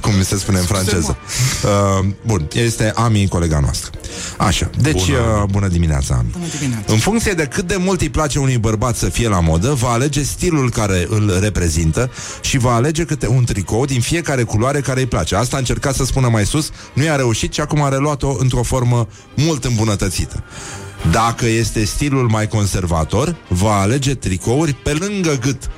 [0.00, 1.16] cum se spune în franceză.
[1.64, 3.90] Uh, bun, este Ami, colega noastră.
[4.38, 6.28] Așa, deci bună, uh, bună dimineața, Ami.
[6.32, 6.92] Bună dimineața.
[6.92, 9.88] În funcție de cât de mult îi place unui bărbat să fie la modă, va
[9.88, 12.10] alege stilul care îl reprezintă
[12.40, 15.36] și va alege câte un tricou din fiecare culoare care îi place.
[15.36, 18.62] Asta a încercat să spună mai sus, nu i-a reușit și acum a reluat-o într-o
[18.62, 20.44] formă mult îmbunătățită.
[21.10, 25.70] Dacă este stilul mai conservator, va alege tricouri pe lângă gât.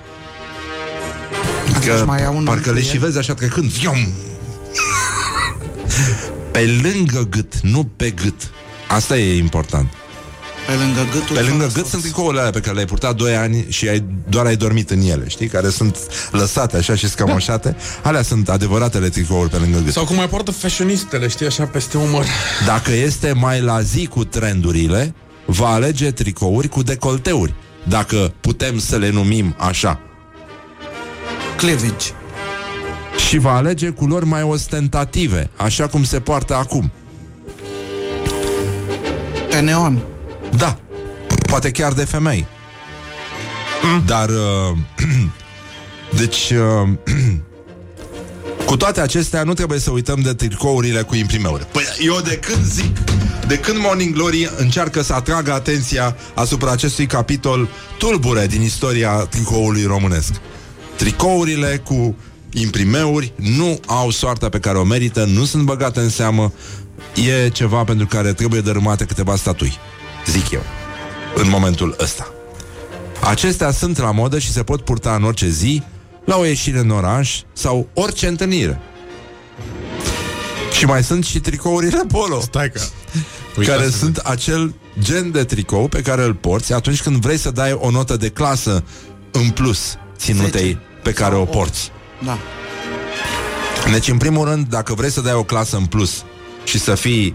[1.75, 2.91] Atunci mai ia un parcă le ancuier.
[2.91, 3.73] și vezi așa trecând.
[3.73, 4.09] Fium!
[6.51, 8.51] Pe lângă gât, nu pe gât.
[8.89, 9.93] Asta e important.
[10.67, 11.37] Pe lângă gâtul.
[11.37, 11.91] Pe lângă fără gât sos.
[11.91, 15.01] sunt tricourile alea pe care le-ai purtat 2 ani și ai, doar ai dormit în
[15.01, 15.47] ele, știi?
[15.47, 15.99] Care sunt
[16.31, 17.77] lăsate așa și scămoșate.
[18.03, 19.93] Alea sunt adevăratele tricouri pe lângă gât.
[19.93, 22.25] Sau cum mai poartă fashionistele, știi, așa peste umăr.
[22.67, 25.15] Dacă este mai la zi cu trendurile,
[25.47, 27.55] va alege tricouri cu decolteuri.
[27.89, 30.01] Dacă putem să le numim așa.
[31.63, 32.07] Cleavage.
[33.29, 36.93] Și va alege culori mai ostentative, așa cum se poartă acum.
[39.51, 40.03] Pe neon.
[40.57, 40.79] Da,
[41.47, 42.47] poate chiar de femei.
[44.07, 44.77] Dar, uh,
[46.21, 47.15] deci, uh,
[48.69, 51.67] cu toate acestea, nu trebuie să uităm de tricourile cu imprimeuri.
[51.73, 52.99] Păi eu de când zic,
[53.47, 57.69] de când Morning Glory încearcă să atragă atenția asupra acestui capitol
[57.99, 60.33] tulbure din istoria tricoului românesc.
[60.97, 62.17] Tricourile cu
[62.53, 66.53] imprimeuri nu au soarta pe care o merită, nu sunt băgate în seamă,
[67.15, 69.79] e ceva pentru care trebuie dărâmate câteva statui,
[70.27, 70.63] zic eu,
[71.35, 72.33] în momentul ăsta.
[73.21, 75.83] Acestea sunt la modă și se pot purta în orice zi,
[76.25, 78.81] la o ieșire în oraș sau orice întâlnire.
[80.73, 82.41] Și mai sunt și tricourile polo.
[82.41, 82.81] Stai că...
[83.71, 87.73] care sunt acel gen de tricou pe care îl porți atunci când vrei să dai
[87.73, 88.85] o notă de clasă
[89.31, 90.79] în plus ținutei Zece.
[91.03, 91.53] pe care Sau o opt.
[91.53, 91.91] porți.
[92.25, 92.39] Da.
[93.91, 96.25] Deci, în primul rând, dacă vrei să dai o clasă în plus
[96.65, 97.35] și să fii,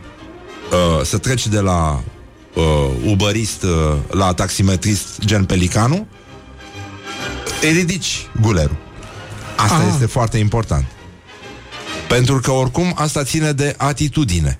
[0.72, 2.04] uh, să treci de la
[2.54, 2.64] uh,
[3.06, 6.08] uberist uh, la taximetrist gen pelicanu,
[7.62, 8.78] îi ridici gulerul.
[9.56, 9.90] Asta Ah.
[9.94, 10.86] este foarte important.
[12.08, 14.60] Pentru că, oricum, asta ține de atitudine.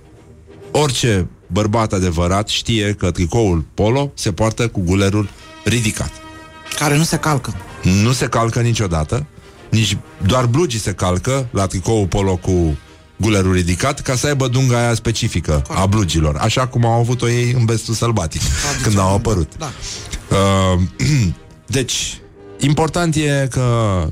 [0.72, 5.30] Orice bărbat adevărat știe că tricoul polo se poartă cu gulerul
[5.64, 6.12] ridicat.
[6.80, 7.54] Care nu se calcă.
[8.04, 9.26] Nu se calcă niciodată,
[9.72, 12.78] nici doar blugii se calcă la tricoul polo cu
[13.18, 17.52] gulerul ridicat ca să aibă dunga aia specifică a blugilor, așa cum au avut-o ei
[17.52, 18.42] în bestul sălbatic
[18.84, 19.52] când au apărut.
[19.58, 19.72] Da.
[20.76, 20.82] Uh,
[21.78, 22.22] deci,
[22.60, 23.66] important e că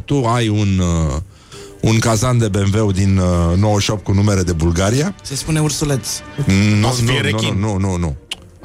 [0.06, 1.16] tu ai un uh,
[1.82, 5.16] un cazan de BMW din uh, 98 cu numere de Bulgaria.
[5.22, 6.08] Se spune ursuleț.
[6.80, 7.60] Nu, O să fie nu, nu, rechin.
[7.60, 8.16] nu, nu, nu.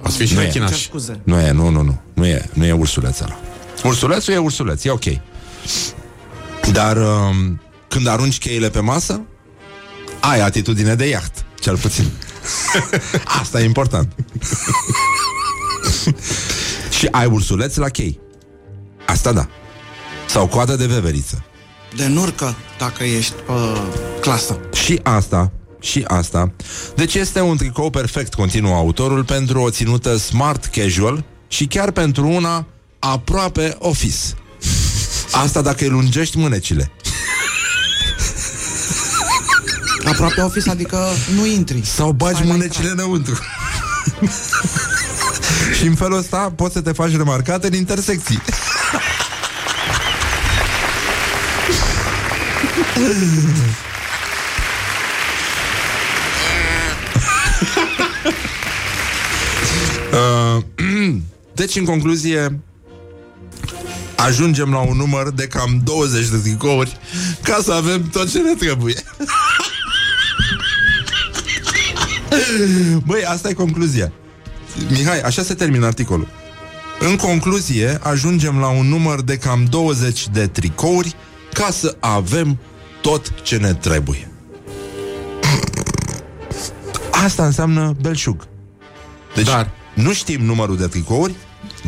[0.03, 0.45] O să fie și Nu e.
[0.45, 0.83] Cer rechinaș.
[0.83, 1.21] scuze.
[1.25, 2.01] Nu e, nu, nu, nu.
[2.15, 3.39] Nu e, nu e ursuleț ăla.
[3.85, 5.05] Ursulețul e ursuleț, e ok.
[6.73, 9.21] Dar um, când arunci cheile pe masă,
[10.21, 12.11] ai atitudine de iaht, cel puțin.
[13.41, 14.13] Asta e important.
[16.99, 18.21] Și ai ursuleț la chei.
[19.07, 19.49] Asta da.
[20.29, 21.45] Sau coadă de veveriță.
[21.97, 23.53] De nurcă, dacă ești pe
[24.21, 24.59] clasă.
[24.73, 26.53] Și asta, și asta.
[26.97, 32.29] Deci este un tricou perfect, continuă autorul, pentru o ținută smart casual și chiar pentru
[32.29, 32.67] una
[33.01, 34.17] aproape office.
[35.33, 36.91] Asta dacă îi lungești mânecile.
[40.05, 40.99] Aproape office, adică
[41.35, 41.85] nu intri.
[41.85, 43.39] Sau bagi Stai la mânecile înăuntru.
[45.79, 48.43] și în felul ăsta poți să te faci remarcat în intersecții.
[60.13, 60.63] Uh,
[61.55, 62.61] deci, în concluzie,
[64.25, 66.99] ajungem la un număr de cam 20 de tricouri
[67.43, 68.95] ca să avem tot ce ne trebuie.
[73.07, 74.13] Băi, asta e concluzia.
[74.91, 76.29] Mihai, așa se termină articolul.
[76.99, 81.15] În concluzie, ajungem la un număr de cam 20 de tricouri
[81.53, 82.59] ca să avem
[83.01, 84.31] tot ce ne trebuie.
[87.11, 88.47] Asta înseamnă belșug.
[89.35, 91.35] Deci, dar nu știm numărul de tricouri,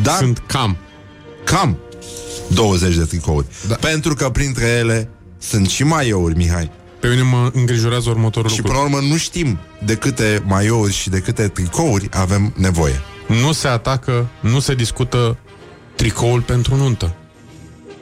[0.02, 0.76] dar Sunt cam.
[1.44, 1.78] cam
[2.48, 3.46] 20 de tricouri.
[3.68, 3.74] Da.
[3.74, 5.08] Pentru că printre ele
[5.38, 6.70] sunt și maiouri, Mihai.
[7.00, 8.72] Pe mine mă îngrijorează următorul Și lucru.
[8.72, 13.00] până la urmă nu știm de câte maiouri și de câte tricouri avem nevoie.
[13.42, 15.36] Nu se atacă, nu se discută
[15.96, 17.14] tricoul pentru nuntă.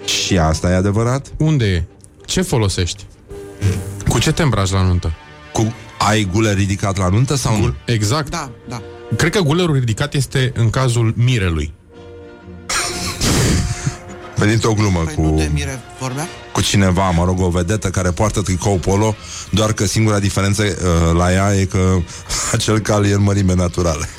[0.05, 1.27] Și asta e adevărat?
[1.39, 1.85] Unde e?
[2.25, 3.07] Ce folosești?
[4.09, 5.13] Cu ce te îmbraci la nuntă?
[5.53, 7.75] Cu ai guler ridicat la nuntă sau nu?
[7.87, 8.31] Exact.
[8.31, 8.83] Da, da.
[9.17, 11.73] Cred că gulerul ridicat este în cazul mirelui.
[14.41, 16.29] Venit o glumă Păi cu, nu de mire vorbea?
[16.53, 19.15] cu cineva, mă rog, o vedetă care poartă tricou polo,
[19.51, 21.97] doar că singura diferență uh, la ea e că
[22.53, 24.07] acel cal e în mărime naturală.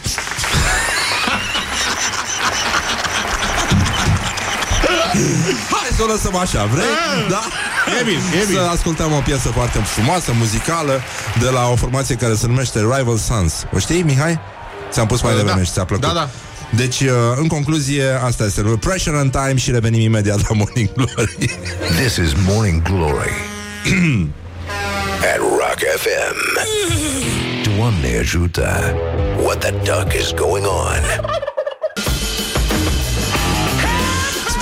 [5.72, 6.84] Hai să o lăsăm așa, vrei?
[7.30, 7.41] Da?
[7.99, 8.60] E bine, e bine.
[8.60, 11.02] Să ascultăm o piesă foarte frumoasă, muzicală,
[11.39, 13.65] de la o formație care se numește Rival Sons.
[13.73, 14.39] O știi, Mihai?
[14.91, 15.38] Ți-am pus mai Da.
[15.38, 16.07] devreme și ți-a plăcut.
[16.07, 16.30] Da, da.
[16.76, 21.35] Deci, uh, în concluzie, asta este Pressure on Time și revenim imediat la Morning Glory.
[22.02, 23.31] This is Morning Glory
[25.34, 26.60] at Rock FM.
[27.76, 28.95] Doamne ajută!
[29.43, 31.02] What the duck is going on?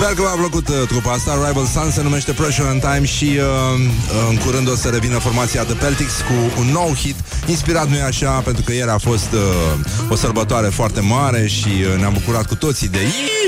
[0.02, 1.46] Sper că v-a plăcut uh, trupa asta.
[1.46, 5.18] Rival Sun se numește Pressure on Time Și uh, uh, în curând o să revină
[5.18, 7.14] formația The Peltics Cu un nou hit.
[7.46, 11.98] Inspirat, nu așa, pentru că ieri a fost uh, O sărbătoare foarte mare Și uh,
[11.98, 12.98] ne-am bucurat cu toții de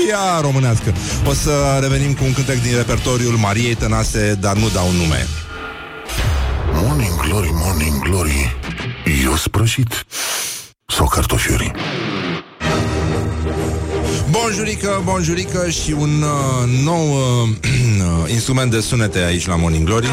[0.09, 0.93] Ia românească!
[1.25, 5.27] O să revenim cu un cântec din repertoriul Mariei Tănase Dar nu dau nume.
[6.73, 8.55] Morning Glory, Morning Glory
[9.23, 10.05] Eu sprășit
[10.85, 11.71] Sau cartofiuri
[14.41, 16.29] Bonjurică, bonjurică și un uh,
[16.83, 20.07] nou uh, instrument de sunete aici la Morning Glory.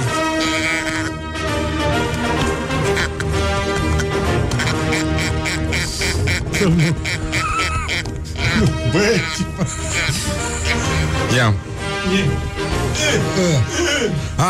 [11.37, 11.55] Ia.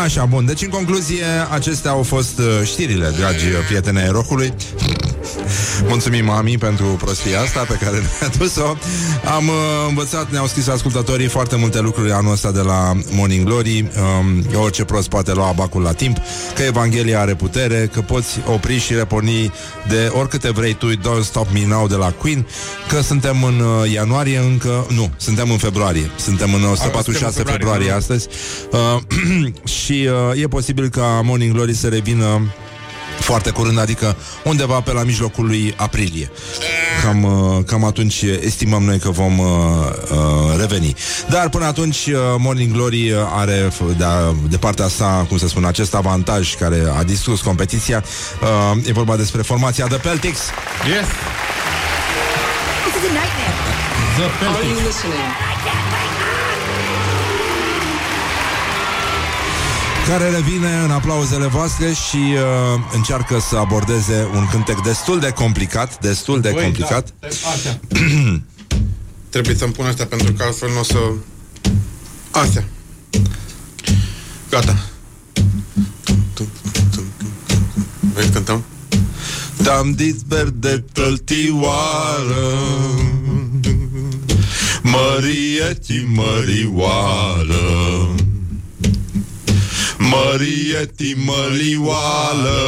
[0.04, 0.46] Așa, bun.
[0.46, 4.52] Deci, în concluzie, acestea au fost uh, știrile, dragi prieteni ai rockului.
[5.88, 8.76] Mulțumim, mami, pentru prostia asta pe care ne-a dus-o.
[9.36, 9.54] Am uh,
[9.88, 13.90] învățat, ne-au scris ascultătorii foarte multe lucruri anul ăsta de la Morning Glory.
[14.20, 16.16] Um, orice prost poate lua abacul la timp,
[16.54, 19.52] că Evanghelia are putere, că poți opri și reporni
[19.88, 22.46] de oricâte vrei tu Don't Stop Me Now de la Queen,
[22.88, 26.10] că suntem în uh, ianuarie încă, nu, suntem în februarie.
[26.18, 27.96] Suntem în 146 februarie, februarie nu?
[27.96, 28.28] astăzi.
[28.70, 29.52] Uh,
[29.82, 32.40] și uh, e posibil ca Morning Glory să revină
[33.20, 36.30] foarte curând, adică undeva pe la mijlocul lui aprilie.
[37.04, 39.46] Cam, uh, cam atunci estimăm noi că vom uh,
[40.10, 40.18] uh,
[40.58, 40.94] reveni.
[41.28, 44.04] Dar până atunci uh, Morning Glory are f- de,
[44.48, 48.04] de partea sa, cum să spun, acest avantaj care a distrus competiția.
[48.74, 50.40] Uh, e vorba despre formația The Peltics.
[50.86, 51.06] Yes!
[52.84, 53.54] This is a nightmare.
[54.16, 54.78] The Are Peltics.
[54.78, 55.99] you listening?
[60.08, 62.40] Care revine în aplauzele voastre și uh,
[62.94, 67.14] încearcă să abordeze un cântec destul de complicat, destul de Băi, complicat.
[67.20, 67.80] Da, astea.
[69.30, 70.98] Trebuie să-mi pun astea pentru că altfel nu o să...
[72.30, 72.64] Astea.
[74.50, 74.76] Gata.
[78.12, 78.64] Vrei să cântăm?
[79.62, 82.54] Tam dit verde tăltioară
[84.82, 87.60] Mărieti mărioară
[90.10, 92.60] Mărieti mărioală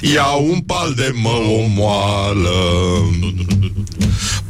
[0.00, 2.60] Ia un pal de mă omoală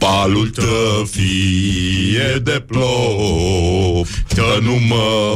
[0.00, 5.34] Palul tău fie de plop Că nu mă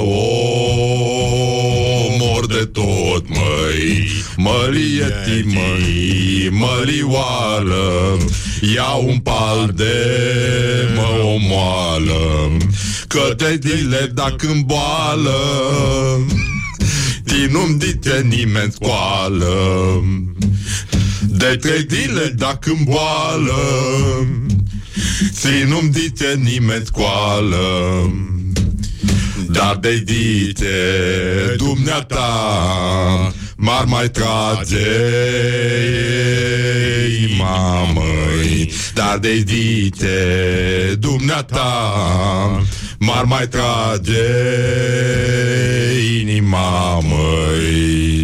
[2.11, 4.09] omor de tot, măi.
[4.37, 8.17] Mărieti, măi, mărioală
[8.75, 9.95] Ia un pal de
[10.95, 12.57] mă omoală
[13.15, 15.39] Că te dile dacă în boală.
[17.25, 19.55] Ti nu-mi dite nimeni scoală
[21.37, 23.55] De trei dile dacă în boală
[25.41, 28.13] Ti nu-mi dite nimeni scoală
[29.51, 30.67] Dar de dite
[31.57, 32.29] dumneata
[33.57, 34.87] M-ar mai trage
[37.39, 40.17] mamăi Dar de dite
[40.99, 41.93] dumneata
[42.99, 44.27] M-ar mai trage
[46.21, 48.15] inima măi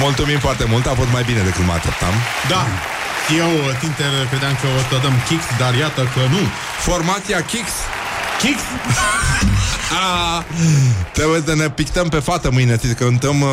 [0.00, 2.14] Mulțumim foarte mult, a fost mai bine decât mă așteptam.
[2.48, 2.62] Da,
[3.42, 3.50] eu,
[3.80, 6.42] Tinter, credeam că o să dăm kicks, dar iată că nu.
[6.88, 7.74] Formația Kicks?
[8.42, 8.62] Kicks?
[10.02, 10.44] A,
[11.12, 13.48] trebuie să ne pictăm pe fată mâine Să cântăm uh,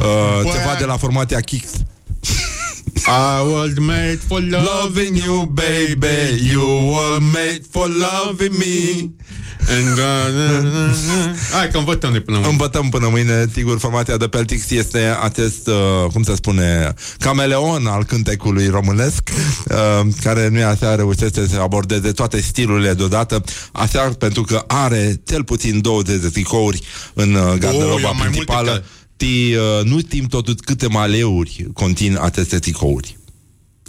[0.00, 1.70] uh, ceva de la formația Kicks.
[3.06, 6.50] I was made for Loving you, baby.
[6.52, 8.76] You were made for loving me.
[8.98, 9.41] And, uh,
[11.56, 12.52] Hai că învățăm de până mâine.
[12.52, 18.04] Învățăm până mâine, sigur, formația de Peltix este acest, uh, cum se spune, cameleon al
[18.04, 19.30] cântecului românesc,
[19.68, 25.44] uh, care nu așa reușește să abordeze toate stilurile deodată, așa pentru că are cel
[25.44, 26.80] puțin 20 de tricouri
[27.14, 28.70] în uh, garderoba eu am mai principală.
[28.70, 28.86] multe
[29.16, 33.16] Ti, uh, nu știm totuși câte maleuri conțin aceste tricouri.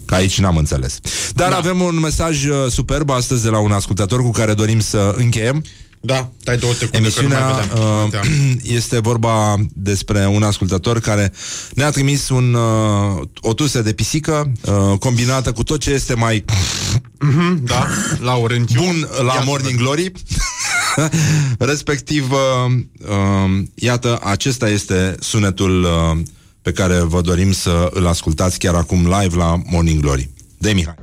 [0.05, 0.99] Că aici n-am înțeles.
[1.34, 1.55] Dar da.
[1.57, 5.63] avem un mesaj uh, superb astăzi de la un ascultător cu care dorim să încheiem.
[6.05, 8.30] Da, dai două secunde Emisiunea că nu mai vedem.
[8.61, 11.31] uh, este vorba despre un ascultător care
[11.73, 16.45] ne-a trimis un, uh, o tusă de pisică uh, combinată cu tot ce este mai
[17.19, 17.88] Mhm, Da,
[18.19, 18.81] la Orențiu.
[18.84, 20.11] bun la Ia Morning Glory.
[21.59, 22.71] Respectiv, uh,
[23.09, 26.17] uh, iată, acesta este sunetul uh,
[26.64, 30.30] pe care vă dorim să îl ascultați chiar acum live la Morning Glory.
[30.57, 30.95] De Mihai.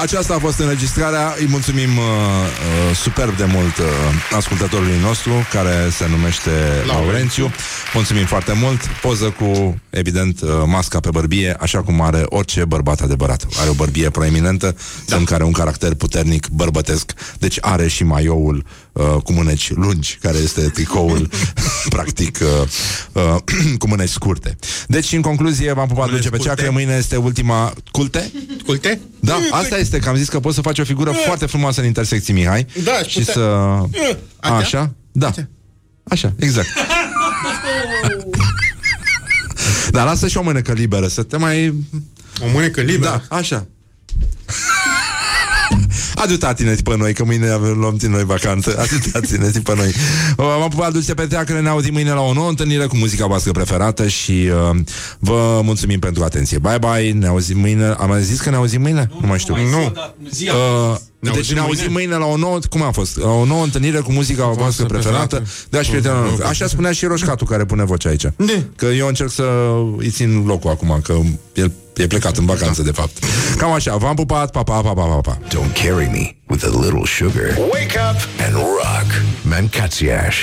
[0.00, 1.34] Aceasta a fost înregistrarea.
[1.38, 3.84] Îi mulțumim uh, uh, superb de mult uh,
[4.36, 6.50] ascultătorului nostru, care se numește
[6.86, 7.50] Laurențiu.
[7.94, 8.80] Mulțumim foarte mult.
[9.02, 13.46] Poză cu, evident, uh, masca pe bărbie, așa cum are orice bărbat adevărat.
[13.60, 15.16] Are o bărbie proeminentă, da.
[15.16, 17.12] în care un caracter puternic bărbătesc.
[17.38, 21.30] Deci are și maioul uh, cu mâneci lungi, care este tricoul,
[21.94, 22.68] practic, uh,
[23.12, 23.36] uh,
[23.80, 24.56] cu mâneci scurte.
[24.86, 27.72] Deci, în concluzie, v-am pupat dulce pe cea că mâine este ultima...
[27.90, 28.32] Culte?
[28.66, 29.00] Culte?
[29.20, 31.86] Da, asta este, că am zis că poți să faci o figură foarte frumoasă în
[31.86, 32.66] intersecții, Mihai.
[32.84, 33.32] Da, aș și putea.
[33.32, 33.40] să...
[34.40, 34.56] Așa?
[34.56, 34.94] Așa?
[35.12, 35.30] Da.
[36.04, 36.68] Așa, exact.
[39.90, 41.74] Dar lasă și o mânecă liberă, să te mai...
[42.40, 43.22] O mânecă liberă?
[43.28, 43.66] Da, așa.
[46.22, 48.76] Adu-tați-ne pe noi, că mâine avem, luăm din noi vacanță.
[48.82, 49.92] Adu-tați-ne pe noi.
[50.36, 53.52] M-am pupat dulce pe teacră, ne auzim mâine la o nouă întâlnire cu muzica voastră
[53.52, 54.78] preferată și uh,
[55.18, 56.58] vă mulțumim pentru atenție.
[56.58, 57.94] Bye bye, ne auzim mâine.
[57.98, 59.08] Am mai zis că ne auzim mâine?
[59.10, 59.56] Nu, nu mai știu.
[59.56, 59.92] Nu.
[60.20, 62.08] Uh, Ne deci auzim ne auzim mâine?
[62.08, 63.18] mâine la o nouă, cum a fost?
[63.18, 65.26] La o nouă întâlnire cu muzica voastră preferată.
[65.26, 65.50] preferată.
[65.70, 66.46] Da, și prietenul nostru.
[66.46, 68.26] Așa spunea și Roșcatu care pune vocea aici.
[68.36, 68.64] De?
[68.76, 71.14] Că eu încerc să îi țin locul acum, că
[71.54, 73.24] el e plecat în vacanță, de fapt.
[73.56, 75.38] Cam așa, v-am pupat, pa, pa, pa, pa, pa, pa.
[75.48, 77.56] Don't carry me with a little sugar.
[77.58, 79.06] Wake up and rock.
[79.42, 80.36] Mancațiaș.